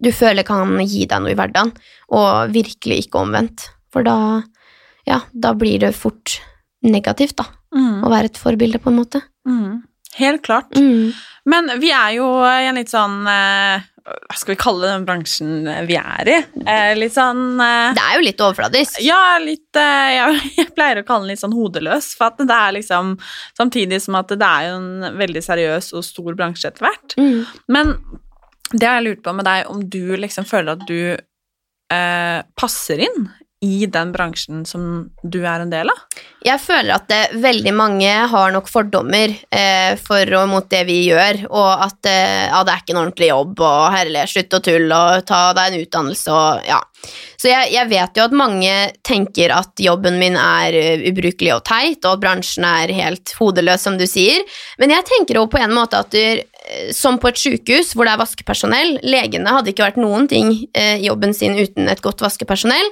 du 0.02 0.10
føler 0.14 0.46
kan 0.46 0.72
gi 0.82 1.04
deg 1.10 1.22
noe 1.22 1.30
i 1.34 1.38
hverdagen, 1.38 1.70
og 2.16 2.50
virkelig 2.54 3.04
ikke 3.04 3.20
omvendt. 3.22 3.68
For 3.92 4.06
da, 4.06 4.16
ja, 5.06 5.20
da 5.30 5.52
blir 5.58 5.82
det 5.84 5.92
fort 5.98 6.40
negativt, 6.82 7.36
da, 7.38 7.46
Mm. 7.72 8.02
å 8.04 8.10
være 8.12 8.28
et 8.28 8.36
forbilde, 8.36 8.76
på 8.84 8.90
en 8.90 8.98
måte. 8.98 9.22
Mm. 9.48 9.78
Helt 10.18 10.42
klart. 10.44 10.74
Mm. 10.76 11.14
Men 11.48 11.70
vi 11.80 11.88
er 11.88 12.10
jo 12.18 12.26
i 12.44 12.66
en 12.68 12.76
litt 12.76 12.90
sånn 12.92 13.22
eh, 13.32 13.80
Hva 14.02 14.36
skal 14.38 14.54
vi 14.54 14.58
kalle 14.60 14.88
den 14.90 15.04
bransjen 15.06 15.68
vi 15.86 15.96
er 15.98 16.30
i? 16.30 16.38
Eh, 16.66 16.92
litt 16.98 17.14
sånn 17.14 17.60
eh, 17.62 17.92
Det 17.94 18.02
er 18.02 18.16
jo 18.18 18.24
litt 18.26 18.42
overfladisk. 18.42 18.98
Ja, 19.04 19.38
litt 19.42 19.78
eh, 19.78 20.08
jeg, 20.16 20.40
jeg 20.58 20.72
pleier 20.76 21.02
å 21.02 21.06
kalle 21.06 21.26
den 21.26 21.34
litt 21.34 21.42
sånn 21.42 21.54
hodeløs, 21.54 22.12
for 22.18 22.32
at 22.32 22.42
det 22.42 22.56
er 22.56 22.76
liksom 22.78 23.14
Samtidig 23.58 24.00
som 24.02 24.18
at 24.18 24.32
det 24.34 24.48
er 24.48 24.70
jo 24.70 24.80
en 24.80 25.18
veldig 25.20 25.44
seriøs 25.44 25.92
og 25.94 26.06
stor 26.06 26.34
bransje 26.38 26.72
etter 26.72 26.86
hvert. 26.88 27.16
Mm. 27.20 27.44
Men 27.72 27.94
det 28.72 28.88
har 28.88 28.98
jeg 28.98 29.06
lurt 29.10 29.22
på 29.24 29.34
med 29.36 29.46
deg, 29.46 29.68
om 29.70 29.84
du 29.92 30.16
liksom 30.16 30.48
føler 30.48 30.74
at 30.74 30.84
du 30.88 30.98
eh, 31.92 32.40
passer 32.58 33.04
inn 33.06 33.28
i 33.62 33.86
den 33.86 34.10
bransjen 34.12 34.64
som 34.66 35.08
du 35.22 35.38
er 35.46 35.62
en 35.62 35.70
del 35.70 35.90
av? 35.92 36.00
Jeg 36.42 36.58
føler 36.58 36.96
at 36.96 37.06
det, 37.10 37.20
veldig 37.42 37.72
mange 37.78 38.10
har 38.32 38.54
nok 38.54 38.66
fordommer 38.70 39.30
eh, 39.54 39.94
for 40.02 40.26
og 40.40 40.48
mot 40.50 40.66
det 40.70 40.82
vi 40.88 40.98
gjør, 41.06 41.44
og 41.52 41.84
at 41.86 42.10
eh, 42.10 42.48
ja, 42.48 42.62
det 42.66 42.74
er 42.74 42.82
ikke 42.82 42.96
en 42.96 43.02
ordentlig 43.04 43.28
jobb, 43.30 43.62
og 43.62 43.84
herlig, 43.94 44.24
slutt 44.32 44.58
å 44.58 44.62
tulle, 44.66 44.98
og 44.98 45.28
ta 45.28 45.42
deg 45.54 45.70
en 45.70 45.84
utdannelse, 45.86 46.34
og 46.34 46.66
ja. 46.66 46.80
Så 47.38 47.50
jeg, 47.50 47.72
jeg 47.74 47.90
vet 47.90 48.18
jo 48.18 48.24
at 48.28 48.34
mange 48.38 48.74
tenker 49.06 49.54
at 49.54 49.80
jobben 49.82 50.18
min 50.18 50.38
er 50.38 50.78
eh, 50.78 51.06
ubrukelig 51.10 51.54
og 51.56 51.64
teit, 51.70 52.02
og 52.02 52.16
at 52.16 52.24
bransjen 52.26 52.66
er 52.66 52.94
helt 52.98 53.34
hodeløs, 53.38 53.86
som 53.86 53.98
du 53.98 54.08
sier, 54.10 54.42
men 54.82 54.94
jeg 54.94 55.06
tenker 55.06 55.38
jo 55.38 55.46
på 55.50 55.62
en 55.62 55.74
måte 55.74 56.02
at 56.02 56.10
du, 56.10 56.42
som 56.94 57.18
på 57.20 57.30
et 57.30 57.40
sykehus 57.40 57.92
hvor 57.96 58.08
det 58.08 58.14
er 58.14 58.20
vaskepersonell, 58.20 58.96
legene 59.04 59.54
hadde 59.54 59.72
ikke 59.72 59.86
vært 59.86 60.00
noen 60.00 60.28
ting 60.30 60.52
eh, 60.78 60.98
jobben 61.02 61.34
sin 61.36 61.56
uten 61.58 61.90
et 61.92 62.02
godt 62.04 62.22
vaskepersonell, 62.24 62.90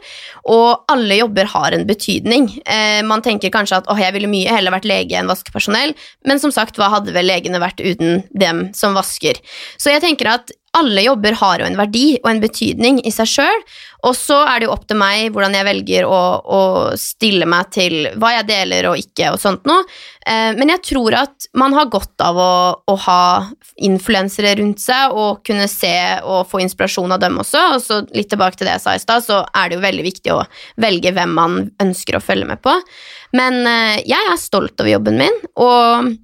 og 0.52 0.90
alle 0.92 1.20
jobber 1.20 1.50
har 1.52 1.76
en 1.76 1.86
betydning. 1.88 2.48
Eh, 2.64 3.00
man 3.06 3.24
tenker 3.24 3.52
kanskje 3.54 3.80
at 3.80 3.90
åh, 3.90 4.00
jeg 4.00 4.14
ville 4.16 4.30
mye 4.30 4.52
heller 4.52 4.74
vært 4.74 4.88
lege 4.88 5.18
enn 5.18 5.30
vaskepersonell, 5.30 5.94
men 6.28 6.42
som 6.42 6.54
sagt, 6.54 6.80
hva 6.80 6.90
hadde 6.96 7.14
vel 7.16 7.28
legene 7.30 7.62
vært 7.62 7.82
uten 7.82 8.24
dem 8.30 8.68
som 8.76 8.96
vasker? 8.98 9.40
Så 9.80 9.94
jeg 9.94 10.04
tenker 10.04 10.34
at 10.36 10.54
alle 10.76 11.02
jobber 11.02 11.34
har 11.40 11.60
jo 11.60 11.66
en 11.66 11.78
verdi 11.78 12.04
og 12.20 12.28
en 12.30 12.40
betydning 12.42 13.00
i 13.06 13.10
seg 13.14 13.26
sjøl, 13.26 13.62
og 14.06 14.14
så 14.16 14.38
er 14.46 14.60
det 14.60 14.68
jo 14.68 14.74
opp 14.74 14.86
til 14.88 15.00
meg 15.00 15.32
hvordan 15.34 15.56
jeg 15.58 15.66
velger 15.66 16.06
å, 16.06 16.20
å 16.40 16.60
stille 17.00 17.48
meg 17.50 17.72
til 17.74 17.96
hva 18.22 18.36
jeg 18.36 18.46
deler 18.48 18.88
og 18.92 19.00
ikke 19.00 19.32
og 19.34 19.40
sånt 19.42 19.66
noe. 19.68 19.82
Eh, 20.24 20.54
men 20.56 20.72
jeg 20.72 20.84
tror 20.92 21.18
at 21.24 21.50
man 21.58 21.74
har 21.76 21.90
godt 21.92 22.24
av 22.24 22.38
å, 22.38 22.54
å 22.86 22.96
ha 23.08 23.24
influensere 23.82 24.54
rundt 24.60 24.80
seg 24.82 25.16
og 25.16 25.42
kunne 25.46 25.66
se 25.70 25.92
og 26.22 26.46
få 26.48 26.62
inspirasjon 26.64 27.16
av 27.16 27.20
dem 27.24 27.42
også. 27.42 27.66
Og 27.74 27.84
så 27.84 28.00
litt 28.14 28.30
tilbake 28.32 28.60
til 28.60 28.70
det 28.70 28.78
jeg 28.78 28.86
sa 28.86 28.96
i 28.96 29.02
stad, 29.02 29.26
så 29.26 29.42
er 29.50 29.68
det 29.68 29.80
jo 29.80 29.84
veldig 29.88 30.06
viktig 30.06 30.34
å 30.36 30.42
velge 30.80 31.12
hvem 31.16 31.36
man 31.36 31.60
ønsker 31.82 32.16
å 32.16 32.24
følge 32.24 32.48
med 32.52 32.62
på. 32.64 32.78
Men 33.36 33.62
eh, 33.66 34.00
jeg 34.06 34.32
er 34.32 34.40
stolt 34.40 34.78
over 34.78 34.94
jobben 34.94 35.18
min, 35.20 35.40
og 35.58 36.14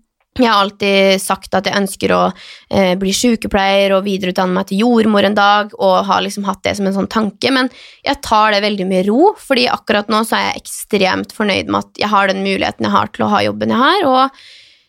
jeg 0.44 0.51
har 0.51 0.61
alltid 0.61 1.22
sagt 1.22 1.55
at 1.57 1.68
jeg 1.68 1.79
ønsker 1.79 2.12
å 2.16 2.20
eh, 2.29 2.92
bli 3.01 3.14
sykepleier 3.16 3.94
og 3.96 4.05
videreutdanne 4.07 4.57
meg 4.57 4.68
til 4.70 4.83
jordmor 4.85 5.29
en 5.29 5.38
dag, 5.38 5.72
og 5.79 6.07
har 6.09 6.22
liksom 6.25 6.46
hatt 6.49 6.62
det 6.66 6.77
som 6.79 6.88
en 6.88 6.96
sånn 6.96 7.11
tanke, 7.12 7.53
men 7.55 7.70
jeg 8.07 8.20
tar 8.25 8.55
det 8.55 8.62
veldig 8.64 8.87
med 8.90 9.09
ro, 9.11 9.33
fordi 9.40 9.68
akkurat 9.72 10.12
nå 10.12 10.22
så 10.27 10.38
er 10.38 10.46
jeg 10.51 10.64
ekstremt 10.64 11.35
fornøyd 11.37 11.72
med 11.72 11.83
at 11.83 12.05
jeg 12.05 12.12
har 12.12 12.31
den 12.31 12.44
muligheten 12.44 12.88
jeg 12.88 12.96
har 12.96 13.12
til 13.12 13.27
å 13.27 13.33
ha 13.33 13.42
jobben 13.46 13.75
jeg 13.75 13.83
har, 13.83 14.09
og 14.11 14.46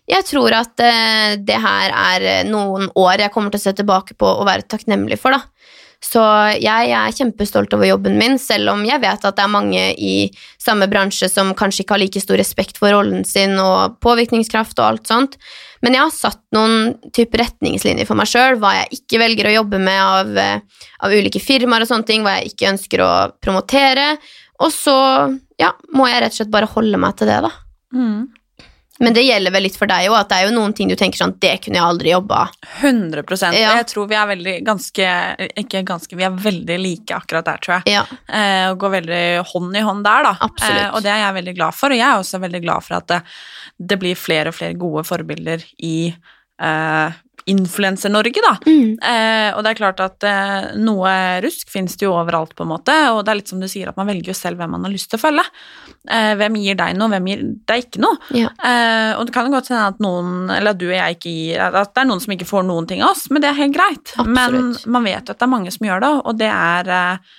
jeg 0.07 0.23
tror 0.29 0.55
at 0.55 0.83
eh, 0.83 1.35
det 1.43 1.59
her 1.63 1.91
er 1.91 2.47
noen 2.47 2.87
år 2.95 3.25
jeg 3.25 3.33
kommer 3.33 3.51
til 3.51 3.59
å 3.59 3.65
se 3.65 3.75
tilbake 3.75 4.15
på 4.19 4.29
og 4.29 4.47
være 4.47 4.67
takknemlig 4.71 5.19
for, 5.19 5.35
da. 5.35 5.56
Så 6.03 6.21
jeg 6.61 6.91
er 6.93 7.15
kjempestolt 7.15 7.71
over 7.73 7.89
jobben 7.89 8.19
min, 8.19 8.37
selv 8.37 8.69
om 8.75 8.83
jeg 8.85 9.01
vet 9.01 9.23
at 9.25 9.37
det 9.37 9.43
er 9.43 9.49
mange 9.49 9.81
i 9.97 10.29
samme 10.61 10.85
bransje 10.91 11.29
som 11.31 11.55
kanskje 11.57 11.83
ikke 11.83 11.95
har 11.95 12.03
like 12.03 12.21
stor 12.21 12.37
respekt 12.37 12.77
for 12.77 12.93
rollen 12.93 13.25
sin 13.25 13.57
og 13.61 13.97
påvirkningskraft 14.05 14.77
og 14.77 14.85
alt 14.91 15.09
sånt. 15.09 15.39
Men 15.81 15.97
jeg 15.97 16.03
har 16.05 16.13
satt 16.13 16.41
noen 16.55 16.93
type 17.17 17.37
retningslinjer 17.41 18.07
for 18.09 18.17
meg 18.19 18.29
sjøl, 18.29 18.59
hva 18.61 18.75
jeg 18.79 19.01
ikke 19.01 19.21
velger 19.25 19.49
å 19.49 19.57
jobbe 19.59 19.81
med 19.81 20.01
av, 20.03 20.37
eh, 20.37 20.85
av 21.01 21.17
ulike 21.17 21.41
firmaer 21.41 21.85
og 21.85 21.89
sånne 21.89 22.09
ting, 22.09 22.25
hva 22.25 22.37
jeg 22.37 22.53
ikke 22.53 22.71
ønsker 22.75 23.03
å 23.05 23.11
promotere. 23.41 24.13
Og 24.61 24.73
så 24.73 24.97
ja, 25.61 25.73
må 25.93 26.09
jeg 26.09 26.21
rett 26.21 26.35
og 26.35 26.41
slett 26.41 26.53
bare 26.53 26.69
holde 26.77 27.01
meg 27.01 27.17
til 27.17 27.29
det, 27.29 27.41
da. 27.45 27.53
Mm. 27.97 28.27
Men 29.03 29.13
det 29.13 29.25
gjelder 29.27 29.53
vel 29.53 29.65
litt 29.67 29.77
for 29.77 29.89
deg 29.89 30.07
òg, 30.09 30.15
at 30.19 30.31
det 30.31 30.39
er 30.39 30.47
jo 30.47 30.55
noen 30.55 30.73
ting 30.77 30.89
du 30.89 30.95
tenker 30.97 31.19
sånn 31.21 31.35
Det 31.41 31.53
kunne 31.63 31.79
jeg 31.79 31.85
aldri 31.85 32.13
jobba 32.13 32.39
100 32.81 33.23
Ja. 33.53 33.75
Jeg 33.79 33.87
tror 33.91 34.07
vi 34.09 34.17
er 34.17 34.29
veldig 34.31 34.55
ganske 34.67 35.11
Ikke 35.63 35.83
ganske, 35.87 36.17
vi 36.17 36.25
er 36.27 36.39
veldig 36.47 36.79
like 36.81 37.17
akkurat 37.17 37.45
der, 37.47 37.61
tror 37.63 37.77
jeg. 37.77 37.97
Ja. 37.97 38.05
Eh, 38.27 38.65
og 38.71 38.79
går 38.81 38.95
veldig 38.97 39.21
hånd 39.51 39.77
i 39.77 39.85
hånd 39.85 40.03
der, 40.07 40.27
da. 40.31 40.49
Eh, 40.67 40.87
og 40.91 41.03
det 41.05 41.13
er 41.13 41.23
jeg 41.25 41.37
veldig 41.41 41.55
glad 41.59 41.77
for. 41.77 41.93
Og 41.93 41.99
jeg 41.99 42.07
er 42.07 42.23
også 42.23 42.41
veldig 42.43 42.63
glad 42.65 42.85
for 42.85 42.99
at 42.99 43.07
det, 43.11 43.21
det 43.93 43.99
blir 44.01 44.19
flere 44.19 44.53
og 44.53 44.57
flere 44.57 44.77
gode 44.79 45.05
forbilder 45.07 45.63
i 45.85 45.97
eh, 46.09 47.21
Influenser-Norge, 47.47 48.41
da. 48.43 48.53
Mm. 48.67 48.97
Eh, 48.99 49.49
og 49.55 49.63
det 49.63 49.71
er 49.71 49.79
klart 49.79 50.01
at 50.03 50.25
eh, 50.27 50.69
noe 50.83 51.11
rusk 51.43 51.69
finnes 51.71 51.95
det 51.97 52.05
jo 52.07 52.15
overalt, 52.17 52.53
på 52.57 52.65
en 52.65 52.71
måte, 52.73 52.95
og 53.13 53.21
det 53.23 53.31
er 53.31 53.39
litt 53.39 53.51
som 53.53 53.61
du 53.61 53.69
sier, 53.71 53.89
at 53.89 53.99
man 53.99 54.09
velger 54.09 54.33
jo 54.33 54.37
selv 54.37 54.59
hvem 54.59 54.73
man 54.75 54.87
har 54.87 54.93
lyst 54.93 55.09
til 55.11 55.19
å 55.19 55.23
følge. 55.23 55.45
Eh, 56.11 56.33
hvem 56.39 56.59
gir 56.59 56.77
deg 56.79 56.99
noe, 56.99 57.11
hvem 57.13 57.31
gir 57.31 57.45
deg 57.71 57.85
ikke 57.85 58.03
noe? 58.03 58.19
Ja. 58.35 58.51
Eh, 58.51 59.13
og 59.15 59.25
det 59.27 59.35
kan 59.35 59.47
jo 59.47 59.55
godt 59.55 59.71
hende 59.71 59.87
at 59.93 60.03
noen, 60.03 60.35
eller 60.51 60.75
at 60.75 60.81
du 60.81 60.87
og 60.89 60.95
jeg 60.97 61.17
ikke 61.17 61.33
gir 61.33 61.65
At 61.67 61.95
det 61.95 62.03
er 62.03 62.09
noen 62.11 62.23
som 62.23 62.35
ikke 62.35 62.49
får 62.49 62.67
noen 62.67 62.87
ting 62.89 63.03
av 63.03 63.15
oss, 63.15 63.25
men 63.31 63.43
det 63.43 63.51
er 63.51 63.59
helt 63.61 63.75
greit. 63.77 64.15
Men 64.27 64.73
man 64.85 65.07
vet 65.07 65.23
jo 65.23 65.35
at 65.35 65.39
det 65.39 65.47
er 65.47 65.55
mange 65.55 65.73
som 65.73 65.87
gjør 65.87 66.03
det, 66.03 66.13
og 66.19 66.39
det 66.39 66.51
er, 66.51 66.93
eh, 66.99 67.35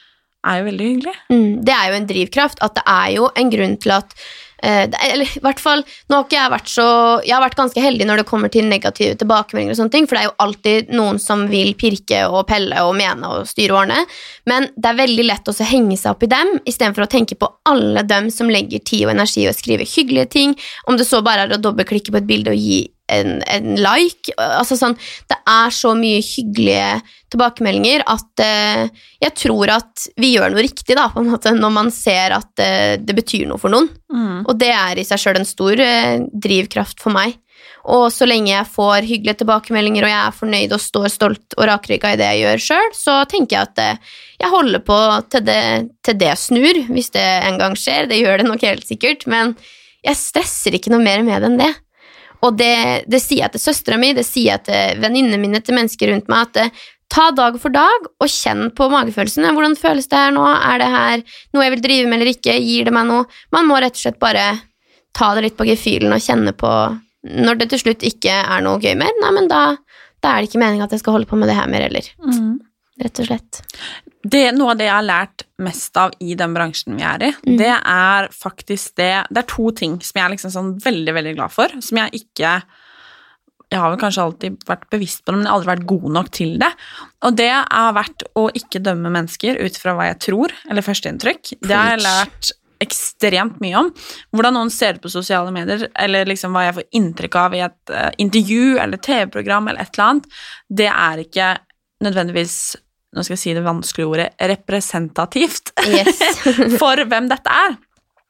er 0.48 0.60
jo 0.60 0.68
veldig 0.72 0.90
hyggelig. 0.92 1.16
Mm, 1.32 1.48
det 1.66 1.74
er 1.76 1.88
jo 1.88 1.98
en 2.00 2.12
drivkraft. 2.12 2.62
At 2.64 2.76
det 2.78 2.84
er 2.88 3.08
jo 3.18 3.32
en 3.36 3.52
grunn 3.52 3.76
til 3.82 3.98
at 3.98 4.14
Eller 4.62 5.22
i 5.22 5.40
hvert 5.44 5.60
fall 5.62 5.84
Nå 6.10 6.16
har 6.16 6.24
ikke 6.26 6.34
jeg 6.34 6.50
vært 6.50 6.70
så 6.72 6.86
Jeg 7.22 7.34
har 7.36 7.44
vært 7.44 7.58
ganske 7.60 7.82
heldig 7.82 8.08
når 8.08 8.22
det 8.22 8.26
kommer 8.26 8.50
til 8.50 8.66
negative 8.66 9.14
tilbakemeldinger, 9.20 9.76
og 9.76 9.78
sånne 9.78 9.94
ting, 9.94 10.08
for 10.08 10.18
det 10.18 10.24
er 10.24 10.28
jo 10.28 10.34
alltid 10.44 10.90
noen 10.98 11.20
som 11.22 11.44
vil 11.50 11.74
pirke 11.78 12.24
og 12.26 12.46
pelle 12.50 12.82
og 12.82 12.96
mene 12.98 13.30
og 13.30 13.46
styre 13.48 13.76
ordne. 13.82 14.02
Men 14.50 14.68
det 14.74 14.90
er 14.90 14.98
veldig 14.98 15.26
lett 15.28 15.50
å 15.50 15.54
henge 15.68 15.98
seg 16.00 16.16
opp 16.16 16.26
i 16.26 16.30
dem, 16.32 16.54
istedenfor 16.68 17.06
å 17.06 17.10
tenke 17.12 17.38
på 17.38 17.50
alle 17.70 18.02
dem 18.08 18.32
som 18.34 18.50
legger 18.50 18.82
tid 18.82 19.06
og 19.06 19.14
energi 19.14 19.44
i 19.44 19.50
å 19.50 19.56
skrive 19.56 19.86
hyggelige 19.86 20.32
ting, 20.34 20.54
om 20.90 20.98
det 20.98 21.06
så 21.08 21.22
bare 21.24 21.46
er 21.46 21.58
å 21.58 21.62
dobbeltklikke 21.62 22.14
på 22.14 22.22
et 22.22 22.30
bilde 22.30 22.54
og 22.54 22.62
gi 22.62 22.86
en, 23.12 23.38
en 23.42 23.74
like. 23.80 24.34
Altså 24.36 24.78
sånn, 24.78 24.96
det 25.30 25.38
er 25.48 25.74
så 25.74 25.94
mye 25.98 26.20
hyggelige 26.24 27.00
tilbakemeldinger 27.32 28.04
at 28.08 28.44
eh, 28.44 29.02
jeg 29.20 29.34
tror 29.36 29.74
at 29.78 30.06
vi 30.20 30.34
gjør 30.34 30.54
noe 30.54 30.64
riktig 30.64 30.96
da, 30.96 31.08
på 31.12 31.22
en 31.22 31.32
måte, 31.32 31.52
når 31.56 31.74
man 31.74 31.92
ser 31.94 32.36
at 32.38 32.64
eh, 32.64 32.94
det 33.00 33.16
betyr 33.18 33.48
noe 33.50 33.60
for 33.60 33.72
noen. 33.72 33.90
Mm. 34.12 34.46
Og 34.46 34.54
det 34.60 34.72
er 34.74 35.00
i 35.00 35.06
seg 35.08 35.20
sjøl 35.22 35.40
en 35.40 35.48
stor 35.48 35.84
eh, 35.84 36.24
drivkraft 36.32 37.04
for 37.04 37.16
meg. 37.16 37.36
Og 37.88 38.08
så 38.12 38.26
lenge 38.28 38.50
jeg 38.50 38.68
får 38.68 39.06
hyggelige 39.08 39.40
tilbakemeldinger 39.42 40.04
og 40.04 40.12
jeg 40.12 40.20
er 40.20 40.36
fornøyd 40.36 40.74
og 40.76 40.82
står 40.82 41.08
stolt 41.12 41.56
og 41.56 41.68
rakrygga 41.70 42.12
i 42.12 42.20
det 42.20 42.28
jeg 42.32 42.42
gjør 42.42 42.64
sjøl, 42.66 42.94
så 42.96 43.16
tenker 43.30 43.56
jeg 43.56 43.70
at 43.70 43.82
eh, 43.84 44.14
jeg 44.42 44.52
holder 44.52 44.84
på 44.84 44.98
til 45.32 45.44
det, 45.46 45.62
til 46.06 46.18
det 46.20 46.34
snur, 46.40 46.80
hvis 46.92 47.12
det 47.16 47.26
en 47.48 47.60
gang 47.60 47.76
skjer. 47.78 48.08
Det 48.10 48.20
gjør 48.20 48.42
det 48.42 48.48
nok 48.48 48.64
helt 48.68 48.86
sikkert, 48.86 49.26
men 49.30 49.56
jeg 50.04 50.20
stresser 50.20 50.76
ikke 50.76 50.92
noe 50.92 51.02
mer 51.02 51.24
med 51.26 51.42
det 51.42 51.50
enn 51.50 51.60
det. 51.60 51.72
Og 52.46 52.54
det, 52.58 53.08
det 53.10 53.20
sier 53.22 53.46
jeg 53.46 53.54
til 53.56 53.64
søstera 53.64 53.98
mi, 54.00 54.12
det 54.16 54.26
sier 54.26 54.54
jeg 54.56 54.64
til 54.68 55.02
venninnene 55.02 55.40
mine, 55.42 55.60
til 55.64 55.76
mennesker 55.78 56.12
rundt 56.12 56.30
meg, 56.30 56.50
at 56.50 56.60
eh, 56.62 56.86
ta 57.12 57.30
dag 57.34 57.56
for 57.60 57.74
dag 57.74 58.06
og 58.06 58.30
kjenn 58.30 58.68
på 58.76 58.88
magefølelsene. 58.92 59.52
Hvordan 59.56 59.76
føles 59.80 60.08
det 60.10 60.20
her 60.20 60.32
nå? 60.36 60.44
Er 60.44 60.80
det 60.82 60.88
her 60.92 61.24
noe 61.56 61.66
jeg 61.66 61.74
vil 61.76 61.84
drive 61.84 62.08
med 62.08 62.20
eller 62.20 62.32
ikke? 62.34 62.56
Gir 62.62 62.88
det 62.88 62.94
meg 62.94 63.08
noe? 63.08 63.26
Man 63.54 63.68
må 63.68 63.80
rett 63.80 63.96
og 63.96 64.04
slett 64.04 64.20
bare 64.22 64.46
ta 65.16 65.32
det 65.34 65.46
litt 65.46 65.58
på 65.58 65.66
gefühlen 65.68 66.14
og 66.14 66.22
kjenne 66.22 66.54
på 66.54 66.72
Når 67.28 67.58
det 67.58 67.66
til 67.72 67.80
slutt 67.82 68.04
ikke 68.06 68.30
er 68.30 68.62
noe 68.62 68.78
gøy 68.78 68.94
mer, 68.96 69.10
nei, 69.22 69.32
men 69.34 69.48
da, 69.50 69.62
da 70.22 70.36
er 70.36 70.44
det 70.44 70.52
ikke 70.52 70.60
meninga 70.62 70.86
at 70.86 70.94
jeg 70.94 71.02
skal 71.02 71.16
holde 71.16 71.28
på 71.28 71.36
med 71.36 71.50
det 71.50 71.56
her 71.58 71.66
mer 71.68 71.82
heller. 71.88 72.06
Mm. 72.22 72.60
Rett 73.02 73.20
og 73.22 73.26
slett. 73.26 73.58
Det, 74.34 74.44
noe 74.56 74.72
av 74.74 74.80
det 74.80 74.88
jeg 74.88 74.94
har 74.96 75.06
lært 75.06 75.44
mest 75.64 75.96
av 76.00 76.12
i 76.24 76.34
den 76.38 76.54
bransjen 76.56 76.96
vi 76.98 77.04
er 77.06 77.24
i, 77.28 77.30
Mm. 77.46 77.56
det 77.60 77.70
er 77.76 78.28
faktisk 78.34 78.96
det 79.00 79.26
Det 79.30 79.42
er 79.42 79.48
to 79.48 79.70
ting 79.72 79.98
som 80.02 80.18
jeg 80.18 80.24
er 80.24 80.34
liksom 80.34 80.52
sånn 80.54 80.72
veldig, 80.84 81.14
veldig 81.14 81.34
glad 81.38 81.54
for, 81.54 81.68
som 81.80 81.98
jeg 82.02 82.22
ikke 82.24 82.62
Jeg 83.70 83.80
har 83.82 83.90
vel 83.92 84.00
kanskje 84.00 84.22
alltid 84.24 84.62
vært 84.64 84.86
bevisst 84.90 85.24
på 85.24 85.32
det, 85.32 85.36
men 85.36 85.44
jeg 85.44 85.50
har 85.52 85.58
aldri 85.58 85.72
vært 85.74 85.86
god 85.90 86.12
nok 86.16 86.30
til 86.32 86.54
det. 86.58 86.70
Og 87.28 87.34
det 87.36 87.50
har 87.52 87.92
vært 87.92 88.22
å 88.34 88.46
ikke 88.56 88.80
dømme 88.80 89.10
mennesker 89.12 89.58
ut 89.60 89.76
fra 89.76 89.92
hva 89.92 90.06
jeg 90.08 90.18
tror, 90.24 90.54
eller 90.70 90.86
førsteinntrykk. 90.86 91.50
Det 91.60 91.76
har 91.76 91.90
jeg 91.90 92.00
lært 92.06 92.52
ekstremt 92.80 93.60
mye 93.60 93.76
om. 93.76 93.90
Hvordan 94.32 94.56
noen 94.56 94.72
ser 94.72 94.96
ut 94.96 95.02
på 95.04 95.12
sosiale 95.12 95.52
medier, 95.52 95.84
eller 95.94 96.24
liksom 96.24 96.56
hva 96.56 96.64
jeg 96.64 96.78
får 96.78 96.88
inntrykk 96.96 97.38
av 97.42 97.56
i 97.58 97.60
et 97.66 97.92
uh, 97.92 98.10
intervju 98.16 98.78
eller 98.80 98.96
TV-program 99.04 99.68
eller 99.68 99.84
et 99.84 99.92
eller 99.92 100.06
annet, 100.14 100.28
det 100.80 100.88
er 100.88 101.24
ikke 101.26 101.48
nødvendigvis 102.06 102.56
nå 103.18 103.26
skal 103.26 103.36
jeg 103.36 103.42
si 103.42 103.56
det 103.58 103.66
vanskelige 103.66 104.08
ordet 104.14 104.30
representativt 104.54 105.74
Yes. 105.88 106.18
for 106.80 107.00
hvem 107.08 107.28
dette 107.30 107.52
er. 107.52 107.76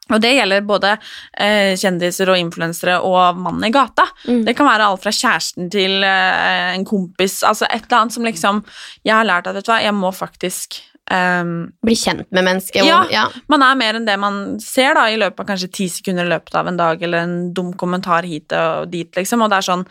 Og 0.08 0.20
det 0.24 0.30
gjelder 0.32 0.64
både 0.64 0.94
eh, 1.36 1.74
kjendiser 1.76 2.30
og 2.32 2.40
influensere 2.40 2.96
og 3.04 3.40
mannen 3.42 3.68
i 3.68 3.72
gata. 3.74 4.06
Mm. 4.24 4.44
Det 4.46 4.54
kan 4.56 4.68
være 4.68 4.86
alt 4.88 5.02
fra 5.04 5.12
kjæresten 5.12 5.68
til 5.72 6.04
eh, 6.06 6.68
en 6.72 6.86
kompis, 6.88 7.42
altså 7.44 7.68
et 7.68 7.84
eller 7.84 7.98
annet 8.02 8.16
som 8.16 8.28
liksom 8.28 8.62
Jeg 9.04 9.14
har 9.14 9.28
lært 9.28 9.50
at 9.50 9.58
vet 9.58 9.68
du 9.68 9.72
hva, 9.72 9.82
jeg 9.84 9.96
må 9.96 10.12
faktisk 10.16 10.80
Um, 11.08 11.70
Bli 11.80 11.94
kjent 11.96 12.26
med 12.36 12.44
mennesket. 12.44 12.84
Ja. 12.84 12.98
ja. 13.08 13.22
Man 13.48 13.62
er 13.64 13.76
mer 13.80 13.96
enn 13.96 14.04
det 14.04 14.16
man 14.20 14.58
ser 14.60 14.92
da, 14.98 15.06
i 15.08 15.16
løpet 15.16 15.40
av 15.40 15.46
kanskje 15.48 15.70
ti 15.72 15.86
sekunder 15.88 16.28
i 16.28 16.32
løpet 16.34 16.58
av 16.60 16.68
en 16.68 16.76
dag, 16.76 17.00
eller 17.02 17.24
en 17.24 17.38
dum 17.56 17.70
kommentar 17.80 18.28
hit 18.28 18.52
og 18.52 18.90
dit, 18.92 19.08
liksom. 19.16 19.40
Og 19.40 19.48
det 19.48 19.56
er 19.56 19.68
sånn 19.70 19.86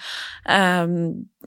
ehm, 0.54 1.00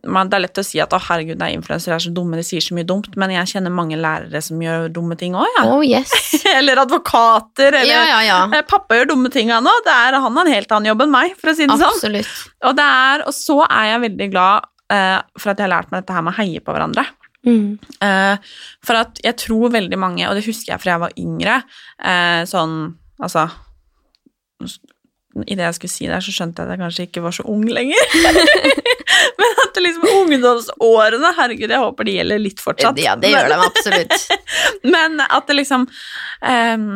man, 0.07 0.31
Det 0.31 0.39
er 0.39 0.45
lett 0.47 0.61
å 0.61 0.65
si 0.65 0.81
at 0.81 0.93
'å, 0.95 1.01
herregud, 1.09 1.39
det 1.41 1.47
er 1.47 1.57
influensere, 1.57 1.97
er 1.97 2.05
så 2.05 2.13
dumme, 2.15 2.39
de 2.39 2.45
sier 2.47 2.65
så 2.65 2.77
mye 2.77 2.87
dumt', 2.89 3.17
men 3.21 3.35
jeg 3.35 3.53
kjenner 3.53 3.73
mange 3.75 3.99
lærere 4.01 4.43
som 4.43 4.61
gjør 4.61 4.89
dumme 4.93 5.17
ting 5.19 5.35
òg, 5.35 5.47
ja. 5.59 5.65
Oh, 5.69 5.83
yes. 5.85 6.13
eller 6.59 6.83
advokater, 6.85 7.75
eller 7.75 7.93
Ja, 7.93 8.05
ja, 8.09 8.21
ja. 8.25 8.41
Eh, 8.57 8.67
Pappa 8.67 8.97
gjør 8.97 9.13
dumme 9.13 9.31
ting, 9.33 9.51
han 9.51 9.67
òg. 9.67 9.89
Han 9.91 10.37
har 10.37 10.47
en 10.47 10.53
helt 10.53 10.73
annen 10.73 10.91
jobb 10.93 11.07
enn 11.07 11.15
meg, 11.15 11.37
for 11.41 11.53
å 11.53 11.57
si 11.57 11.67
det 11.67 11.77
sånn. 11.77 11.89
Absolutt. 11.91 12.45
Og, 12.65 12.77
det 12.79 12.87
er, 12.87 13.25
og 13.27 13.35
så 13.37 13.61
er 13.67 13.95
jeg 13.95 14.05
veldig 14.09 14.29
glad 14.33 14.69
uh, 14.93 15.19
for 15.39 15.53
at 15.53 15.59
jeg 15.61 15.69
har 15.69 15.75
lært 15.77 15.91
meg 15.93 16.05
dette 16.05 16.17
her 16.17 16.25
med 16.27 16.35
å 16.35 16.39
heie 16.41 16.63
på 16.65 16.77
hverandre. 16.77 17.07
Mm. 17.47 17.79
Uh, 18.05 18.37
for 18.85 19.01
at 19.01 19.21
jeg 19.25 19.39
tror 19.41 19.73
veldig 19.73 19.99
mange, 20.01 20.27
og 20.29 20.37
det 20.37 20.45
husker 20.47 20.75
jeg 20.75 20.83
fra 20.83 20.95
jeg 20.95 21.05
var 21.05 21.19
yngre, 21.21 21.61
uh, 22.05 22.43
sånn 22.49 22.79
altså 23.21 23.49
i 25.47 25.55
det 25.55 25.63
jeg 25.63 25.77
skulle 25.77 25.93
si 25.93 26.09
der, 26.11 26.23
så 26.25 26.33
skjønte 26.35 26.63
jeg 26.63 26.67
at 26.67 26.75
jeg 26.75 26.81
kanskje 26.81 27.05
ikke 27.07 27.23
var 27.23 27.35
så 27.37 27.45
ung 27.51 27.63
lenger. 27.71 28.15
Men 29.41 29.61
at 29.63 29.77
det 29.77 29.83
liksom 29.85 30.07
ungdomsårene 30.11 31.31
Herregud, 31.37 31.71
jeg 31.71 31.83
håper 31.85 32.09
de 32.09 32.15
gjelder 32.17 32.43
litt 32.43 32.63
fortsatt. 32.63 32.99
Ja, 32.99 33.15
det 33.19 33.31
gjør 33.31 33.51
de 33.53 33.59
absolutt. 33.69 34.27
Men 34.95 35.23
at 35.27 35.47
det 35.47 35.57
liksom 35.61 35.87
um, 35.87 36.89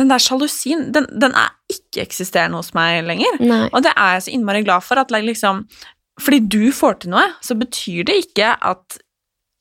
Den 0.00 0.12
der 0.12 0.22
sjalusien, 0.22 0.88
den, 0.94 1.08
den 1.20 1.36
er 1.36 1.52
ikke-eksisterende 1.72 2.60
hos 2.62 2.72
meg 2.76 3.02
lenger. 3.08 3.36
Nei. 3.42 3.66
Og 3.68 3.84
det 3.84 3.92
er 3.92 4.16
jeg 4.16 4.28
så 4.28 4.34
innmari 4.36 4.64
glad 4.64 4.86
for. 4.86 5.00
At 5.00 5.12
liksom, 5.12 5.66
fordi 6.22 6.40
du 6.48 6.72
får 6.72 7.02
til 7.02 7.12
noe, 7.16 7.26
så 7.44 7.58
betyr 7.58 8.08
det 8.08 8.16
ikke 8.24 8.54
at 8.56 9.00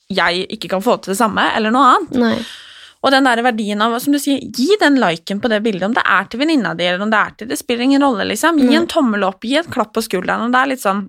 jeg 0.07 0.47
ikke 0.55 0.71
kan 0.71 0.83
få 0.85 0.95
til 1.01 1.11
det 1.11 1.19
samme, 1.19 1.43
eller 1.57 1.73
noe 1.75 1.91
annet. 1.97 2.17
Nei. 2.23 2.37
Og 3.07 3.13
den 3.13 3.27
der 3.27 3.39
verdien 3.45 3.81
av, 3.83 3.93
som 4.03 4.15
du 4.15 4.19
sier, 4.19 4.41
gi 4.43 4.75
den 4.81 4.97
liken 4.99 5.39
på 5.39 5.47
det 5.51 5.61
bildet, 5.63 5.85
om 5.87 5.93
det 5.95 6.03
er 6.03 6.25
til 6.27 6.41
venninna 6.41 6.73
di, 6.75 6.83
eller 6.89 7.05
om 7.05 7.13
det 7.13 7.19
er 7.21 7.35
til 7.39 7.47
Det 7.47 7.57
spiller 7.59 7.85
ingen 7.87 8.03
rolle, 8.03 8.25
liksom. 8.27 8.59
Gi 8.59 8.67
Mm. 8.67 8.81
en 8.81 8.87
tommel 8.91 9.23
opp, 9.23 9.41
gi 9.47 9.55
et 9.55 9.69
klapp 9.71 9.93
på 9.95 10.03
skulderen, 10.03 10.47
og 10.47 10.51
det 10.51 10.59
er 10.59 10.71
litt 10.73 10.83
sånn 10.83 11.07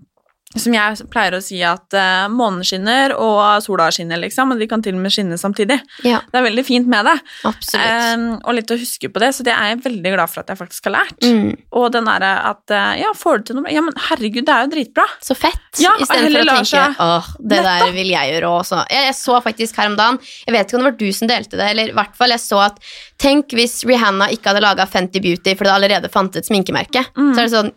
som 0.56 0.72
jeg 0.72 1.04
pleier 1.12 1.34
å 1.36 1.40
si 1.44 1.58
at 1.66 1.92
uh, 1.92 2.24
månen 2.32 2.64
skinner 2.64 3.12
og 3.20 3.60
sola 3.60 3.90
skinner, 3.92 4.16
liksom, 4.22 4.54
og 4.54 4.62
de 4.62 4.68
kan 4.70 4.80
til 4.84 4.96
og 4.96 5.02
med 5.04 5.12
skinne 5.12 5.36
samtidig. 5.40 5.76
Ja, 6.06 6.22
Det 6.32 6.40
er 6.40 6.46
veldig 6.46 6.64
fint 6.64 6.88
med 6.88 7.04
det, 7.04 7.16
absolutt. 7.44 7.84
Em, 7.84 8.24
og 8.40 8.56
litt 8.56 8.72
å 8.72 8.78
huske 8.80 9.10
på 9.12 9.20
det, 9.20 9.28
så 9.36 9.44
det 9.44 9.52
er 9.52 9.74
jeg 9.74 9.82
veldig 9.84 10.14
glad 10.14 10.32
for 10.32 10.40
at 10.40 10.52
jeg 10.54 10.60
faktisk 10.62 10.88
har 10.88 10.94
lært. 10.96 11.20
Mm. 11.20 11.50
Og 11.76 11.90
den 11.92 12.08
derre 12.08 12.30
at 12.48 12.74
uh, 12.74 12.94
ja, 12.96 13.12
får 13.18 13.42
du 13.42 13.50
til 13.50 13.58
noe? 13.60 13.72
Ja, 13.74 13.82
men 13.84 13.98
herregud, 14.08 14.46
det 14.48 14.54
er 14.54 14.64
jo 14.64 14.72
dritbra. 14.72 15.04
Så 15.20 15.36
fett. 15.36 15.60
Ja, 15.82 15.92
Istedenfor 16.00 16.40
å 16.40 16.48
tenke 16.54 16.70
seg- 16.72 17.02
åh, 17.04 17.28
det 17.52 17.60
der 17.68 17.92
vil 17.98 18.14
jeg 18.14 18.32
gjøre 18.32 18.54
også. 18.62 18.80
Jeg, 18.88 19.08
jeg 19.10 19.18
så 19.20 19.40
faktisk 19.44 19.76
her 19.78 19.90
om 19.92 19.98
dagen 19.98 20.16
Jeg 20.46 20.54
vet 20.56 20.64
ikke 20.66 20.78
om 20.78 20.84
det 20.86 20.90
var 20.90 20.96
du 21.02 21.08
som 21.12 21.28
delte 21.30 21.60
det, 21.60 21.68
eller 21.74 21.92
i 21.92 21.96
hvert 21.98 22.16
fall 22.16 22.32
jeg 22.34 22.42
så 22.42 22.62
at 22.70 22.80
Tenk 23.18 23.52
hvis 23.58 23.80
Rihanna 23.88 24.28
ikke 24.32 24.52
hadde 24.52 24.62
laga 24.62 24.86
Fenty 24.88 25.20
Beauty 25.20 25.52
fordi 25.58 25.68
det 25.68 25.74
allerede 25.74 26.10
fantes 26.12 26.46
sminkemerke. 26.48 27.02
Mm. 27.18 27.32
Så 27.34 27.40
er 27.40 27.44
det 27.48 27.52
sånn 27.54 27.70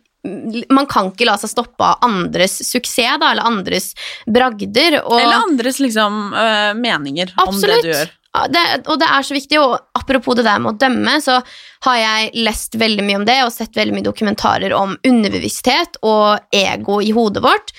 man 0.70 0.86
kan 0.90 1.10
ikke 1.10 1.26
la 1.26 1.36
seg 1.42 1.50
stoppe 1.50 1.86
av 1.86 2.04
andres 2.06 2.60
suksess 2.68 3.20
da, 3.22 3.32
eller 3.32 3.48
andres 3.48 3.92
bragder. 4.30 5.00
Og 5.02 5.18
Eller 5.18 5.46
andres 5.48 5.82
liksom 5.82 6.34
øh, 6.34 6.74
meninger 6.78 7.34
om 7.48 7.56
det 7.58 7.80
du 7.82 7.94
gjør. 7.94 8.12
Det, 8.48 8.62
og 8.88 8.96
det 9.02 9.08
er 9.12 9.26
så 9.28 9.36
viktig, 9.36 9.58
og 9.60 9.74
apropos 9.98 10.38
det 10.40 10.46
der 10.48 10.62
med 10.64 10.72
å 10.72 10.80
dømme, 10.80 11.18
så 11.20 11.42
har 11.84 11.98
jeg 12.00 12.30
lest 12.48 12.78
veldig 12.80 13.04
mye 13.04 13.20
om 13.20 13.26
det 13.28 13.42
og 13.44 13.52
sett 13.52 13.76
veldig 13.76 13.98
mye 13.98 14.08
dokumentarer 14.08 14.72
om 14.78 14.94
underbevissthet 14.96 16.00
og 16.08 16.40
ego 16.56 17.02
i 17.04 17.12
hodet 17.18 17.44
vårt. 17.44 17.74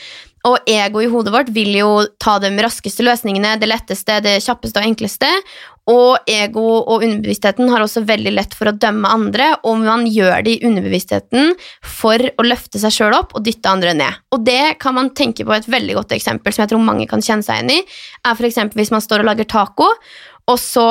Og 0.48 0.58
ego 0.66 1.02
i 1.02 1.10
hodet 1.10 1.32
vårt 1.34 1.52
vil 1.54 1.70
jo 1.76 1.90
ta 2.22 2.38
de 2.42 2.50
raskeste 2.64 3.04
løsningene, 3.06 3.54
det 3.60 3.68
letteste, 3.70 4.18
det 4.24 4.40
kjappeste 4.42 4.80
og 4.80 4.88
enkleste. 4.88 5.30
Og 5.90 6.30
ego 6.30 6.64
og 6.80 7.02
underbevisstheten 7.02 7.70
har 7.70 7.82
også 7.82 8.04
veldig 8.06 8.32
lett 8.34 8.52
for 8.54 8.70
å 8.70 8.74
dømme 8.74 9.10
andre, 9.10 9.48
og 9.66 9.80
man 9.82 10.04
gjør 10.06 10.44
det 10.46 10.56
i 10.56 10.66
underbevisstheten 10.66 11.54
for 11.82 12.22
å 12.22 12.46
løfte 12.46 12.78
seg 12.82 12.94
sjøl 12.94 13.16
opp 13.18 13.34
og 13.38 13.46
dytte 13.46 13.70
andre 13.70 13.94
ned. 13.98 14.20
Og 14.34 14.44
det 14.46 14.76
kan 14.82 14.94
man 14.98 15.10
tenke 15.14 15.46
på 15.46 15.56
et 15.56 15.66
veldig 15.70 15.98
godt 15.98 16.14
eksempel 16.18 16.54
som 16.54 16.64
jeg 16.64 16.74
tror 16.74 16.84
mange 16.86 17.08
kan 17.10 17.22
kjenne 17.22 17.46
seg 17.46 17.58
igjen 17.58 17.74
i, 17.80 17.80
er 18.26 18.46
eksempel 18.52 18.82
hvis 18.82 18.94
man 18.94 19.02
står 19.02 19.22
og 19.22 19.32
lager 19.32 19.50
taco, 19.50 19.90
og 20.50 20.58
så 20.58 20.86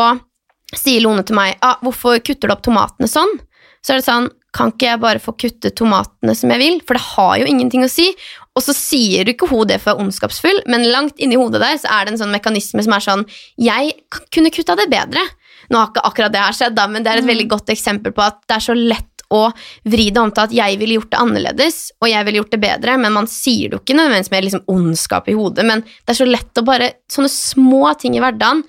sier 0.76 1.04
Lone 1.04 1.24
til 1.28 1.36
meg 1.36 1.58
ah, 1.60 1.80
'Hvorfor 1.82 2.20
kutter 2.24 2.48
du 2.48 2.56
opp 2.56 2.64
tomatene 2.64 3.10
sånn?' 3.12 3.40
Så 3.82 3.94
er 3.94 4.00
det 4.00 4.06
sånn 4.06 4.30
Kan 4.52 4.74
ikke 4.74 4.90
jeg 4.90 5.00
bare 5.02 5.22
få 5.24 5.32
kutte 5.40 5.72
tomatene 5.72 6.36
som 6.36 6.52
jeg 6.52 6.60
vil? 6.60 6.82
For 6.84 6.98
det 6.98 7.06
har 7.16 7.38
jo 7.40 7.46
ingenting 7.48 7.86
å 7.86 7.90
si. 7.90 8.10
Og 8.58 8.64
så 8.66 8.74
sier 8.76 9.24
du 9.24 9.32
ikke 9.32 9.48
hun 9.48 9.70
det 9.70 9.80
for 9.80 9.94
å 9.94 9.96
være 9.96 10.08
ondskapsfull, 10.08 10.64
men 10.72 10.90
langt 10.92 11.22
inni 11.24 11.40
hodet 11.40 11.62
der 11.64 11.78
så 11.80 11.92
er 11.96 12.08
det 12.08 12.16
en 12.16 12.24
sånn 12.26 12.34
mekanisme 12.36 12.84
som 12.84 12.96
er 12.98 13.06
sånn 13.06 13.24
Jeg 13.62 13.94
kunne 14.34 14.52
kutta 14.52 14.76
det 14.80 14.90
bedre. 14.92 15.24
Nå 15.72 15.80
har 15.80 15.92
ikke 15.92 16.04
akkurat 16.10 16.34
det 16.34 16.44
her 16.44 16.58
skjedd, 16.58 16.76
da, 16.76 16.90
men 16.92 17.06
det 17.06 17.14
er 17.14 17.22
et 17.22 17.30
veldig 17.30 17.48
godt 17.54 17.72
eksempel 17.72 18.12
på 18.16 18.26
at 18.26 18.42
det 18.50 18.58
er 18.58 18.66
så 18.66 18.76
lett 18.76 19.08
å 19.32 19.46
vri 19.88 20.10
det 20.12 20.20
om 20.20 20.32
til 20.36 20.44
at 20.44 20.54
jeg 20.56 20.80
ville 20.82 20.98
gjort 20.98 21.14
det 21.14 21.22
annerledes, 21.22 21.78
og 22.02 22.10
jeg 22.12 22.28
ville 22.28 22.42
gjort 22.42 22.56
det 22.56 22.62
bedre, 22.66 22.98
men 23.00 23.16
man 23.16 23.30
sier 23.32 23.72
det 23.72 23.78
jo 23.78 23.84
ikke 23.86 23.96
nødvendigvis 23.96 24.34
med 24.34 24.48
liksom 24.48 24.66
ondskap 24.74 25.30
i 25.32 25.36
hodet, 25.38 25.66
men 25.68 25.86
det 25.88 26.12
er 26.12 26.20
så 26.20 26.28
lett 26.28 26.60
å 26.60 26.68
bare 26.68 26.98
Sånne 27.12 27.32
små 27.32 27.90
ting 28.00 28.16
i 28.16 28.22
hverdagen 28.24 28.62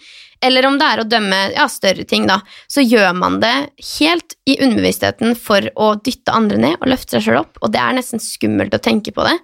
eller 0.42 0.66
om 0.66 0.78
det 0.80 0.88
er 0.88 1.02
å 1.02 1.08
dømme 1.08 1.40
ja, 1.54 1.66
større 1.70 2.04
ting, 2.08 2.26
da, 2.30 2.40
så 2.70 2.84
gjør 2.84 3.12
man 3.18 3.38
det 3.42 3.54
helt 3.98 4.36
i 4.48 4.58
underbevisstheten 4.58 5.36
for 5.38 5.68
å 5.78 5.92
dytte 6.02 6.34
andre 6.34 6.58
ned 6.60 6.80
og 6.80 6.90
løfte 6.90 7.16
seg 7.16 7.28
sjøl 7.28 7.42
opp, 7.44 7.60
og 7.62 7.72
det 7.74 7.82
er 7.82 7.96
nesten 7.98 8.22
skummelt 8.22 8.74
å 8.74 8.82
tenke 8.82 9.14
på 9.14 9.26
det. 9.26 9.36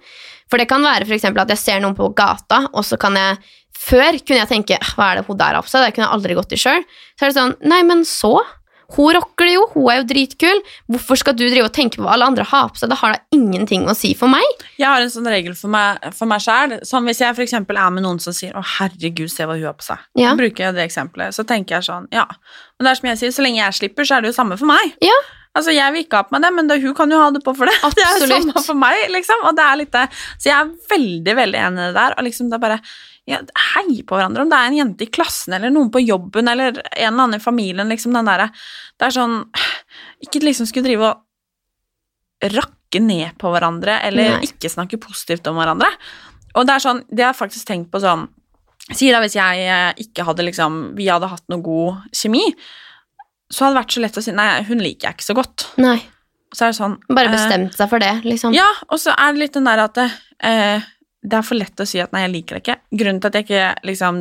For 0.49 0.59
det 0.59 0.67
kan 0.69 0.83
være 0.83 1.07
eksempel 1.15 1.43
at 1.43 1.53
jeg 1.53 1.61
ser 1.61 1.81
noen 1.83 1.97
på 1.97 2.11
gata, 2.17 2.65
og 2.73 2.85
så 2.85 2.99
kan 2.99 3.17
jeg 3.19 3.39
Før 3.79 4.17
kunne 4.27 4.41
jeg 4.41 4.49
tenke 4.49 4.75
hva 4.97 5.05
er 5.05 5.19
det 5.19 5.29
hun 5.29 5.37
der 5.39 5.55
har 5.55 5.63
på 5.63 5.69
seg, 5.71 5.85
det 5.85 5.93
kunne 5.95 6.09
jeg 6.09 6.15
aldri 6.17 6.35
gått 6.35 6.51
i 6.51 6.57
sjøl. 6.59 6.81
Så 7.15 7.23
er 7.23 7.29
det 7.29 7.35
sånn, 7.37 7.53
nei, 7.63 7.77
men 7.87 8.01
så? 8.03 8.33
Hun 8.95 9.13
rocker 9.17 9.45
det 9.45 9.53
jo, 9.53 9.65
hun 9.75 9.89
er 9.91 9.99
jo 9.99 10.07
dritkul. 10.09 10.61
Hvorfor 10.89 11.19
skal 11.21 11.35
du 11.37 11.43
drive 11.45 11.67
og 11.67 11.73
tenke 11.75 11.99
på 11.99 12.05
hva 12.05 12.15
alle 12.15 12.29
andre 12.31 12.45
har 12.49 12.71
på 12.73 12.81
seg? 12.81 12.89
Det 12.89 12.97
har 13.01 13.15
da 13.15 13.19
ingenting 13.35 13.85
å 13.89 13.95
si 13.97 14.15
for 14.17 14.31
meg. 14.31 14.65
Jeg 14.81 14.87
har 14.89 15.03
en 15.03 15.13
sånn 15.13 15.29
regel 15.29 15.57
for 15.57 15.71
meg, 15.73 16.09
for 16.17 16.29
meg 16.29 16.41
selv, 16.45 16.79
Sånn 16.89 17.05
hvis 17.07 17.21
jeg 17.21 17.35
eksempel 17.43 17.77
er 17.79 17.89
med 17.93 18.03
noen 18.03 18.19
som 18.21 18.33
sier 18.33 18.53
'Å, 18.53 18.63
herregud, 18.79 19.29
se 19.31 19.45
hva 19.45 19.57
hun 19.57 19.65
har 19.65 19.73
på 19.77 19.85
seg'. 19.85 19.99
Ja. 20.15 20.31
Så 20.31 20.37
bruker 20.37 20.65
jeg 20.65 20.75
det 20.75 20.85
eksempelet. 20.89 21.35
Så 21.35 21.45
tenker 21.45 21.77
jeg 21.77 21.83
sånn 21.89 22.07
Ja. 22.11 22.25
Men 22.77 22.85
det 22.85 22.91
er 22.91 22.95
som 22.95 23.09
jeg 23.09 23.17
sier, 23.17 23.31
så 23.31 23.43
lenge 23.43 23.59
jeg 23.59 23.73
slipper, 23.73 24.03
så 24.05 24.17
er 24.17 24.21
det 24.21 24.31
jo 24.33 24.41
samme 24.41 24.57
for 24.57 24.65
meg. 24.65 24.93
Ja. 25.01 25.19
Altså, 25.55 25.73
Jeg 25.73 25.93
vil 25.93 26.03
ikke 26.05 26.17
ha 26.17 26.23
på 26.23 26.31
meg 26.31 26.41
det, 26.41 26.53
men 26.53 26.67
det, 26.67 26.81
hun 26.81 26.93
kan 26.95 27.09
jo 27.09 27.17
ha 27.17 27.31
det 27.31 27.43
på 27.43 27.55
for 27.55 27.65
det. 27.65 27.75
Absolutt. 27.83 28.19
Det 28.29 28.31
er 28.31 28.41
samme 28.41 28.65
for 28.65 28.77
meg, 28.77 29.09
liksom. 29.09 29.43
Og 29.49 29.55
det 29.55 29.65
er 29.65 29.79
litt 29.81 29.91
det. 29.91 30.05
Så 30.37 30.49
jeg 30.51 30.55
er 30.55 30.69
veldig, 30.89 31.35
veldig 31.35 31.59
enig 31.59 31.79
i 31.79 31.87
det 31.87 31.95
der. 31.95 32.15
Og 32.17 32.23
liksom 32.23 32.49
det 32.49 32.59
er 32.59 32.63
bare 32.67 32.79
ja, 33.29 33.39
Hei 33.75 34.01
på 34.07 34.17
hverandre. 34.17 34.43
Om 34.43 34.51
det 34.51 34.57
er 34.59 34.71
en 34.71 34.77
jente 34.79 35.05
i 35.05 35.11
klassen 35.13 35.53
eller 35.57 35.73
noen 35.73 35.91
på 35.93 36.01
jobben 36.01 36.49
eller 36.51 36.79
en 36.79 36.81
eller 36.97 37.23
annen 37.27 37.37
i 37.37 37.43
familien. 37.43 37.89
liksom 37.91 38.15
den 38.17 38.25
der, 38.29 38.49
Det 38.97 39.09
er 39.09 39.15
sånn 39.15 39.37
Ikke 40.25 40.41
liksom 40.43 40.67
skulle 40.69 40.89
drive 40.89 41.11
og 41.13 42.49
rakke 42.55 43.01
ned 43.03 43.35
på 43.37 43.51
hverandre 43.51 43.99
eller 44.07 44.37
Nei. 44.37 44.47
ikke 44.47 44.71
snakke 44.71 44.97
positivt 45.01 45.47
om 45.51 45.59
hverandre. 45.59 45.89
Og 46.57 46.65
det 46.65 46.75
er 46.75 46.83
sånn, 46.83 47.01
det 47.11 47.23
har 47.25 47.33
jeg 47.33 47.41
faktisk 47.43 47.67
tenkt 47.69 47.91
på 47.93 48.01
sånn 48.03 48.27
Sier 48.89 49.13
da 49.13 49.19
hvis 49.21 49.35
jeg 49.37 49.65
eh, 49.69 49.91
ikke 50.01 50.23
hadde 50.25 50.45
liksom 50.47 50.77
Vi 50.97 51.05
hadde 51.11 51.27
hatt 51.29 51.43
noe 51.51 51.61
god 51.61 52.07
kjemi, 52.15 52.41
så 53.51 53.65
hadde 53.67 53.75
det 53.75 53.81
vært 53.83 53.93
så 53.93 54.01
lett 54.01 54.17
å 54.17 54.23
si 54.25 54.33
Nei, 54.33 54.47
hun 54.69 54.81
liker 54.81 55.09
jeg 55.09 55.19
ikke 55.19 55.27
så 55.27 55.35
godt. 55.37 55.65
Nei, 55.81 55.99
Så 56.55 56.65
er 56.65 56.73
sånn 56.77 56.95
bare 57.09 57.29
eh, 57.29 57.35
bestemt 57.35 57.77
seg 57.77 57.91
for 57.91 58.01
det, 58.01 58.15
liksom. 58.25 58.55
Ja, 58.57 58.65
og 58.89 58.97
så 59.01 59.13
er 59.13 59.35
det 59.35 59.43
litt 59.43 59.59
den 59.59 59.69
der 59.69 59.83
at 59.83 59.99
eh, 60.01 60.87
det 61.19 61.35
er 61.35 61.43
for 61.43 61.59
lett 61.59 61.81
å 61.83 61.85
si 61.87 61.99
at 61.99 62.13
nei, 62.15 62.23
jeg 62.23 62.31
liker 62.31 62.57
deg 62.57 62.63
ikke. 62.63 62.75
Grunnen 63.01 63.19
til 63.19 63.29
at 63.29 63.37
jeg 63.37 63.45
ikke 63.47 63.63
liksom 63.89 64.19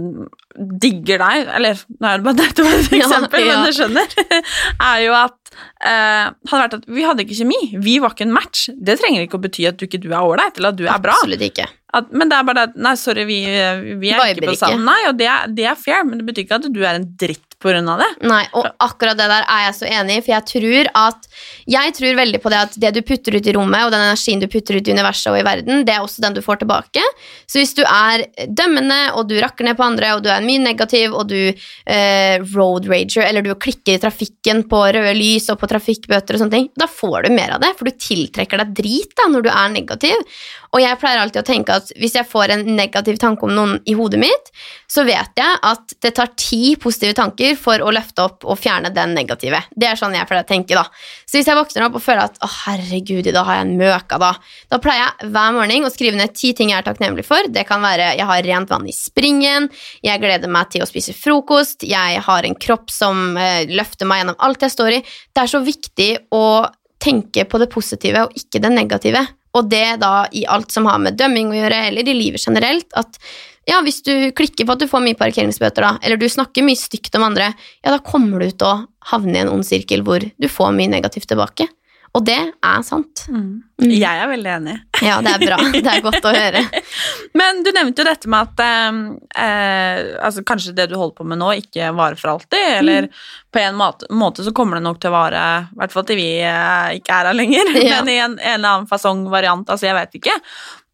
digger 0.83 1.23
deg, 1.23 1.51
eller 1.55 1.83
nå 1.95 2.09
er 2.09 2.19
det 2.19 2.27
bare 2.27 2.39
dette 2.41 2.65
et 2.67 2.95
eksempel, 2.99 3.45
ja. 3.47 3.59
men 3.61 3.69
du 3.69 3.77
skjønner, 3.77 4.17
er 4.91 5.03
jo 5.05 5.13
at 5.15 5.53
eh, 5.87 6.25
hadde 6.51 6.63
vært 6.65 6.77
at 6.81 6.89
vi 6.91 7.05
hadde 7.07 7.23
ikke 7.23 7.39
kjemi, 7.39 7.61
vi 7.85 7.99
var 8.03 8.17
ikke 8.17 8.27
en 8.27 8.35
match. 8.35 8.67
Det 8.75 8.99
trenger 8.99 9.27
ikke 9.27 9.39
å 9.39 9.45
bety 9.47 9.69
at 9.71 9.79
du 9.79 9.87
ikke 9.87 10.03
du 10.03 10.11
er 10.11 10.19
ålreit, 10.19 10.59
eller 10.59 10.75
at 10.75 10.81
du 10.81 10.89
er 10.89 11.05
bra. 11.05 11.15
Absolutt 11.15 11.47
ikke. 11.47 11.69
At, 11.95 12.11
men 12.11 12.29
det 12.33 12.37
er 12.37 12.49
bare 12.51 12.59
det 12.59 12.67
at 12.73 12.83
nei, 12.89 12.97
sorry, 13.01 13.29
vi, 13.29 13.39
vi 13.47 14.11
er 14.13 14.19
Viber 14.19 14.35
ikke 14.35 14.51
på 14.51 14.59
sammen. 14.59 14.83
Nei, 14.91 14.99
og 15.09 15.21
det 15.21 15.31
er, 15.31 15.47
det 15.55 15.71
er 15.71 15.79
fair, 15.79 16.03
men 16.09 16.19
det 16.21 16.27
betyr 16.27 16.49
ikke 16.49 16.59
at 16.59 16.69
du 16.75 16.83
er 16.83 16.99
en 16.99 17.07
dritt 17.21 17.48
av 17.67 17.99
det. 17.99 18.09
Nei, 18.29 18.45
og 18.55 18.69
akkurat 18.79 19.19
det 19.19 19.27
der 19.27 19.43
er 19.43 19.65
jeg 19.67 19.75
så 19.75 19.87
enig 19.91 20.19
i, 20.19 20.23
for 20.23 20.33
jeg 20.37 20.47
tror 20.53 20.91
at 20.95 21.25
Jeg 21.69 21.93
tror 21.95 22.17
veldig 22.17 22.39
på 22.41 22.51
det 22.51 22.59
at 22.59 22.77
det 22.81 22.91
du 22.95 23.03
putter 23.03 23.35
ut 23.37 23.47
i 23.47 23.53
rommet, 23.53 23.85
og 23.85 23.93
den 23.93 24.01
energien 24.01 24.41
du 24.41 24.47
putter 24.49 24.79
ut 24.79 24.89
i 24.89 24.93
universet 24.95 25.31
og 25.33 25.39
i 25.39 25.45
verden, 25.45 25.85
det 25.85 25.95
er 25.95 26.01
også 26.01 26.23
den 26.23 26.35
du 26.35 26.41
får 26.43 26.63
tilbake. 26.63 27.03
Så 27.47 27.61
hvis 27.61 27.75
du 27.77 27.83
er 27.85 28.25
dømmende, 28.47 29.13
og 29.15 29.29
du 29.29 29.37
rakker 29.43 29.67
ned 29.67 29.77
på 29.77 29.85
andre, 29.85 30.15
og 30.17 30.23
du 30.25 30.31
er 30.33 30.45
mye 30.45 30.63
negativ, 30.63 31.13
og 31.13 31.29
du 31.29 31.51
eh, 31.51 32.39
road 32.55 32.89
rager, 32.89 33.27
eller 33.27 33.45
du 33.45 33.53
klikker 33.55 33.99
i 33.99 34.03
trafikken 34.03 34.65
på 34.71 34.81
røde 34.89 35.15
lys 35.19 35.51
og 35.53 35.61
på 35.61 35.69
trafikkbøter 35.71 36.39
og 36.39 36.45
sånne 36.45 36.57
ting, 36.57 36.71
da 36.79 36.89
får 36.89 37.27
du 37.27 37.35
mer 37.37 37.57
av 37.59 37.63
det, 37.63 37.75
for 37.77 37.89
du 37.89 37.93
tiltrekker 38.09 38.65
deg 38.65 38.75
drit 38.81 39.13
da, 39.19 39.29
når 39.29 39.47
du 39.47 39.53
er 39.53 39.75
negativ. 39.75 40.33
Og 40.77 40.83
jeg 40.83 40.99
pleier 41.01 41.23
alltid 41.23 41.41
å 41.41 41.49
tenke 41.49 41.77
at 41.81 41.93
hvis 41.97 42.17
jeg 42.19 42.29
får 42.29 42.53
en 42.53 42.65
negativ 42.77 43.17
tanke 43.21 43.47
om 43.47 43.55
noen 43.57 43.79
i 43.89 43.95
hodet 43.97 44.21
mitt, 44.21 44.51
så 44.91 45.05
vet 45.09 45.33
jeg 45.39 45.61
at 45.65 45.95
det 46.05 46.13
tar 46.19 46.35
ti 46.37 46.75
positive 46.81 47.17
tanker 47.17 47.48
muskler 47.49 47.57
for 47.57 47.83
å 47.83 47.93
løfte 47.93 48.25
opp 48.25 48.45
og 48.45 48.59
fjerne 48.59 48.91
den 48.95 49.15
negative. 49.15 49.61
Det 49.75 49.89
er 49.89 49.97
sånn 49.97 50.15
jeg 50.15 50.27
pleier 50.29 50.45
å 50.45 50.49
tenke, 50.49 50.75
da. 50.75 50.85
Så 51.27 51.39
hvis 51.39 51.49
jeg 51.49 51.57
våkner 51.57 51.87
opp 51.87 51.97
og 51.97 52.03
føler 52.03 52.25
at 52.25 52.39
å 52.43 52.49
herregud, 52.49 53.27
i 53.27 53.33
dag 53.33 53.47
har 53.47 53.59
jeg 53.59 53.67
en 53.67 53.79
møka, 53.79 54.19
da, 54.19 54.33
da 54.71 54.79
pleier 54.79 55.05
jeg 55.05 55.31
hver 55.33 55.53
morgen 55.55 55.87
å 55.87 55.93
skrive 55.93 56.17
ned 56.19 56.35
ti 56.35 56.53
ting 56.53 56.71
jeg 56.73 56.79
er 56.79 56.87
takknemlig 56.87 57.25
for. 57.27 57.49
Det 57.49 57.67
kan 57.69 57.83
være 57.83 58.15
jeg 58.19 58.27
har 58.29 58.43
rent 58.43 58.71
vann 58.71 58.89
i 58.89 58.95
springen, 58.95 59.69
jeg 60.03 60.23
gleder 60.23 60.51
meg 60.51 60.73
til 60.73 60.85
å 60.85 60.89
spise 60.89 61.15
frokost, 61.17 61.87
jeg 61.89 62.25
har 62.25 62.45
en 62.45 62.59
kropp 62.59 62.93
som 62.93 63.37
eh, 63.39 63.69
løfter 63.69 64.09
meg 64.09 64.23
gjennom 64.23 64.39
alt 64.45 64.67
jeg 64.67 64.75
står 64.75 64.99
i. 64.99 65.03
Det 65.33 65.45
er 65.45 65.53
så 65.53 65.63
viktig 65.65 66.11
å 66.35 66.45
tenke 66.99 67.45
på 67.47 67.61
det 67.63 67.71
positive 67.71 68.27
og 68.27 68.39
ikke 68.39 68.63
det 68.63 68.73
negative. 68.75 69.23
Og 69.59 69.69
det 69.71 69.99
da 70.03 70.29
i 70.33 70.45
alt 70.47 70.73
som 70.75 70.87
har 70.89 71.01
med 71.03 71.19
dømming 71.19 71.53
å 71.53 71.59
gjøre, 71.59 71.85
eller 71.91 72.09
i 72.09 72.17
livet 72.17 72.45
generelt, 72.45 72.89
at 72.99 73.19
ja, 73.69 73.83
hvis 73.85 74.01
du 74.07 74.31
klikker 74.33 74.65
på 74.65 74.75
at 74.75 74.81
du 74.81 74.89
får 74.89 75.03
mye 75.05 75.19
parkeringsbøter, 75.19 75.85
da, 75.85 75.91
eller 76.01 76.21
du 76.21 76.29
snakker 76.31 76.65
mye 76.65 76.79
stygt 76.79 77.19
om 77.19 77.27
andre, 77.27 77.51
ja, 77.83 77.93
da 77.93 77.99
kommer 78.01 78.41
du 78.41 78.49
til 78.49 78.69
å 78.69 78.77
havne 79.11 79.37
i 79.37 79.43
en 79.43 79.53
ond 79.53 79.67
sirkel 79.67 80.05
hvor 80.07 80.25
du 80.25 80.49
får 80.49 80.73
mye 80.77 80.93
negativt 80.95 81.29
tilbake. 81.29 81.69
Og 82.19 82.25
det 82.27 82.37
er 82.67 82.81
sant. 82.83 83.21
Mm. 83.31 83.61
Mm. 83.79 83.91
Jeg 83.95 84.21
er 84.25 84.27
veldig 84.33 84.51
enig. 84.57 84.73
Ja, 85.07 85.21
det 85.23 85.31
er 85.37 85.43
bra. 85.45 85.59
Det 85.77 85.91
er 85.93 86.01
godt 86.03 86.25
å 86.27 86.33
høre. 86.35 86.63
Men 87.39 87.61
du 87.63 87.69
nevnte 87.77 88.03
jo 88.03 88.07
dette 88.09 88.31
med 88.33 88.49
at 88.49 88.63
eh, 88.65 88.97
eh, 89.45 90.01
altså 90.27 90.43
kanskje 90.49 90.73
det 90.75 90.89
du 90.91 90.97
holder 90.99 91.15
på 91.21 91.27
med 91.31 91.39
nå, 91.39 91.53
ikke 91.61 91.93
varer 91.95 92.19
for 92.19 92.33
alltid. 92.35 92.65
Eller 92.81 93.07
Mm. 93.09 93.21
på 93.55 93.61
en 93.63 93.79
måte, 93.79 94.09
måte 94.11 94.43
så 94.45 94.51
kommer 94.57 94.81
det 94.81 94.85
nok 94.89 94.99
til 95.01 95.13
å 95.13 95.15
vare, 95.15 95.45
i 95.71 95.79
hvert 95.79 95.95
fall 95.95 96.05
til 96.09 96.19
vi 96.19 96.27
eh, 96.43 96.97
ikke 96.99 97.15
er 97.21 97.31
her 97.31 97.39
lenger, 97.39 97.71
Ja. 97.87 98.01
men 98.03 98.11
i 98.11 98.19
en, 98.25 98.35
en 98.41 98.57
eller 98.57 98.73
annen 98.75 98.91
fasong-variant. 98.91 99.71
Altså, 99.71 99.87
jeg 99.89 99.97
vet 100.01 100.19
ikke. 100.19 100.35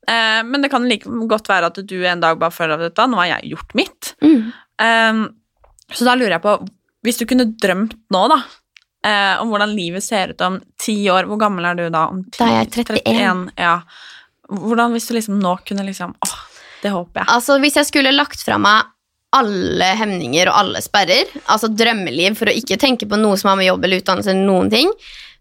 Eh, 0.05 0.43
men 0.45 0.61
det 0.67 0.71
kan 0.75 0.85
like 0.91 1.09
godt 1.31 1.49
være 1.49 1.73
at 1.73 1.81
du 1.89 1.97
en 2.05 2.21
dag 2.27 2.37
bare 2.43 2.53
føler 2.55 2.77
at 2.77 2.91
dette, 2.91 3.09
nå 3.09 3.23
har 3.23 3.31
jeg 3.39 3.55
gjort 3.55 3.73
mitt. 3.81 4.13
Mm. 4.21 4.53
Eh, 4.85 5.25
så 5.95 6.05
da 6.11 6.15
lurer 6.21 6.37
jeg 6.37 6.45
på, 6.45 6.59
hvis 7.05 7.19
du 7.21 7.25
kunne 7.33 7.49
drømt 7.61 7.97
nå, 8.13 8.27
da, 8.33 8.43
eh, 9.05 9.35
om 9.43 9.53
hvordan 9.53 9.75
livet 9.77 10.05
ser 10.05 10.35
ut 10.35 10.47
om 10.47 10.59
ti 10.81 10.97
år, 11.13 11.29
hvor 11.31 11.41
gammel 11.41 11.69
er 11.71 11.79
du 11.79 11.85
da? 11.89 12.07
Om 12.13 12.25
10, 12.31 12.39
Da 12.39 12.49
er 12.49 12.59
jeg 12.63 12.73
31. 12.89 13.45
Ja. 13.61 13.77
Hvordan 14.55 14.97
hvis 14.97 15.09
du 15.09 15.15
liksom 15.17 15.39
nå 15.41 15.55
kunne 15.65 15.87
liksom 15.87 16.17
Åh, 16.25 16.35
det 16.83 16.93
håper 16.93 17.23
jeg. 17.23 17.31
Altså, 17.33 17.59
hvis 17.63 17.79
jeg 17.81 17.89
skulle 17.89 18.13
lagt 18.15 18.45
fra 18.45 18.59
meg 18.61 18.91
alle 19.35 19.87
hemninger 19.99 20.47
og 20.47 20.59
alle 20.61 20.83
sperrer, 20.85 21.31
altså 21.51 21.67
drømmeliv 21.73 22.37
for 22.39 22.51
å 22.51 22.55
ikke 22.55 22.79
tenke 22.79 23.09
på 23.11 23.19
noe 23.19 23.39
som 23.41 23.51
har 23.51 23.59
med 23.59 23.67
jobb 23.67 23.87
eller 23.87 24.03
utdannelse 24.03 24.31
eller 24.31 24.47
noen 24.47 24.71
ting, 24.71 24.93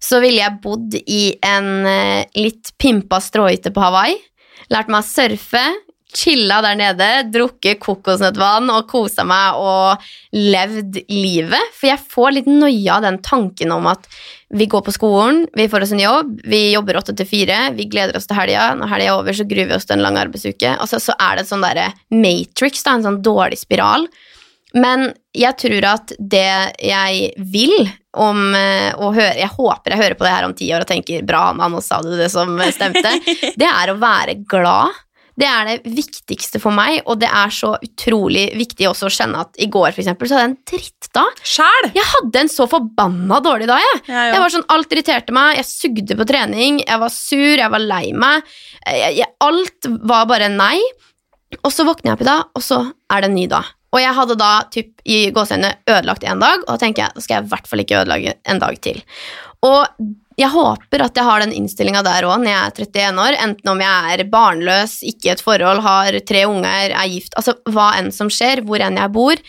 så 0.02 0.20
ville 0.24 0.42
jeg 0.42 0.60
bodd 0.64 0.96
i 1.04 1.24
en 1.46 1.88
eh, 1.88 2.24
litt 2.40 2.74
pimpa 2.82 3.22
stråhytte 3.22 3.72
på 3.76 3.84
Hawaii, 3.84 4.18
lært 4.74 4.90
meg 4.90 5.04
å 5.04 5.08
surfe, 5.08 5.62
chilla 6.18 6.60
der 6.64 6.78
nede, 6.80 7.10
drukket 7.34 7.82
kokosnøttvann 7.84 8.70
og 8.74 8.88
kosa 8.92 9.26
meg 9.28 9.60
og 9.60 10.04
levd 10.34 11.02
livet. 11.12 11.74
For 11.78 11.90
jeg 11.92 12.14
får 12.14 12.36
litt 12.38 12.50
noia 12.50 12.98
av 12.98 13.08
den 13.08 13.20
tanken 13.26 13.74
om 13.76 13.90
at 13.92 14.08
vi 14.54 14.68
går 14.70 14.84
på 14.86 14.94
skolen, 14.94 15.44
vi 15.58 15.66
får 15.70 15.86
oss 15.86 15.94
en 15.96 16.04
jobb, 16.04 16.36
vi 16.46 16.62
jobber 16.76 17.00
åtte 17.00 17.16
til 17.18 17.26
fire, 17.30 17.72
vi 17.74 17.88
gleder 17.90 18.20
oss 18.20 18.30
til 18.30 18.38
helga. 18.38 18.70
Når 18.78 18.92
helga 18.92 19.10
er 19.10 19.18
over, 19.18 19.34
så 19.34 19.48
gruer 19.50 19.72
vi 19.72 19.78
oss 19.80 19.90
til 19.90 19.98
en 19.98 20.06
lang 20.06 20.20
arbeidsuke. 20.22 20.76
Altså, 20.78 21.02
så 21.02 21.18
er 21.18 21.36
det 21.36 21.46
en 21.46 21.52
sånn 21.56 21.66
derre 21.66 21.90
matrix, 22.14 22.86
da, 22.86 22.94
en 22.98 23.08
sånn 23.08 23.24
dårlig 23.26 23.58
spiral. 23.64 24.06
Men 24.74 25.12
jeg 25.38 25.58
tror 25.62 25.86
at 25.90 26.14
det 26.18 26.50
jeg 26.82 27.34
vil 27.54 27.76
om 28.18 28.54
eh, 28.58 28.94
å 28.94 29.10
høre 29.14 29.40
Jeg 29.42 29.54
håper 29.56 29.94
jeg 29.94 30.02
hører 30.02 30.18
på 30.18 30.26
det 30.26 30.34
her 30.34 30.46
om 30.46 30.54
ti 30.58 30.68
år 30.74 30.86
og 30.86 30.90
tenker 30.90 31.26
bra, 31.26 31.48
Anna, 31.50 31.70
nå 31.70 31.82
sa 31.82 32.02
du 32.06 32.12
det 32.18 32.30
som 32.34 32.54
stemte. 32.74 33.16
Det 33.62 33.70
er 33.70 33.90
å 33.90 33.98
være 34.02 34.38
glad. 34.50 34.94
Det 35.40 35.48
er 35.50 35.66
det 35.66 35.94
viktigste 35.96 36.60
for 36.62 36.76
meg, 36.76 37.00
og 37.10 37.18
det 37.24 37.30
er 37.30 37.54
så 37.54 37.72
utrolig 37.82 38.46
viktig 38.60 38.86
også 38.90 39.10
å 39.10 39.14
kjenne 39.14 39.42
at 39.48 39.58
i 39.58 39.68
går 39.74 39.90
for 39.90 40.04
eksempel, 40.04 40.30
så 40.30 40.38
hadde 40.38 40.46
jeg 40.46 40.52
en 40.52 40.60
drittdag. 40.70 41.40
Sjæl! 41.54 41.88
Jeg 41.98 42.10
hadde 42.12 42.44
en 42.44 42.52
så 42.54 42.68
forbanna 42.70 43.40
dårlig 43.44 43.70
dag. 43.72 43.82
Jeg. 43.82 44.02
Ja, 44.14 44.26
Jeg 44.30 44.44
var 44.44 44.54
sånn, 44.54 44.68
Alt 44.74 44.94
irriterte 44.94 45.34
meg, 45.36 45.58
jeg 45.58 45.70
sugde 45.70 46.18
på 46.20 46.28
trening, 46.30 46.84
jeg 46.86 47.02
var 47.02 47.14
sur, 47.14 47.56
jeg 47.58 47.74
var 47.74 47.82
lei 47.82 48.06
meg. 48.14 48.52
Jeg, 48.86 49.16
jeg, 49.24 49.32
alt 49.42 49.90
var 50.06 50.30
bare 50.30 50.52
nei. 50.54 50.78
Og 51.62 51.72
så 51.74 51.86
våkner 51.86 52.12
jeg 52.12 52.18
opp 52.18 52.26
i 52.26 52.30
dag, 52.30 52.54
og 52.54 52.66
så 52.66 52.80
er 53.14 53.24
det 53.24 53.30
en 53.30 53.38
ny 53.38 53.48
dag. 53.50 53.74
Og 53.94 54.02
jeg 54.02 54.18
hadde 54.18 54.38
da 54.42 54.52
typ, 54.74 54.94
i 55.06 55.18
gåseøynene 55.34 55.76
ødelagt 55.90 56.24
en 56.26 56.42
dag, 56.42 56.64
og 56.66 56.72
da 56.72 56.80
tenker 56.82 57.06
jeg 57.06 57.18
da 57.18 57.26
skal 57.26 57.36
jeg 57.38 57.46
i 57.46 57.52
hvert 57.52 57.70
fall 57.70 57.84
ikke 57.84 58.00
ødelegge 58.02 58.38
en 58.50 58.62
dag 58.62 58.80
til. 58.86 59.02
Og 59.64 59.86
jeg 60.40 60.50
håper 60.54 61.04
at 61.06 61.18
jeg 61.18 61.28
har 61.28 61.44
den 61.44 61.54
innstillinga 61.56 62.02
der 62.06 62.26
òg 62.28 62.42
når 62.42 62.50
jeg 62.50 62.62
er 62.62 62.88
31 62.88 63.22
år, 63.26 63.38
enten 63.46 63.72
om 63.74 63.84
jeg 63.84 64.16
er 64.16 64.26
barnløs, 64.32 64.96
ikke 65.06 65.30
i 65.30 65.34
et 65.36 65.44
forhold, 65.44 65.84
har 65.86 66.18
tre 66.26 66.44
unger, 66.50 66.96
er 66.96 67.12
gift, 67.12 67.36
altså 67.40 67.56
hva 67.70 67.92
enn 68.00 68.10
som 68.16 68.32
skjer, 68.34 68.64
hvor 68.66 68.82
enn 68.84 68.98
jeg 69.02 69.14
bor. 69.14 69.44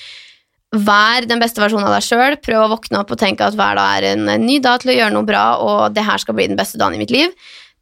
Vær 0.74 1.26
den 1.30 1.41
beste 1.43 1.62
versjonen 1.62 1.87
av 1.87 1.95
deg 1.95 2.05
sjøl. 2.05 2.37
Prøv 2.43 2.64
å 2.64 2.70
våkne 2.74 3.01
opp 3.05 3.12
og 3.14 3.20
tenke 3.20 3.47
at 3.47 3.57
hver 3.57 3.78
dag 3.78 3.99
er 4.01 4.09
en 4.14 4.26
ny 4.43 4.59
dag 4.62 4.82
til 4.82 4.93
å 4.93 4.97
gjøre 4.99 5.14
noe 5.14 5.28
bra, 5.28 5.45
og 5.62 5.95
det 5.95 6.05
her 6.07 6.20
skal 6.20 6.37
bli 6.37 6.49
den 6.51 6.59
beste 6.59 6.80
dagen 6.80 6.99
i 6.99 7.03
mitt 7.05 7.14
liv. 7.14 7.30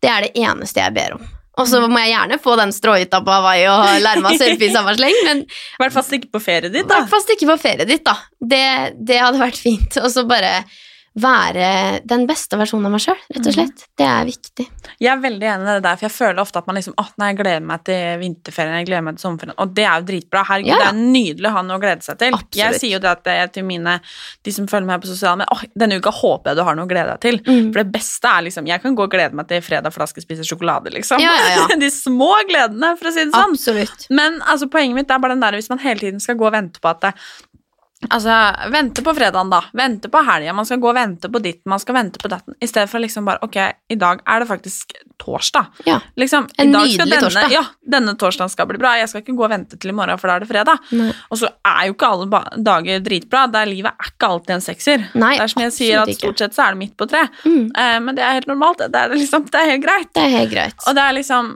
Det 0.03 0.11
er 0.13 0.27
det 0.27 0.35
eneste 0.45 0.85
jeg 0.85 0.95
ber 0.99 1.17
om. 1.17 1.31
Og 1.61 1.69
så 1.69 1.83
må 1.85 2.01
jeg 2.01 2.15
gjerne 2.15 2.39
få 2.41 2.55
den 2.57 2.71
stråhytta 2.73 3.21
på 3.25 3.33
Hawaii 3.33 3.67
og 3.69 3.83
lære 4.01 4.23
meg 4.25 4.37
å 4.37 4.41
surfe 4.41 4.69
i 4.69 4.73
samme 4.77 4.95
sleng, 4.97 5.19
men 5.27 5.43
I 5.45 5.83
hvert 5.83 5.97
fall 5.97 6.07
stikke 6.07 6.31
på 6.33 6.41
ferie 6.41 6.71
ditt, 6.71 6.81
dit, 6.81 6.89
da. 6.89 7.03
hvert 7.03 7.13
fall 7.13 7.25
stikke 7.27 7.49
på 7.51 7.59
ferie 7.61 7.89
ditt, 7.89 8.05
da. 8.09 8.17
Det, 8.41 8.65
det 8.97 9.21
hadde 9.21 9.43
vært 9.43 9.61
fint. 9.61 9.99
Og 10.01 10.09
så 10.15 10.25
bare 10.29 10.55
være 11.15 12.01
den 12.09 12.23
beste 12.29 12.57
versjonen 12.57 12.87
av 12.89 12.95
meg 12.95 13.03
sjøl, 13.05 13.19
rett 13.35 13.49
og 13.51 13.55
slett. 13.57 13.83
Det 14.01 14.07
er 14.09 14.25
viktig. 14.25 14.65
Jeg 15.03 15.11
er 15.13 15.19
veldig 15.21 15.49
enig 15.55 15.67
i 15.67 15.75
det 15.77 15.83
der, 15.85 15.99
for 16.01 16.07
jeg 16.07 16.15
føler 16.15 16.41
ofte 16.41 16.63
at 16.63 16.69
man 16.71 16.79
liksom 16.79 16.95
at 17.03 17.13
nei, 17.21 17.29
jeg 17.33 17.39
gleder 17.43 17.67
meg 17.69 17.83
til 17.85 18.21
vinterferien, 18.23 18.79
jeg 18.81 18.89
gleder 18.89 19.05
meg 19.05 19.19
til 19.19 19.27
sommerferien. 19.27 19.59
Og 19.61 19.75
det 19.77 19.85
er 19.85 20.01
jo 20.01 20.07
dritbra. 20.09 20.45
Herregud, 20.49 20.71
Ja, 20.73 20.79
ja. 20.81 20.87
det 20.87 21.03
er 21.05 21.13
nydelig 21.13 21.51
å 21.51 21.55
ha 21.59 21.65
noe 21.69 21.77
å 21.77 21.83
glede 21.83 22.07
seg 22.07 22.19
til. 22.23 22.33
Absolutt. 22.39 22.59
Jeg 22.63 22.81
sier 22.81 22.95
jo 22.97 23.03
det 23.05 23.13
at 23.13 23.31
er 23.35 23.53
til 23.53 23.67
mine, 23.69 23.99
de 24.43 24.55
som 24.57 24.71
følger 24.73 24.89
meg 24.89 25.05
på 25.05 25.11
sosiale 25.13 25.43
medier, 25.43 25.53
åh, 25.53 25.67
denne 25.85 26.01
uka 26.01 26.15
håper 26.23 26.53
jeg 26.53 26.61
du 26.63 26.65
har 26.71 26.81
noe 26.81 26.89
å 26.89 26.93
glede 26.95 27.13
deg 27.19 27.23
til. 27.27 27.41
Mm. 27.45 27.69
For 27.75 27.83
det 27.83 27.93
beste 27.93 28.33
er 28.33 28.47
liksom 28.49 28.73
Jeg 28.73 28.83
kan 28.83 28.97
gå 28.97 29.05
og 29.07 29.13
glede 29.13 29.37
meg 29.37 29.49
til 29.53 29.63
fredag 29.69 29.93
flaske 29.93 30.25
spise 30.25 30.49
sjokolade, 30.49 30.93
liksom. 30.97 31.21
Ja. 31.21 31.37
De 31.83 31.93
små 31.93 32.33
gledene, 32.49 32.95
for 32.97 33.11
å 33.11 33.15
si 33.15 33.25
det 33.27 33.35
sånn. 33.37 33.53
Absolutt. 33.53 34.09
Men 34.11 34.41
altså, 34.49 34.69
poenget 34.73 34.97
mitt 35.03 35.11
er 35.13 35.21
bare 35.23 35.37
den 35.37 35.45
der 35.45 35.57
hvis 35.61 35.69
man 35.73 35.81
hele 35.83 36.01
tiden 36.01 36.21
skal 36.23 36.39
gå 36.41 36.47
og 36.49 36.55
vente 36.55 36.81
på 36.83 36.89
at 36.89 37.01
det, 37.05 37.13
Altså, 38.09 38.35
vente 38.73 39.03
på 39.03 39.15
fredagen, 39.15 39.51
da. 39.51 39.63
Vente 39.73 40.09
på 40.09 40.23
helga. 40.27 40.53
Man 40.57 40.67
skal 40.67 40.81
gå 40.83 40.91
og 40.91 40.97
vente 40.97 41.31
på 41.33 41.41
ditten, 41.43 41.71
man 41.71 41.81
skal 41.83 41.97
vente 41.97 42.23
på 42.23 42.31
datten. 42.33 42.57
I 42.61 42.69
stedet 42.69 42.91
for 42.91 43.03
liksom 43.03 43.29
bare 43.29 43.43
Ok, 43.43 43.59
i 43.89 43.99
dag 43.99 44.23
er 44.27 44.43
det 44.43 44.49
faktisk 44.51 44.93
torsdag. 45.23 45.67
Ja. 45.87 46.01
Liksom, 46.19 46.49
En 46.59 46.73
nydelig 46.73 46.99
denne, 46.99 47.21
torsdag. 47.21 47.53
Ja, 47.55 47.65
denne 47.95 48.15
torsdagen 48.19 48.51
skal 48.51 48.67
bli 48.71 48.81
bra. 48.83 48.97
Jeg 48.99 49.11
skal 49.13 49.23
ikke 49.23 49.37
gå 49.39 49.47
og 49.47 49.53
vente 49.55 49.79
til 49.79 49.93
i 49.93 49.97
morgen, 49.97 50.19
for 50.19 50.31
da 50.31 50.37
er 50.37 50.45
det 50.45 50.51
fredag. 50.51 50.83
Nei. 50.99 51.11
Og 51.31 51.39
så 51.43 51.51
er 51.69 51.89
jo 51.89 51.97
ikke 51.97 52.11
alle 52.15 52.43
dager 52.71 53.05
dritbra. 53.07 53.47
Der 53.53 53.71
livet 53.71 53.93
er 53.93 54.13
ikke 54.13 54.33
alltid 54.35 54.57
en 54.57 54.65
sekser. 54.65 55.09
Nei, 55.15 55.35
det 55.39 55.47
er 55.47 55.55
som 55.55 55.67
jeg 55.67 55.77
sier, 55.79 56.03
at 56.03 56.17
stort 56.19 56.43
sett 56.43 56.57
så 56.59 56.67
er 56.67 56.77
det 56.77 56.83
midt 56.83 56.97
på 56.99 57.09
tre. 57.11 57.27
Mm. 57.47 57.69
Uh, 57.71 57.99
men 58.07 58.19
det 58.19 58.27
er 58.27 58.41
helt 58.41 58.51
normalt. 58.51 58.83
Det 58.83 59.05
er, 59.05 59.15
liksom, 59.23 59.47
det 59.51 59.61
er 59.61 59.75
helt 59.75 59.87
greit. 59.87 60.11
Det 60.11 60.27
er 60.27 60.35
helt 60.41 60.55
greit. 60.55 60.89
Og 60.89 60.99
det 60.99 61.07
er 61.07 61.21
liksom 61.21 61.55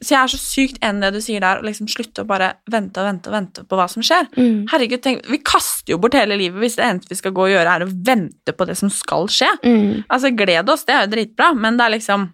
Så 0.00 0.12
jeg 0.12 0.20
er 0.20 0.32
så 0.32 0.40
sykt 0.40 0.78
enig 0.84 1.00
i 1.00 1.06
det 1.06 1.12
du 1.16 1.24
sier 1.24 1.42
der, 1.42 1.60
å 1.60 1.66
liksom 1.66 1.88
slutte 1.90 2.24
å 2.24 2.28
bare 2.28 2.52
vente 2.72 3.00
og 3.00 3.08
vente 3.08 3.30
og 3.30 3.36
vente 3.36 3.64
på 3.66 3.78
hva 3.78 3.88
som 3.90 4.04
skjer. 4.04 4.28
Mm. 4.36 4.66
Herregud, 4.72 5.02
tenk, 5.04 5.26
Vi 5.32 5.40
kaster 5.46 5.94
jo 5.94 6.00
bort 6.02 6.16
hele 6.18 6.38
livet 6.38 6.60
hvis 6.62 6.78
det 6.78 6.86
eneste 6.86 7.12
vi 7.14 7.20
skal 7.20 7.34
gå 7.36 7.46
og 7.48 7.52
gjøre, 7.54 7.76
er 7.76 7.86
å 7.86 7.92
vente 7.92 8.56
på 8.56 8.68
det 8.68 8.78
som 8.78 8.92
skal 8.92 9.30
skje. 9.32 9.50
Mm. 9.64 10.06
Altså, 10.06 10.32
Gled 10.36 10.72
oss, 10.72 10.84
det 10.88 10.96
er 10.96 11.06
jo 11.06 11.14
dritbra, 11.16 11.52
men 11.56 11.78
det 11.78 11.86
er 11.86 11.96
liksom 11.98 12.32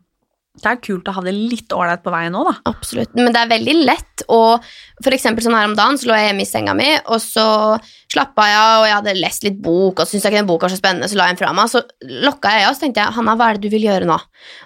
Det 0.52 0.68
er 0.68 0.80
kult 0.84 1.06
å 1.08 1.14
ha 1.16 1.22
det 1.24 1.32
litt 1.32 1.72
ålreit 1.72 2.02
på 2.04 2.12
veien 2.12 2.34
nå, 2.34 2.42
da. 2.44 2.52
Absolutt. 2.68 3.14
Men 3.16 3.32
det 3.32 3.40
er 3.40 3.52
veldig 3.54 3.76
lett 3.86 4.24
å 4.28 4.40
For 5.00 5.14
eksempel 5.16 5.46
sånn 5.46 5.56
her 5.56 5.70
om 5.70 5.76
dagen 5.78 5.96
så 5.96 6.10
lå 6.10 6.18
jeg 6.18 6.28
hjemme 6.28 6.44
i 6.44 6.50
senga 6.50 6.74
mi, 6.76 6.90
og 7.06 7.22
så 7.24 7.46
slappa 8.12 8.44
jeg 8.50 8.58
av, 8.58 8.74
og 8.82 8.88
jeg 8.90 8.98
hadde 8.98 9.14
lest 9.22 9.46
litt 9.46 9.62
bok, 9.64 10.02
og 10.02 10.10
syntes 10.10 10.28
ikke 10.28 10.42
den 10.42 10.50
boka 10.50 10.68
var 10.68 10.74
så 10.74 10.82
spennende, 10.82 11.08
så 11.08 11.16
la 11.16 11.30
jeg 11.30 11.38
den 11.38 11.40
fra 11.40 11.54
meg. 11.56 11.72
Så 11.72 11.80
lokka 12.26 12.52
jeg 12.52 12.66
øya, 12.66 12.68
og 12.68 12.76
så 12.76 12.84
tenkte 12.84 13.06
jeg 13.06 13.16
Hanna, 13.16 13.38
hva 13.38 13.48
er 13.48 13.56
det 13.56 13.64
du 13.64 13.72
vil 13.72 13.88
gjøre 13.88 14.10
nå? 14.10 14.18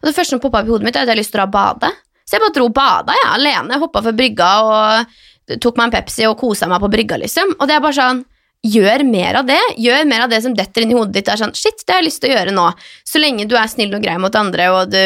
Og 0.03 0.11
det 0.11 0.17
første 0.17 0.35
som 0.35 0.43
poppa 0.43 0.65
opp 0.65 0.69
i 0.69 0.75
hodet 0.75 0.89
mitt, 0.89 0.99
er 0.99 1.07
at 1.07 1.13
jeg 1.13 1.15
har 1.15 1.23
lyst 1.23 1.35
til 1.37 1.39
å 1.39 1.47
dra 1.47 1.47
og 1.47 1.55
bade. 1.55 1.95
Så 2.27 2.37
jeg 2.37 2.43
bare 2.43 2.57
dro 2.57 2.69
og 2.69 2.75
bada, 2.75 3.15
jeg, 3.15 3.29
alene. 3.37 3.79
Hoppa 3.83 4.03
fra 4.03 4.15
brygga 4.17 4.49
og 4.67 5.61
tok 5.63 5.77
meg 5.79 5.87
en 5.87 5.95
Pepsi 5.95 6.27
og 6.27 6.39
kosa 6.41 6.67
meg 6.71 6.83
på 6.83 6.91
brygga, 6.91 7.21
liksom. 7.23 7.55
Og 7.61 7.69
det 7.69 7.77
er 7.77 7.85
bare 7.85 8.01
sånn 8.01 8.25
Gjør 8.67 9.05
mer 9.07 9.37
av 9.39 9.47
det. 9.47 9.61
Gjør 9.79 10.07
mer 10.11 10.25
av 10.25 10.31
det 10.33 10.41
som 10.43 10.55
detter 10.57 10.83
inn 10.83 10.91
i 10.91 10.97
hodet 10.97 11.13
ditt. 11.15 11.27
Det 11.29 11.35
er 11.37 11.39
sånn, 11.45 11.53
shit, 11.55 11.85
det 11.85 11.93
har 11.93 12.01
jeg 12.01 12.09
lyst 12.09 12.23
til 12.25 12.33
å 12.33 12.39
gjøre 12.39 12.55
nå. 12.57 12.65
Så 13.07 13.21
lenge 13.23 13.47
du 13.47 13.55
er 13.55 13.69
snill 13.71 13.95
og 13.95 14.03
grei 14.03 14.17
mot 14.19 14.39
andre, 14.41 14.71
og 14.75 14.91
du 14.91 15.03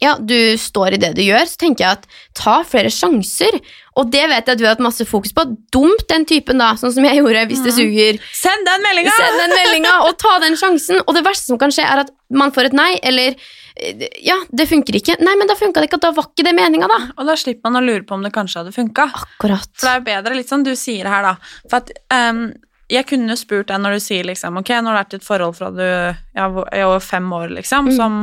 ja, 0.00 0.14
du 0.16 0.56
står 0.56 0.96
i 0.96 1.00
det 1.02 1.10
du 1.18 1.20
gjør, 1.24 1.44
så 1.50 1.60
tenker 1.60 1.84
jeg 1.84 1.98
at 1.98 2.06
ta 2.38 2.60
flere 2.64 2.92
sjanser. 2.94 3.58
Og 4.00 4.08
det 4.12 4.22
vet 4.30 4.46
jeg 4.48 4.56
at 4.56 4.60
du 4.60 4.64
har 4.66 4.74
hatt 4.74 4.82
masse 4.84 5.04
fokus 5.08 5.34
på. 5.36 5.44
Dump 5.74 6.06
den 6.08 6.24
typen, 6.28 6.60
da, 6.62 6.72
sånn 6.80 6.94
som 6.96 7.04
jeg 7.06 7.20
gjorde 7.20 7.46
hvis 7.50 7.62
det 7.66 7.74
suger. 7.76 8.20
Send 8.36 8.64
den 8.68 8.84
meldinga! 8.86 9.12
Send 9.18 9.40
den 9.44 9.52
meldinga 9.58 9.94
og 10.08 10.14
ta 10.22 10.38
den 10.42 10.56
sjansen. 10.60 11.02
Og 11.06 11.16
det 11.18 11.24
verste 11.26 11.50
som 11.52 11.60
kan 11.60 11.74
skje, 11.74 11.84
er 11.84 12.04
at 12.06 12.14
man 12.32 12.54
får 12.54 12.70
et 12.70 12.76
nei, 12.78 12.94
eller 13.10 13.34
eh, 13.76 14.06
ja, 14.24 14.38
det 14.54 14.68
funker 14.70 14.96
ikke. 15.00 15.18
Nei, 15.20 15.36
men 15.40 15.50
da 15.50 15.56
funka 15.58 15.82
det 15.82 15.90
ikke, 15.90 16.00
da 16.06 16.12
var 16.16 16.30
ikke 16.30 16.46
det 16.48 16.56
meninga, 16.56 16.88
da. 16.90 16.98
Og 17.18 17.28
da 17.28 17.36
slipper 17.38 17.68
man 17.68 17.82
å 17.82 17.84
lure 17.84 18.06
på 18.08 18.16
om 18.16 18.24
det 18.24 18.32
kanskje 18.34 18.62
hadde 18.62 18.74
funka. 18.76 19.08
Akkurat. 19.24 19.68
For 19.76 19.90
det 19.90 19.94
er 20.00 20.08
bedre, 20.08 20.38
litt 20.40 20.50
sånn 20.50 20.64
du 20.66 20.72
sier 20.78 21.10
her, 21.10 21.26
da. 21.32 21.36
For 21.68 21.82
at 21.82 21.92
um, 22.32 22.46
jeg 22.90 23.06
kunne 23.06 23.36
spurt 23.38 23.68
deg 23.70 23.78
når 23.84 23.98
du 23.98 24.02
sier 24.02 24.26
liksom 24.26 24.56
Ok, 24.58 24.72
nå 24.82 24.90
har 24.90 24.96
du 24.96 24.98
vært 24.98 25.12
i 25.14 25.18
et 25.20 25.26
forhold 25.26 25.54
fra 25.60 25.68
du 25.70 25.84
ja, 25.84 26.46
er 26.48 26.86
over 26.88 27.02
fem 27.04 27.28
år, 27.36 27.52
liksom, 27.60 27.90
Mm. 27.92 27.96
som 28.00 28.16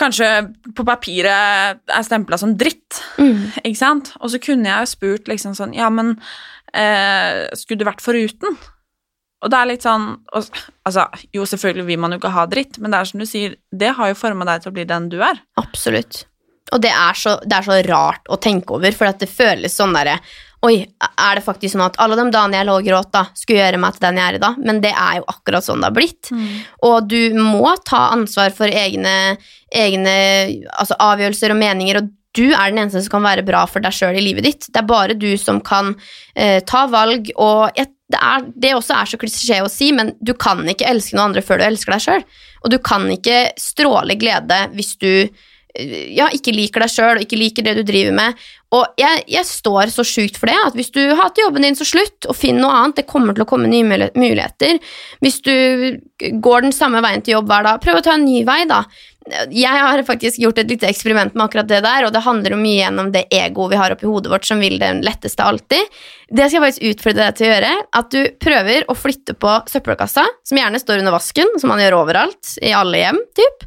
kanskje 0.00 0.28
på 0.76 0.84
papiret 0.88 1.80
er 1.92 2.06
stempla 2.06 2.38
som 2.40 2.54
dritt, 2.56 3.02
Mm. 3.18 3.42
ikke 3.64 3.76
sant? 3.80 4.12
Og 4.20 4.30
så 4.32 4.40
kunne 4.42 4.68
jeg 4.68 4.84
jo 4.86 4.92
spurt 4.94 5.28
liksom 5.28 5.54
sånn 5.56 5.74
Ja, 5.76 5.90
men 5.90 6.14
eh, 6.74 7.46
skulle 7.56 7.78
du 7.80 7.84
vært 7.88 8.04
foruten? 8.04 8.56
Og 9.44 9.50
det 9.52 9.58
er 9.58 9.68
litt 9.68 9.84
sånn 9.84 10.06
og, 10.32 10.46
Altså, 10.86 11.04
jo, 11.34 11.44
selvfølgelig 11.44 11.86
vil 11.90 11.98
man 12.00 12.12
jo 12.14 12.18
ikke 12.20 12.32
ha 12.32 12.46
dritt, 12.48 12.78
men 12.78 12.90
det 12.94 13.00
er 13.00 13.10
som 13.10 13.20
du 13.20 13.26
sier, 13.28 13.56
det 13.74 13.92
har 13.98 14.08
jo 14.12 14.14
forma 14.18 14.46
deg 14.48 14.62
til 14.62 14.70
å 14.72 14.76
bli 14.76 14.84
den 14.88 15.08
du 15.12 15.18
er. 15.22 15.40
Absolutt. 15.60 16.24
Og 16.74 16.80
det 16.82 16.90
er 16.90 17.14
så, 17.14 17.36
det 17.44 17.52
er 17.58 17.66
så 17.66 17.76
rart 17.86 18.26
å 18.32 18.38
tenke 18.42 18.74
over, 18.74 18.90
for 18.96 19.06
at 19.10 19.20
det 19.22 19.28
føles 19.30 19.74
sånn 19.76 19.92
derre 19.94 20.16
Oi, 20.66 20.80
er 20.82 21.38
det 21.38 21.44
faktisk 21.46 21.76
sånn 21.76 21.84
at 21.84 21.98
alle 22.02 22.16
de 22.18 22.26
dagene 22.34 22.58
jeg 22.58 22.66
lå 22.66 22.76
og 22.80 22.86
gråt, 22.88 23.12
da, 23.14 23.26
skulle 23.38 23.60
gjøre 23.60 23.78
meg 23.78 23.94
til 23.94 24.06
den 24.08 24.18
jeg 24.18 24.26
er 24.26 24.38
i 24.38 24.42
dag? 24.42 24.58
Men 24.66 24.82
det 24.82 24.92
er 24.92 25.20
jo 25.20 25.26
akkurat 25.30 25.66
sånn 25.66 25.84
det 25.84 25.90
har 25.90 25.96
blitt. 25.96 26.30
Og 26.88 27.08
du 27.10 27.20
må 27.38 27.70
ta 27.86 28.08
ansvar 28.16 28.54
for 28.56 28.70
egne, 28.70 29.36
egne 29.70 30.16
altså 30.74 30.98
avgjørelser 31.06 31.54
og 31.54 31.60
meninger, 31.60 32.00
og 32.00 32.10
du 32.36 32.50
er 32.50 32.70
den 32.70 32.82
eneste 32.82 33.00
som 33.04 33.16
kan 33.16 33.24
være 33.24 33.46
bra 33.46 33.62
for 33.70 33.84
deg 33.84 33.94
sjøl 33.96 34.18
i 34.18 34.24
livet 34.24 34.44
ditt. 34.44 34.68
Det 34.68 34.82
er 34.82 34.88
bare 34.88 35.16
du 35.16 35.30
som 35.40 35.62
kan 35.64 35.94
eh, 36.34 36.58
ta 36.68 36.84
valg, 36.92 37.30
og 37.40 37.78
jeg, 37.78 37.92
det, 38.12 38.20
er, 38.20 38.48
det 38.52 38.74
også 38.76 38.96
er 38.98 39.10
så 39.10 39.20
klisjé 39.20 39.62
å 39.64 39.72
si, 39.72 39.92
men 39.96 40.12
du 40.20 40.34
kan 40.36 40.60
ikke 40.68 40.88
elske 40.90 41.16
noen 41.16 41.30
andre 41.30 41.44
før 41.46 41.62
du 41.62 41.68
elsker 41.70 41.96
deg 41.96 42.04
sjøl. 42.04 42.26
Og 42.64 42.72
du 42.74 42.78
kan 42.82 43.06
ikke 43.12 43.52
stråle 43.60 44.18
glede 44.20 44.66
hvis 44.74 44.96
du 45.00 45.12
ja, 46.16 46.28
ikke 46.32 46.54
liker 46.54 46.84
deg 46.84 46.92
sjøl 46.92 47.18
og 47.18 47.24
ikke 47.24 47.38
liker 47.40 47.66
det 47.66 47.74
du 47.78 47.82
driver 47.86 48.14
med. 48.16 48.46
Og 48.74 48.98
jeg, 48.98 49.22
jeg 49.30 49.46
står 49.46 49.92
så 49.94 50.04
sjukt 50.06 50.38
for 50.40 50.50
det, 50.50 50.56
at 50.66 50.76
hvis 50.76 50.90
du 50.94 51.00
hater 51.16 51.44
jobben 51.44 51.64
din, 51.66 51.76
så 51.78 51.86
slutt, 51.86 52.26
og 52.26 52.36
finn 52.36 52.58
noe 52.60 52.74
annet. 52.74 53.00
Det 53.00 53.08
kommer 53.10 53.36
til 53.36 53.44
å 53.44 53.48
komme 53.48 53.70
nye 53.70 53.86
muligheter. 54.16 54.80
Hvis 55.22 55.38
du 55.46 55.52
går 56.42 56.66
den 56.66 56.74
samme 56.74 57.02
veien 57.04 57.22
til 57.24 57.36
jobb 57.36 57.52
hver 57.52 57.68
dag, 57.68 57.82
prøv 57.82 58.00
å 58.00 58.06
ta 58.06 58.16
en 58.16 58.26
ny 58.26 58.40
vei, 58.48 58.64
da. 58.68 58.82
Jeg 59.50 59.82
har 59.82 60.00
faktisk 60.06 60.38
gjort 60.38 60.60
et 60.62 60.70
lite 60.70 60.86
eksperiment 60.86 61.34
med 61.34 61.48
akkurat 61.48 61.68
det 61.70 61.80
der, 61.82 62.06
og 62.06 62.12
det 62.14 62.22
handler 62.22 62.54
jo 62.54 62.60
mye 62.60 62.78
gjennom 62.78 63.10
det 63.14 63.24
egoet 63.34 63.72
vi 63.72 63.80
har 63.80 63.94
oppi 63.94 64.06
hodet 64.06 64.30
vårt, 64.30 64.46
som 64.46 64.62
vil 64.62 64.78
det 64.82 64.92
letteste 65.02 65.42
alltid. 65.42 65.98
Det 66.30 66.46
skal 66.46 66.60
jeg 66.60 66.64
faktisk 66.66 66.88
utfordre 66.92 67.26
deg 67.26 67.38
til 67.38 67.48
å 67.48 67.52
gjøre, 67.52 67.74
at 68.00 68.14
du 68.14 68.20
prøver 68.42 68.86
å 68.86 68.98
flytte 68.98 69.34
på 69.38 69.58
søppelkassa, 69.70 70.26
som 70.46 70.60
gjerne 70.62 70.82
står 70.82 71.02
under 71.02 71.16
vasken, 71.16 71.54
som 71.58 71.74
man 71.74 71.82
gjør 71.82 72.00
overalt, 72.04 72.54
i 72.62 72.74
alle 72.76 73.02
hjem, 73.02 73.22
typ. 73.38 73.66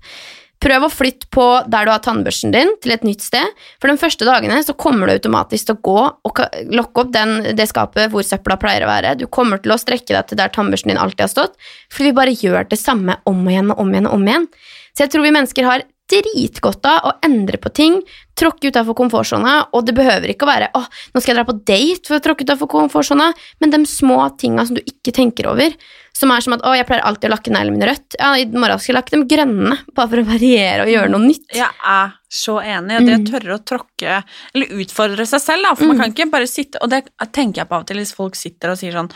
Prøv 0.59 0.85
å 0.85 0.91
flytte 0.91 1.29
på 1.31 1.45
der 1.71 1.87
du 1.87 1.91
har 1.93 2.01
tannbørsten 2.03 2.51
din, 2.51 2.73
til 2.83 2.91
et 2.91 3.05
nytt 3.07 3.23
sted. 3.23 3.53
For 3.79 3.91
de 3.91 3.99
første 4.01 4.27
dagene 4.27 4.57
så 4.65 4.75
kommer 4.75 5.07
du 5.07 5.15
automatisk 5.15 5.69
til 5.69 5.77
å 5.77 5.83
gå 5.87 6.01
og 6.27 6.41
lokke 6.75 7.05
opp 7.05 7.13
den, 7.15 7.37
det 7.55 7.69
skapet 7.71 8.11
hvor 8.11 8.25
søpla 8.27 8.59
pleier 8.59 8.83
å 8.83 8.91
være. 8.91 9.15
Du 9.21 9.27
kommer 9.31 9.61
til 9.63 9.75
å 9.75 9.79
strekke 9.79 10.11
deg 10.11 10.27
til 10.27 10.41
der 10.41 10.51
tannbørsten 10.55 10.91
din 10.91 10.99
alltid 10.99 11.27
har 11.27 11.31
stått, 11.31 11.55
fordi 11.93 12.11
vi 12.11 12.17
bare 12.19 12.35
gjør 12.35 12.67
det 12.73 12.81
samme 12.81 13.15
om 13.29 13.39
og 13.45 13.53
igjen 13.53 13.71
og 13.71 13.85
om 13.85 13.95
igjen 13.95 14.11
og 14.11 14.19
om 14.19 14.27
igjen. 14.27 14.49
Så 14.91 15.05
jeg 15.05 15.13
tror 15.13 15.23
vi 15.23 15.35
mennesker 15.37 15.69
har 15.69 15.87
dritgodt 16.09 16.85
av 16.89 17.05
å 17.09 17.13
endre 17.25 17.59
på 17.61 17.71
ting, 17.75 17.99
tråkke 18.39 18.71
utafor 18.71 18.95
komfortsona, 18.95 19.55
og 19.75 19.85
det 19.87 19.95
behøver 19.97 20.31
ikke 20.31 20.47
å 20.47 20.51
være 20.51 20.69
åh, 20.79 20.85
nå 21.13 21.21
skal 21.21 21.33
jeg 21.35 21.39
dra 21.41 21.47
på 21.49 21.57
date 21.67 22.07
for 22.07 22.19
å 22.19 22.23
tråkke 22.23 22.45
utafor 22.47 22.69
komfortsona, 22.71 23.31
men 23.59 23.73
de 23.73 23.81
små 23.89 24.21
tinga 24.39 24.65
som 24.65 24.77
du 24.79 24.83
ikke 24.87 25.11
tenker 25.15 25.49
over, 25.51 25.75
som 26.15 26.31
er 26.35 26.43
som 26.43 26.55
at 26.55 26.63
å, 26.67 26.71
jeg 26.75 26.87
pleier 26.87 27.03
alltid 27.07 27.29
å 27.29 27.33
lakke 27.35 27.51
neglene 27.53 27.75
mine 27.77 27.89
rødt, 27.91 28.15
ja, 28.19 28.31
i 28.39 28.45
morgen 28.51 28.79
skal 28.79 28.93
jeg 28.93 28.97
lakke 28.97 29.13
dem 29.15 29.25
grønne, 29.29 29.77
bare 29.95 30.11
for 30.11 30.21
å 30.23 30.27
variere 30.31 30.87
og 30.87 30.91
gjøre 30.93 31.11
noe 31.13 31.27
nytt. 31.27 31.45
Jeg 31.55 31.67
er 31.93 32.15
så 32.29 32.57
enig, 32.61 32.95
og 32.99 33.05
det 33.07 33.13
å 33.15 33.19
Mm. 33.19 33.27
tørre 33.29 33.55
å 33.55 33.63
tråkke 33.65 34.17
Eller 34.53 34.73
utfordre 34.83 35.25
seg 35.25 35.41
selv, 35.41 35.63
da, 35.65 35.71
for 35.75 35.89
man 35.89 35.97
kan 35.97 36.11
ikke 36.13 36.27
bare 36.29 36.45
sitte 36.45 36.77
Og 36.83 36.91
det 36.91 36.99
tenker 37.33 37.63
jeg 37.63 37.67
på 37.71 37.73
av 37.73 37.81
og 37.81 37.87
til 37.89 37.97
hvis 37.97 38.13
folk 38.13 38.35
sitter 38.37 38.69
og 38.69 38.77
sier 38.77 38.93
sånn 38.93 39.09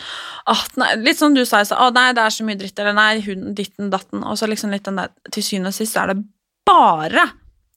«Åh, 0.49 0.63
nei, 0.81 0.95
Litt 1.05 1.19
som 1.19 1.35
du 1.35 1.43
sa, 1.45 1.61
så, 1.63 1.77
å 1.77 1.91
nei, 1.93 2.07
det 2.17 2.23
er 2.23 2.33
så 2.33 2.41
mye 2.47 2.57
dritt, 2.57 2.79
eller 2.81 2.95
nei, 2.97 3.21
hun, 3.21 3.53
ditten, 3.53 3.91
datten, 3.93 4.23
og 4.25 4.33
så 4.39 4.49
liksom 4.49 4.73
litt 4.73 4.87
den 4.89 4.97
der 4.97 5.13
Til 5.29 5.43
syvende 5.45 5.69
og 5.69 5.77
sist 5.77 5.95
er 6.01 6.09
det 6.09 6.23
bare 6.65 7.27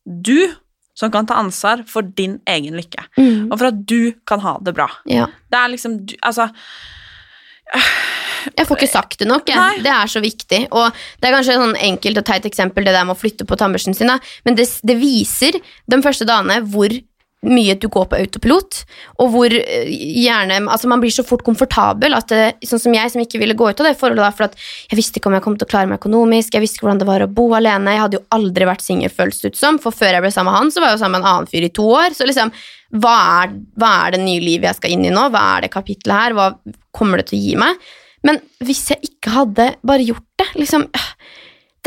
du 0.06 0.54
som 0.96 1.10
kan 1.12 1.26
ta 1.28 1.34
ansvar 1.36 1.82
for 1.88 2.02
din 2.16 2.38
egen 2.48 2.74
lykke, 2.78 3.02
Mm. 3.18 3.50
og 3.52 3.58
for 3.58 3.66
at 3.68 3.80
du 3.86 4.12
kan 4.26 4.40
ha 4.40 4.56
det 4.62 4.72
bra. 4.74 4.86
Ja. 5.04 5.26
Det 5.50 5.58
er 5.58 5.68
liksom 5.74 5.98
du, 6.06 6.14
Altså 6.22 6.48
Jeg 8.56 8.66
får 8.68 8.76
ikke 8.78 8.88
sagt 8.92 9.18
det 9.18 9.26
nok. 9.28 9.48
Jeg. 9.50 9.82
Det 9.82 9.90
er 9.90 10.06
så 10.06 10.20
viktig. 10.22 10.60
Og 10.70 10.92
det 11.20 11.26
er 11.28 11.34
kanskje 11.34 11.56
et 11.56 11.60
sånn 11.60 11.76
enkelt 11.82 12.20
og 12.20 12.24
teit 12.28 12.44
eksempel, 12.46 12.84
det 12.86 12.94
der 12.94 13.04
med 13.04 13.16
å 13.16 13.18
flytte 13.18 13.44
på 13.44 13.56
tannbørsten 13.58 13.96
sin, 13.98 14.12
men 14.46 14.54
det, 14.54 14.68
det 14.86 14.96
viser 15.00 15.58
de 15.90 15.98
første 16.04 16.24
dagene 16.28 16.60
hvor 16.70 16.88
mye 17.46 17.76
du 17.78 17.88
går 17.92 18.08
på 18.10 18.18
autopilot, 18.18 18.80
og 19.22 19.32
hvor 19.32 19.54
eh, 19.54 19.90
gjerne 19.90 20.58
Altså, 20.66 20.88
man 20.90 21.02
blir 21.02 21.12
så 21.14 21.24
fort 21.26 21.44
komfortabel 21.46 22.16
at 22.16 22.30
det, 22.32 22.40
Sånn 22.66 22.80
som 22.82 22.94
jeg, 22.96 23.12
som 23.12 23.22
ikke 23.22 23.40
ville 23.42 23.56
gå 23.58 23.68
ut 23.70 23.82
av 23.82 23.88
det 23.88 23.96
forholdet, 24.00 24.36
for 24.36 24.48
at 24.48 24.56
jeg 24.90 24.98
visste 24.98 25.20
ikke 25.20 25.30
om 25.30 25.36
jeg 25.36 25.44
kom 25.44 25.58
til 25.58 25.68
å 25.68 25.70
klare 25.70 25.90
meg 25.90 26.00
økonomisk, 26.00 26.56
jeg 26.56 26.64
visste 26.64 26.80
ikke 26.80 26.88
hvordan 26.88 27.02
det 27.02 27.10
var 27.10 27.24
å 27.24 27.30
bo 27.30 27.46
alene, 27.58 27.94
jeg 27.94 28.04
hadde 28.04 28.18
jo 28.18 28.24
aldri 28.36 28.68
vært 28.68 28.84
singel, 28.84 29.12
føles 29.12 29.42
det 29.42 29.52
ut 29.54 29.60
som, 29.60 29.78
for 29.82 29.94
før 29.94 30.16
jeg 30.16 30.24
ble 30.24 30.32
sammen 30.34 30.52
med 30.52 30.60
han, 30.60 30.72
så 30.72 30.82
var 30.82 30.92
jeg 30.92 30.98
jo 30.98 31.04
sammen 31.04 31.18
med 31.18 31.26
en 31.26 31.32
annen 31.34 31.50
fyr 31.52 31.68
i 31.68 31.74
to 31.76 31.86
år, 31.98 32.16
så 32.16 32.28
liksom 32.28 32.52
hva 32.96 33.14
er, 33.42 33.54
hva 33.78 33.92
er 34.06 34.14
det 34.14 34.22
nye 34.22 34.42
livet 34.42 34.70
jeg 34.70 34.78
skal 34.78 34.94
inn 34.94 35.06
i 35.08 35.14
nå? 35.14 35.26
Hva 35.34 35.42
er 35.56 35.66
det 35.66 35.72
kapitlet 35.74 36.14
her? 36.14 36.36
Hva 36.36 36.50
kommer 36.94 37.20
det 37.20 37.28
til 37.30 37.38
å 37.38 37.42
gi 37.42 37.56
meg? 37.58 37.82
Men 38.26 38.40
hvis 38.64 38.84
jeg 38.92 39.10
ikke 39.10 39.34
hadde 39.34 39.68
bare 39.86 40.06
gjort 40.06 40.26
det, 40.40 40.48
liksom 40.58 40.86
øh, 40.88 41.10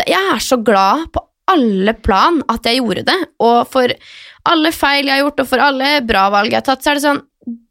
Jeg 0.07 0.19
er 0.35 0.39
så 0.43 0.59
glad 0.63 1.09
på 1.11 1.23
alle 1.51 1.95
plan 1.97 2.41
at 2.51 2.67
jeg 2.67 2.81
gjorde 2.81 3.05
det, 3.09 3.19
og 3.43 3.59
for 3.71 3.93
alle 4.49 4.73
feil 4.75 5.09
jeg 5.09 5.15
har 5.17 5.25
gjort, 5.25 5.43
og 5.43 5.51
for 5.51 5.63
alle 5.63 5.93
bra 6.07 6.27
valg 6.33 6.53
jeg 6.53 6.61
har 6.61 6.67
tatt, 6.69 6.83
så 6.83 6.93
er 6.93 6.99
det 6.99 7.05
sånn 7.07 7.23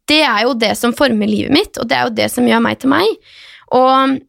Det 0.09 0.23
er 0.25 0.41
jo 0.47 0.55
det 0.57 0.73
som 0.77 0.95
former 0.97 1.29
livet 1.29 1.53
mitt, 1.53 1.77
og 1.77 1.89
det 1.89 1.97
er 1.97 2.07
jo 2.07 2.17
det 2.17 2.31
som 2.33 2.47
gjør 2.47 2.63
meg 2.65 2.79
til 2.81 2.89
meg. 2.89 3.29
Og 3.77 4.19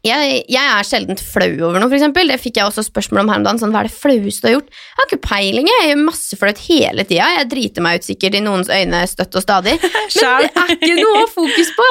jeg, 0.00 0.44
jeg 0.48 0.64
er 0.64 0.86
sjelden 0.86 1.18
flau 1.20 1.50
over 1.66 1.76
noe, 1.82 1.92
eksempel. 1.92 2.30
Det 2.32 2.38
fikk 2.40 2.56
jeg 2.56 2.70
også 2.70 2.86
spørsmål 2.86 3.20
om 3.20 3.32
her 3.32 3.40
om 3.40 3.44
dagen. 3.44 3.60
Sånn, 3.60 3.72
hva 3.74 3.82
er 3.82 3.90
det 3.90 3.96
flaueste 3.98 4.46
du 4.46 4.48
har 4.48 4.54
gjort? 4.54 4.70
Jeg 4.72 4.96
har 4.96 5.08
ikke 5.08 5.26
peiling, 5.26 5.68
jeg. 5.68 5.88
Gjør 5.90 6.00
masse 6.06 6.38
flaut 6.40 6.62
hele 6.64 7.04
tida. 7.04 7.26
Jeg 7.36 7.48
driter 7.52 7.84
meg 7.84 8.00
ut 8.00 8.08
sikkert 8.08 8.38
i 8.38 8.42
noens 8.44 8.72
øyne 8.72 9.02
støtt 9.10 9.36
og 9.36 9.44
stadig. 9.44 9.76
Men 9.82 10.46
det 10.46 10.64
er 10.64 10.72
ikke 10.78 10.94
noe 11.02 11.24
å 11.26 11.32
fokus 11.34 11.72
på. 11.76 11.88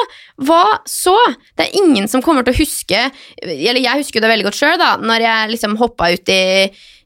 Hva 0.48 0.64
så? 0.90 1.14
Det 1.54 1.68
er 1.68 1.78
ingen 1.84 2.10
som 2.10 2.24
kommer 2.24 2.46
til 2.46 2.54
å 2.54 2.60
huske 2.62 3.00
Eller 3.44 3.82
jeg 3.82 4.00
husker 4.00 4.22
det 4.24 4.30
veldig 4.32 4.46
godt 4.48 4.58
sjøl, 4.58 4.78
da. 4.80 4.94
Når 4.98 5.26
jeg 5.28 5.52
liksom 5.54 5.78
hoppa 5.78 6.10
ut 6.10 6.34
i 6.34 6.42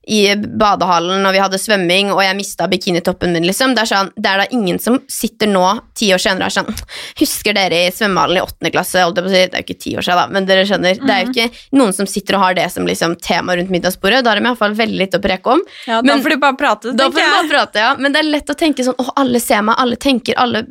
i 0.06 0.34
badehallen 0.36 1.24
og 1.24 1.32
vi 1.34 1.40
hadde 1.40 1.58
svømming, 1.60 2.10
og 2.12 2.20
jeg 2.24 2.36
mista 2.36 2.66
bikinitoppen 2.70 3.32
min, 3.32 3.46
liksom. 3.48 3.74
Det 3.76 3.84
er, 3.84 3.90
sånn, 3.90 4.10
det 4.16 4.30
er 4.30 4.42
da 4.42 4.46
ingen 4.54 4.80
som 4.82 4.98
sitter 5.10 5.48
nå, 5.50 5.62
ti 5.96 6.10
år 6.14 6.20
senere, 6.22 6.48
og 6.48 6.52
er 6.52 6.56
sånn 6.58 6.88
Husker 7.22 7.56
dere 7.56 7.84
i 7.86 7.92
svømmehallen 7.94 8.40
i 8.40 8.44
åttende 8.44 8.72
klasse? 8.74 9.04
Det 9.14 9.24
er 9.24 9.46
jo 9.48 9.62
ikke 9.64 9.78
ti 9.80 9.94
år 9.96 10.06
siden, 10.06 10.20
da, 10.20 10.26
men 10.36 10.48
dere 10.48 10.66
skjønner. 10.68 11.00
Det 11.00 11.14
er 11.14 11.22
jo 11.24 11.32
ikke 11.32 11.78
noen 11.80 11.96
som 11.96 12.08
sitter 12.10 12.38
og 12.38 12.44
har 12.44 12.58
det 12.58 12.68
som 12.74 12.88
liksom 12.88 13.16
tema 13.24 13.56
rundt 13.56 13.72
middagsbordet. 13.72 14.24
Da 14.24 14.34
har 14.34 14.40
de 14.40 14.48
iallfall 14.48 14.76
veldig 14.78 15.00
litt 15.00 15.16
å 15.16 15.22
preke 15.24 15.56
om. 15.56 15.64
Ja, 15.88 16.00
da 16.00 16.06
Men- 16.10 16.22
får 16.24 16.36
de 16.36 16.40
bare 16.44 16.58
prate, 16.60 16.92
Da 16.96 17.08
får 17.10 17.20
de 17.22 17.30
bare 17.38 17.50
prate, 17.54 17.86
ja. 17.86 17.94
Men 17.98 18.12
det 18.12 18.20
er 18.20 18.30
lett 18.30 18.52
å 18.52 18.58
tenke 18.58 18.84
sånn 18.84 18.96
Å, 19.00 19.12
alle 19.16 19.40
ser 19.40 19.62
meg, 19.62 19.76
alle 19.78 19.96
tenker, 19.96 20.34
alle 20.36 20.66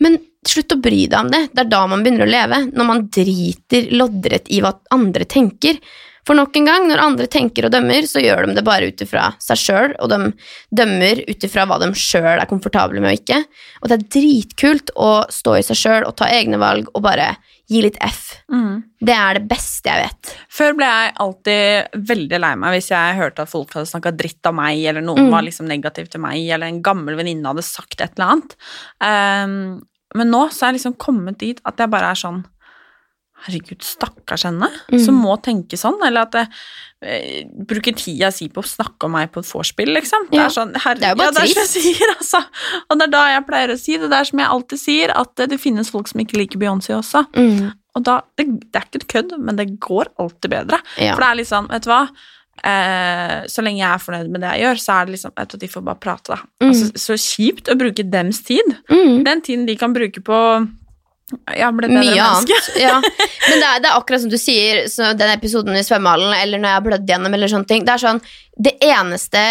Men 0.00 0.18
slutt 0.46 0.74
å 0.74 0.80
bry 0.80 1.06
deg 1.06 1.18
om 1.18 1.30
det. 1.32 1.48
Det 1.52 1.62
er 1.64 1.70
da 1.72 1.86
man 1.86 2.02
begynner 2.04 2.26
å 2.26 2.30
leve. 2.30 2.58
Når 2.76 2.86
man 2.86 3.06
driter 3.08 3.88
loddrett 3.96 4.50
i 4.52 4.60
hva 4.60 4.74
andre 4.94 5.24
tenker. 5.24 5.78
For 6.26 6.34
nok 6.34 6.56
en 6.58 6.66
gang, 6.66 6.86
når 6.90 7.02
andre 7.04 7.26
tenker 7.30 7.68
og 7.68 7.72
dømmer, 7.74 8.06
så 8.10 8.18
gjør 8.22 8.48
de 8.48 8.56
det 8.58 8.64
bare 8.66 8.88
ut 8.90 9.02
ifra 9.04 9.28
seg 9.42 9.60
sjøl, 9.62 9.92
og 10.02 10.10
de 10.10 10.18
dømmer 10.74 11.20
ut 11.28 11.44
ifra 11.46 11.66
hva 11.70 11.78
de 11.82 11.92
sjøl 11.94 12.40
er 12.40 12.48
komfortable 12.50 12.98
med 13.02 13.12
og 13.14 13.20
ikke. 13.20 13.42
Og 13.82 13.90
det 13.92 13.98
er 14.00 14.08
dritkult 14.16 14.90
å 14.98 15.10
stå 15.30 15.54
i 15.60 15.66
seg 15.66 15.78
sjøl 15.78 16.08
og 16.08 16.16
ta 16.18 16.26
egne 16.34 16.58
valg 16.58 16.90
og 16.94 17.04
bare 17.06 17.36
gi 17.70 17.80
litt 17.82 17.96
F. 18.02 18.36
Mm. 18.52 18.82
Det 19.02 19.14
er 19.14 19.38
det 19.40 19.48
beste 19.50 19.90
jeg 19.90 20.04
vet. 20.04 20.34
Før 20.54 20.76
ble 20.78 20.86
jeg 20.86 21.14
alltid 21.24 21.96
veldig 22.10 22.38
lei 22.44 22.52
meg 22.62 22.76
hvis 22.76 22.90
jeg 22.92 23.16
hørte 23.18 23.42
at 23.42 23.50
folk 23.50 23.74
hadde 23.74 23.90
snakka 23.90 24.12
dritt 24.14 24.46
av 24.46 24.54
meg, 24.54 24.82
eller 24.86 25.02
noen 25.02 25.26
Mm. 25.26 25.32
var 25.34 25.42
liksom 25.42 25.66
negativ 25.66 26.10
til 26.10 26.22
meg, 26.22 26.42
eller 26.46 26.66
en 26.70 26.82
gammel 26.82 27.18
venninne 27.18 27.46
hadde 27.50 27.66
sagt 27.66 28.00
et 28.00 28.14
eller 28.18 28.36
annet. 28.36 28.54
Um, 29.02 29.82
men 30.14 30.30
nå 30.30 30.44
så 30.54 30.66
er 30.66 30.72
jeg 30.72 30.78
liksom 30.80 30.98
kommet 31.02 31.38
dit 31.42 31.58
at 31.66 31.76
jeg 31.82 31.90
bare 31.90 32.10
er 32.14 32.18
sånn 32.18 32.44
Herregud, 33.44 33.82
stakkars 33.84 34.42
henne, 34.48 34.70
Mm. 34.90 34.98
som 35.04 35.14
må 35.22 35.36
tenke 35.44 35.76
sånn. 35.76 35.98
Eller 36.06 36.22
at 36.24 36.34
eh, 37.02 37.44
bruker 37.46 37.92
tida 37.94 38.30
si 38.32 38.48
på 38.48 38.62
å 38.62 38.66
snakke 38.66 39.04
om 39.06 39.12
meg 39.12 39.30
på 39.30 39.42
et 39.44 39.50
vorspiel, 39.52 39.92
liksom. 39.94 40.28
Det 40.32 40.40
er 40.40 40.48
sånn, 40.54 40.72
herre, 40.74 40.96
Det 40.98 41.04
er 41.04 41.12
jo 41.14 41.18
bare 41.20 41.28
ja, 41.28 41.34
det 41.36 41.42
er 41.44 41.52
som 41.52 41.62
jeg 41.62 41.94
sier, 41.94 42.12
altså. 42.18 42.40
Og 42.90 42.98
det 42.98 43.06
er 43.08 43.12
da 43.12 43.24
jeg 43.34 43.46
pleier 43.46 43.74
å 43.74 43.78
si 43.78 43.96
det. 44.00 44.08
Det 44.10 44.18
er 44.18 44.30
som 44.30 44.38
jeg 44.42 44.48
alltid 44.56 44.82
sier, 44.82 45.12
at 45.14 45.34
det, 45.36 45.50
det 45.52 45.60
finnes 45.60 45.90
folk 45.92 46.08
som 46.08 46.20
ikke 46.24 46.38
liker 46.40 46.58
Beyoncé 46.58 46.96
også. 46.96 47.26
Mm. 47.36 47.72
Og 47.96 48.02
da, 48.08 48.20
det, 48.36 48.46
det 48.72 48.80
er 48.80 48.88
ikke 48.88 49.02
et 49.04 49.08
kødd, 49.12 49.36
men 49.40 49.56
det 49.60 49.68
går 49.80 50.10
alltid 50.18 50.50
bedre. 50.52 50.80
Ja. 50.98 51.14
For 51.14 51.22
det 51.22 51.28
er 51.30 51.38
litt 51.42 51.48
sånn, 51.52 51.68
vet 51.70 51.84
du 51.86 51.92
hva 51.92 52.02
eh, 52.64 53.44
Så 53.52 53.62
lenge 53.64 53.80
jeg 53.82 53.88
er 53.92 54.02
fornøyd 54.02 54.32
med 54.32 54.42
det 54.44 54.50
jeg 54.56 54.64
gjør, 54.66 54.80
så 54.82 54.96
er 54.96 55.06
det 55.08 55.14
liksom 55.16 55.32
vet 55.36 55.52
du, 55.54 55.58
De 55.62 55.70
får 55.72 55.84
bare 55.86 56.00
prate, 56.02 56.32
da. 56.34 56.38
Mm. 56.64 56.68
Altså, 56.72 56.90
så 57.06 57.16
kjipt 57.20 57.70
å 57.72 57.76
bruke 57.78 58.04
dems 58.10 58.42
tid. 58.46 58.74
Mm. 58.90 59.22
Den 59.28 59.44
tiden 59.44 59.66
de 59.68 59.76
kan 59.80 59.94
bruke 59.96 60.22
på 60.24 60.40
ja, 61.58 61.72
ble 61.74 61.88
bedre 61.90 62.02
Mye 62.04 62.22
annet. 62.22 62.68
Ja. 62.78 62.96
Men 63.50 63.62
det 63.62 63.68
er, 63.68 63.80
det 63.82 63.90
er 63.90 63.96
akkurat 63.96 64.22
som 64.22 64.30
du 64.30 64.38
sier, 64.38 64.84
så 64.90 65.10
den 65.18 65.32
episoden 65.32 65.78
i 65.78 65.84
svømmehallen, 65.86 66.34
eller 66.38 66.62
når 66.62 66.70
jeg 66.70 66.78
har 66.78 66.84
blødd 66.86 67.08
gjennom, 67.10 67.34
eller 67.34 67.50
sånne 67.50 67.70
ting. 67.70 67.86
Det 67.86 67.96
er 67.96 68.04
sånn 68.04 68.22
Det 68.56 68.76
eneste 68.86 69.42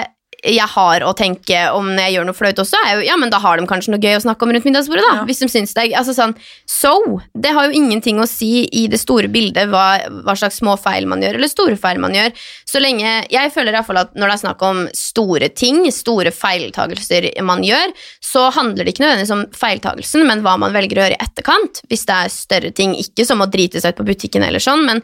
jeg 0.46 0.68
har 0.76 1.04
å 1.06 1.14
tenke 1.18 1.62
om 1.74 1.88
når 1.90 2.04
jeg 2.06 2.16
gjør 2.16 2.28
noe 2.30 2.38
flaut 2.38 2.60
også, 2.62 2.80
er 2.86 3.00
jo 3.00 3.06
ja, 3.08 3.18
men 3.20 3.32
da 3.34 3.40
har 3.42 3.58
de 3.58 3.68
kanskje 3.70 3.94
noe 3.94 4.04
gøy 4.04 4.18
å 4.18 4.24
snakke 4.24 4.46
om 4.46 4.54
rundt 4.54 4.68
middagsbordet, 4.68 5.06
da. 5.06 5.14
Ja. 5.20 5.26
Hvis 5.28 5.42
de 5.42 5.50
syns 5.52 5.74
det 5.76 5.88
er 5.88 5.98
altså 6.00 6.16
sånn, 6.18 6.36
So! 6.70 6.94
Det 7.34 7.52
har 7.56 7.68
jo 7.68 7.78
ingenting 7.78 8.20
å 8.22 8.28
si 8.30 8.66
i 8.66 8.86
det 8.92 9.00
store 9.02 9.30
bildet 9.32 9.70
hva, 9.72 9.86
hva 10.26 10.36
slags 10.38 10.60
små 10.62 10.76
feil 10.82 11.08
man 11.10 11.24
gjør, 11.24 11.40
eller 11.40 11.52
store 11.52 11.78
feil 11.80 12.02
man 12.02 12.16
gjør. 12.16 12.34
Så 12.68 12.82
lenge 12.84 13.14
Jeg 13.32 13.54
føler 13.54 13.74
i 13.74 13.78
hvert 13.78 13.88
fall 13.88 14.02
at 14.02 14.14
når 14.16 14.32
det 14.32 14.36
er 14.36 14.44
snakk 14.44 14.66
om 14.66 14.82
store 14.98 15.50
ting, 15.54 15.82
store 15.94 16.34
feiltagelser 16.36 17.30
man 17.46 17.64
gjør, 17.66 17.94
så 18.24 18.48
handler 18.56 18.86
det 18.86 18.96
ikke 18.96 19.06
nødvendigvis 19.06 19.36
om 19.36 19.46
feiltagelsen, 19.56 20.26
men 20.30 20.44
hva 20.46 20.58
man 20.62 20.76
velger 20.76 21.00
å 21.00 21.06
gjøre 21.06 21.18
i 21.18 21.24
etterkant. 21.26 21.82
Hvis 21.90 22.06
det 22.10 22.20
er 22.20 22.34
større 22.34 22.74
ting, 22.76 22.96
ikke 23.00 23.26
som 23.28 23.44
å 23.44 23.50
drite 23.52 23.82
seg 23.82 23.96
ut 23.96 24.02
på 24.02 24.10
butikken 24.12 24.46
eller 24.46 24.64
sånn, 24.64 24.86
men 24.88 25.02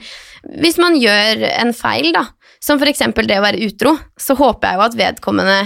hvis 0.62 0.80
man 0.82 0.98
gjør 0.98 1.46
en 1.52 1.74
feil, 1.78 2.12
da, 2.16 2.26
som 2.64 2.80
for 2.80 2.88
eksempel 2.92 3.28
det 3.28 3.40
å 3.40 3.46
være 3.46 3.64
utro, 3.68 3.96
så 4.20 4.36
håper 4.38 4.68
jeg 4.70 4.78
jo 4.80 4.86
at 4.86 4.98
vedkommende 5.00 5.58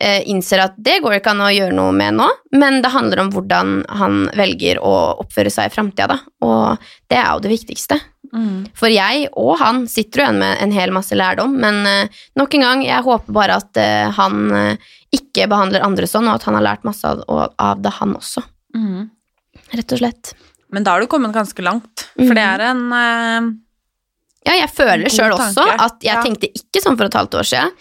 eh, 0.00 0.22
innser 0.32 0.62
at 0.64 0.76
det 0.78 1.00
går 1.04 1.18
ikke 1.18 1.32
an 1.34 1.42
å 1.44 1.50
gjøre 1.52 1.74
noe 1.76 1.92
med 1.92 2.14
nå, 2.18 2.28
men 2.56 2.80
det 2.84 2.92
handler 2.94 3.20
om 3.24 3.32
hvordan 3.34 3.72
han 4.00 4.20
velger 4.38 4.80
å 4.80 4.94
oppføre 5.24 5.50
seg 5.52 5.68
i 5.68 5.74
framtida, 5.74 6.06
da. 6.14 6.18
Og 6.46 6.88
det 7.10 7.18
er 7.20 7.28
jo 7.34 7.42
det 7.44 7.52
viktigste. 7.52 7.98
Mm. 8.32 8.66
For 8.76 8.92
jeg 8.92 9.28
og 9.40 9.54
han 9.60 9.86
sitter 9.88 10.20
jo 10.20 10.24
igjen 10.26 10.40
med 10.42 10.62
en 10.64 10.72
hel 10.76 10.92
masse 10.92 11.16
lærdom, 11.16 11.54
men 11.60 11.82
eh, 11.88 12.18
nok 12.38 12.54
en 12.58 12.66
gang, 12.68 12.86
jeg 12.86 13.06
håper 13.06 13.36
bare 13.36 13.60
at 13.60 13.80
eh, 13.80 14.08
han 14.18 14.50
ikke 15.14 15.46
behandler 15.48 15.84
andre 15.86 16.04
sånn, 16.08 16.26
og 16.28 16.36
at 16.36 16.44
han 16.48 16.58
har 16.58 16.66
lært 16.66 16.84
masse 16.84 17.08
av, 17.08 17.22
av 17.56 17.80
det, 17.80 17.94
han 17.96 18.12
også. 18.18 18.42
Mm. 18.76 19.06
Rett 19.72 19.94
og 19.96 20.00
slett. 20.02 20.34
Men 20.72 20.84
da 20.84 20.92
har 20.96 21.00
du 21.00 21.08
kommet 21.08 21.32
ganske 21.32 21.64
langt, 21.64 22.08
for 22.16 22.34
det 22.36 22.44
Mhm. 22.44 22.52
er 22.52 22.60
en 22.68 22.82
Ja, 24.46 24.54
jeg 24.54 24.70
føler 24.70 25.10
sjøl 25.12 25.32
også 25.34 25.64
at 25.82 25.98
jeg 26.00 26.14
Ja. 26.14 26.22
tenkte 26.22 26.48
ikke 26.54 26.80
sånn 26.80 26.96
for 26.96 27.04
et 27.06 27.16
halvt 27.18 27.34
år 27.40 27.46
siden. 27.50 27.72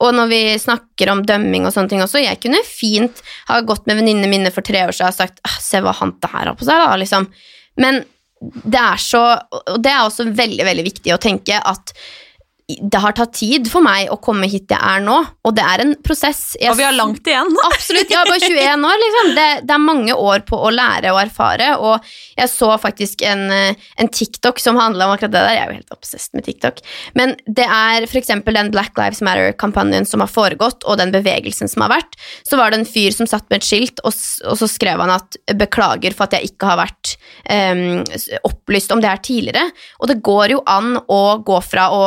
Og 0.00 0.14
når 0.16 0.28
vi 0.32 0.40
snakker 0.58 1.10
om 1.12 1.22
dømming 1.22 1.66
og 1.66 1.72
sånne 1.74 1.88
ting 1.92 2.00
også, 2.02 2.22
jeg 2.24 2.40
kunne 2.40 2.62
fint 2.64 3.22
ha 3.48 3.60
gått 3.60 3.86
med 3.86 3.96
venninnene 4.00 4.28
mine 4.32 4.50
for 4.50 4.62
tre 4.62 4.86
år 4.88 4.92
siden 4.96 5.12
og 5.12 5.14
sagt 5.20 5.40
«Ah, 5.44 5.58
se 5.60 5.78
hva 5.84 5.94
han 5.94 6.14
her 6.24 6.46
har 6.50 6.54
på 6.56 6.64
seg, 6.66 6.80
da, 6.82 6.96
liksom. 6.96 7.28
Men 7.78 8.04
det 8.42 8.80
er 8.80 8.96
så 9.00 9.40
Og 9.52 9.82
det 9.82 9.92
er 9.92 10.02
også 10.04 10.26
veldig, 10.34 10.64
veldig 10.64 10.84
viktig 10.84 11.12
å 11.14 11.20
tenke 11.20 11.56
at 11.64 11.92
det 12.66 12.98
har 12.98 13.14
tatt 13.14 13.30
tid 13.38 13.68
for 13.70 13.84
meg 13.84 14.08
å 14.10 14.16
komme 14.18 14.48
hit 14.50 14.72
jeg 14.72 14.82
er 14.82 15.02
nå, 15.04 15.14
og 15.46 15.52
det 15.54 15.62
er 15.62 15.84
en 15.84 15.92
prosess. 16.02 16.56
Jeg 16.58 16.72
Og 16.72 16.80
vi 16.80 16.86
har 16.86 16.96
langt 16.96 17.28
igjen. 17.28 17.52
Absolutt, 17.68 18.10
jeg 18.10 18.18
er 18.18 18.26
bare 18.26 18.42
21 18.42 18.86
år, 18.88 18.96
liksom. 19.04 19.28
Det, 19.36 19.44
det 19.68 19.74
er 19.76 19.84
mange 19.84 20.16
år 20.18 20.42
på 20.48 20.58
å 20.58 20.72
lære 20.74 21.12
og 21.14 21.20
erfare, 21.22 21.68
og 21.78 22.08
jeg 22.34 22.50
så 22.50 22.72
faktisk 22.82 23.22
en, 23.26 23.44
eh, 23.54 23.86
en 24.02 24.10
TikTok 24.10 24.58
som 24.58 24.80
handla 24.80 25.06
om 25.06 25.14
akkurat 25.14 25.36
det 25.36 25.44
der. 25.44 25.54
Jeg 25.54 25.62
er 25.62 25.70
jo 25.70 25.78
helt 25.78 25.94
obsessed 25.94 26.34
med 26.34 26.46
TikTok. 26.48 26.82
Men 27.14 27.36
det 27.46 27.68
er 27.70 28.08
eksempel 28.16 28.58
den 28.58 28.72
Black 28.74 28.98
Lives 28.98 29.22
Matter-kampanjen 29.22 30.08
som 30.08 30.24
har 30.24 30.32
foregått, 30.32 30.82
og 30.90 30.98
den 30.98 31.14
bevegelsen 31.14 31.70
som 31.70 31.86
har 31.86 31.94
vært. 31.94 32.18
Så 32.42 32.58
var 32.58 32.74
det 32.74 32.80
en 32.80 32.88
fyr 32.88 33.14
som 33.14 33.30
satt 33.30 33.46
med 33.46 33.60
et 33.60 33.68
skilt, 33.68 34.02
og, 34.02 34.10
og 34.50 34.58
så 34.58 34.70
skrev 34.70 35.04
han 35.04 35.14
at 35.14 35.38
'beklager 35.54 36.16
for 36.16 36.26
at 36.26 36.34
jeg 36.34 36.50
ikke 36.50 36.72
har 36.72 36.82
vært 36.82 37.14
um, 37.46 38.02
opplyst 38.48 38.90
om 38.90 39.00
det 39.04 39.12
her 39.12 39.22
tidligere'. 39.22 39.70
Og 40.02 40.10
det 40.10 40.18
går 40.26 40.56
jo 40.56 40.62
an 40.66 40.96
å 41.06 41.22
gå 41.46 41.62
fra 41.62 41.88
å 41.94 42.02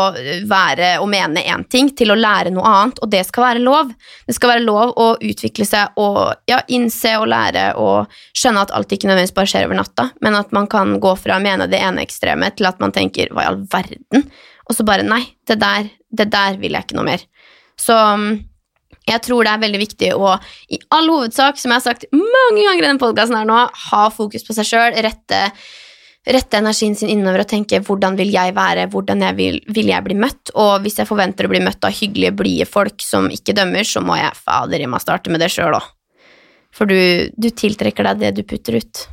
være 0.49 0.89
og 0.99 1.07
mene 1.11 1.43
én 1.45 1.63
ting 1.71 1.91
til 1.97 2.13
å 2.13 2.17
lære 2.17 2.51
noe 2.53 2.65
annet, 2.67 2.99
og 3.03 3.11
det 3.13 3.21
skal 3.27 3.45
være 3.45 3.63
lov. 3.63 3.93
Det 4.27 4.35
skal 4.37 4.53
være 4.53 4.65
lov 4.65 4.93
å 4.99 5.07
utvikle 5.15 5.67
seg 5.67 5.99
og 6.01 6.19
ja, 6.49 6.61
innse 6.67 7.15
og 7.19 7.29
lære 7.31 7.71
og 7.79 8.19
skjønne 8.37 8.65
at 8.65 8.75
alt 8.75 8.91
ikke 8.95 9.09
nødvendigvis 9.09 9.35
bare 9.37 9.51
skjer 9.53 9.69
over 9.69 9.81
natta, 9.81 10.09
men 10.25 10.37
at 10.39 10.53
man 10.55 10.69
kan 10.71 10.97
gå 11.01 11.15
fra 11.19 11.37
å 11.37 11.43
mene 11.43 11.69
det 11.71 11.81
ene 11.81 12.03
ekstremet 12.05 12.59
til 12.59 12.69
at 12.69 12.79
man 12.83 12.95
tenker 12.95 13.31
'hva 13.31 13.45
i 13.45 13.51
all 13.53 13.63
verden', 13.71 14.29
og 14.69 14.75
så 14.75 14.85
bare 14.85 15.03
'nei, 15.03 15.23
det 15.47 15.59
der, 15.59 15.89
det 16.11 16.29
der 16.31 16.57
vil 16.57 16.73
jeg 16.73 16.83
ikke 16.83 16.99
noe 16.99 17.09
mer'. 17.09 17.25
Så 17.79 17.95
mm, 17.95 18.43
jeg 19.09 19.21
tror 19.25 19.43
det 19.43 19.51
er 19.53 19.63
veldig 19.63 19.81
viktig 19.81 20.13
å 20.15 20.37
i 20.69 20.79
all 20.93 21.09
hovedsak, 21.09 21.57
som 21.57 21.71
jeg 21.71 21.81
har 21.81 21.85
sagt 21.85 22.05
mange 22.13 22.63
ganger 22.63 22.83
i 22.83 22.87
denne 22.87 23.01
podkasten 23.01 23.37
her 23.39 23.47
nå, 23.49 23.59
ha 23.91 24.09
fokus 24.13 24.45
på 24.45 24.53
seg 24.57 24.67
sjøl, 24.69 24.97
rette 25.05 25.51
rette 26.27 26.59
energien 26.59 26.95
sin 26.97 27.11
innover 27.11 27.45
og 27.45 27.49
tenke 27.49 27.79
hvordan 27.85 28.17
vil 28.19 28.31
jeg 28.33 28.55
være, 28.57 28.87
hvordan 28.91 29.23
jeg 29.23 29.37
vil, 29.37 29.61
vil 29.71 29.91
jeg 29.91 30.05
bli 30.05 30.17
møtt, 30.19 30.51
og 30.55 30.83
hvis 30.83 30.99
jeg 30.99 31.09
forventer 31.09 31.47
å 31.47 31.53
bli 31.53 31.61
møtt 31.63 31.85
av 31.87 31.95
hyggelige, 31.95 32.35
blide 32.35 32.67
folk 32.69 32.99
som 33.03 33.29
ikke 33.33 33.55
dømmer, 33.57 33.87
så 33.87 34.03
må 34.03 34.19
jeg 34.19 34.35
fader 34.37 34.83
i 34.83 34.89
meg 34.89 35.03
starte 35.03 35.31
med 35.31 35.43
det 35.43 35.51
sjøl 35.53 35.77
òg. 35.79 35.87
For 36.75 36.89
du, 36.89 37.29
du 37.33 37.49
tiltrekker 37.49 38.05
deg 38.11 38.21
det 38.21 38.35
du 38.37 38.43
putter 38.47 38.77
ut. 38.77 39.05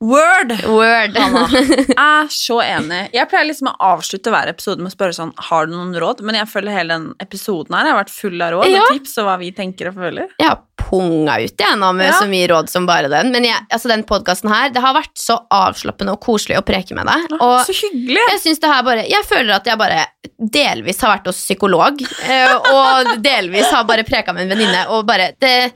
Word! 0.00 0.52
Word. 0.70 1.16
Jeg 1.18 1.96
er 1.98 2.28
så 2.30 2.60
enig. 2.62 3.00
Jeg 3.16 3.26
pleier 3.32 3.48
liksom 3.48 3.72
å 3.72 3.74
avslutte 3.96 4.30
hver 4.30 4.46
episode 4.52 4.78
med 4.78 4.92
å 4.92 4.94
spørre 4.94 5.16
sånn 5.16 5.32
Har 5.48 5.66
du 5.66 5.72
noen 5.74 5.90
råd? 5.98 6.20
Men 6.22 6.38
jeg 6.38 6.46
føler 6.52 6.76
hele 6.76 6.94
den 6.94 7.08
episoden 7.24 7.74
her 7.74 7.88
jeg 7.88 7.94
har 7.96 7.98
vært 8.04 8.14
full 8.14 8.44
av 8.46 8.52
råd 8.54 8.70
Ja. 8.70 8.84
og 8.84 8.92
tips 8.94 9.16
og 9.18 9.26
hva 9.26 9.34
vi 9.42 9.48
tenker 9.56 9.90
og 9.90 9.98
føler. 9.98 10.30
Jeg 10.38 10.46
har 10.52 10.60
punga 10.78 11.34
ut 11.42 11.64
jeg 11.64 11.80
nå 11.82 11.90
med 11.98 12.06
Ja. 12.12 12.14
så 12.20 12.30
mye 12.30 12.46
råd 12.54 12.70
som 12.70 12.86
bare 12.86 13.10
den. 13.10 13.32
Men 13.34 13.48
jeg, 13.50 13.58
altså 13.74 13.90
den 13.90 14.06
podkasten 14.06 14.52
her, 14.54 14.70
det 14.70 14.84
har 14.86 14.94
vært 14.94 15.18
så 15.18 15.40
avslappende 15.50 16.14
og 16.14 16.22
koselig 16.22 16.60
å 16.60 16.64
preke 16.70 16.94
med 16.94 17.10
deg. 17.10 17.34
Og 17.42 17.58
så 17.66 17.74
hyggelig! 17.82 18.22
jeg 18.36 18.40
synes 18.46 18.62
det 18.62 18.70
her 18.70 18.86
bare 18.86 19.04
Jeg 19.10 19.26
føler 19.26 19.56
at 19.58 19.66
jeg 19.66 19.82
bare 19.82 20.06
delvis 20.38 21.02
har 21.02 21.16
vært 21.16 21.26
hos 21.32 21.42
psykolog, 21.42 21.98
eh, 22.22 22.54
og 22.70 23.16
delvis 23.26 23.66
har 23.74 23.82
bare 23.90 24.06
preka 24.06 24.30
med 24.32 24.46
en 24.46 24.54
venninne, 24.54 24.86
og 24.94 25.02
bare 25.10 25.32
det, 25.42 25.72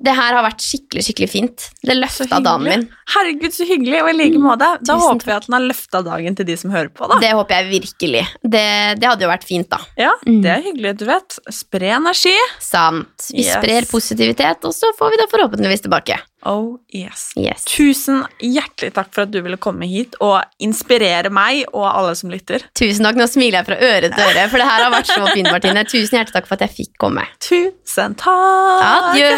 det 0.00 0.14
her 0.14 0.34
har 0.36 0.44
vært 0.46 0.62
skikkelig, 0.62 1.02
skikkelig 1.08 1.28
fint. 1.32 1.64
Det 1.82 1.96
løfta 1.98 2.38
dagen 2.44 2.62
min. 2.62 2.84
Herregud, 3.14 3.50
så 3.54 3.66
hyggelig. 3.66 3.98
Og 4.04 4.10
i 4.12 4.16
like 4.18 4.38
måte. 4.42 4.58
Da 4.84 4.94
Tusen 4.94 5.00
håper 5.08 5.26
vi 5.26 5.32
at 5.34 5.46
den 5.48 5.56
har 5.56 5.64
løfta 5.66 6.02
dagen 6.06 6.36
til 6.38 6.46
de 6.46 6.56
som 6.60 6.70
hører 6.70 6.88
på, 6.94 7.08
da. 7.10 7.18
Det 7.22 7.32
håper 7.34 7.56
jeg 7.58 7.70
virkelig. 7.82 8.22
Det, 8.42 8.64
det 9.00 9.08
hadde 9.10 9.26
jo 9.26 9.30
vært 9.32 9.44
fint, 9.48 9.68
da. 9.72 9.80
Ja, 9.98 10.12
Mm. 10.26 10.42
det 10.44 10.50
er 10.54 10.62
hyggelig, 10.62 10.96
du 10.98 11.04
vet. 11.08 11.38
Spre 11.50 11.90
energi. 11.98 12.34
Sant. 12.60 13.28
Vi 13.32 13.42
Yes. 13.44 13.54
sprer 13.58 13.86
positivitet, 13.90 14.64
og 14.64 14.72
så 14.74 14.92
får 14.98 15.10
vi 15.10 15.16
det 15.22 15.30
forhåpentligvis 15.32 15.82
tilbake. 15.88 16.18
Oh 16.46 16.78
yes. 16.94 17.32
Yes. 17.36 17.64
Tusen 17.66 18.22
hjertelig 18.38 18.92
takk 18.94 19.10
for 19.14 19.22
at 19.26 19.32
du 19.34 19.40
ville 19.42 19.56
komme 19.60 19.86
hit 19.90 20.14
og 20.22 20.42
inspirere 20.62 21.30
meg 21.34 21.64
og 21.72 21.86
alle 21.90 22.14
som 22.18 22.30
lytter. 22.32 22.62
Tusen 22.78 23.04
takk. 23.08 23.16
Nå 23.18 23.26
smiler 23.30 23.58
jeg 23.60 23.66
fra 23.70 23.78
øre 23.90 24.08
til 24.12 24.22
øre, 24.22 24.46
for 24.52 24.58
det 24.62 24.68
her 24.70 24.80
har 24.86 24.92
vært 24.94 25.10
så 25.10 25.22
fint, 25.32 25.50
Martine. 25.50 25.84
Tusen 25.88 26.14
hjertelig 26.20 26.36
takk 26.38 26.48
for 26.50 26.56
at 26.60 26.64
jeg 26.68 26.76
fikk 26.78 26.92
komme. 27.02 27.24
Tusen 27.42 28.12
takk! 28.20 28.82
Adjø. 28.92 29.30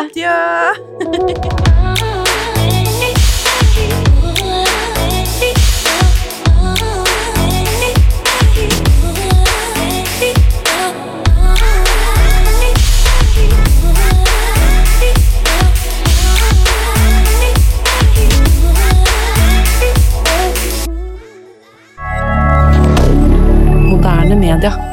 Adjø. 0.00 2.05
Nederlander. 24.46 24.85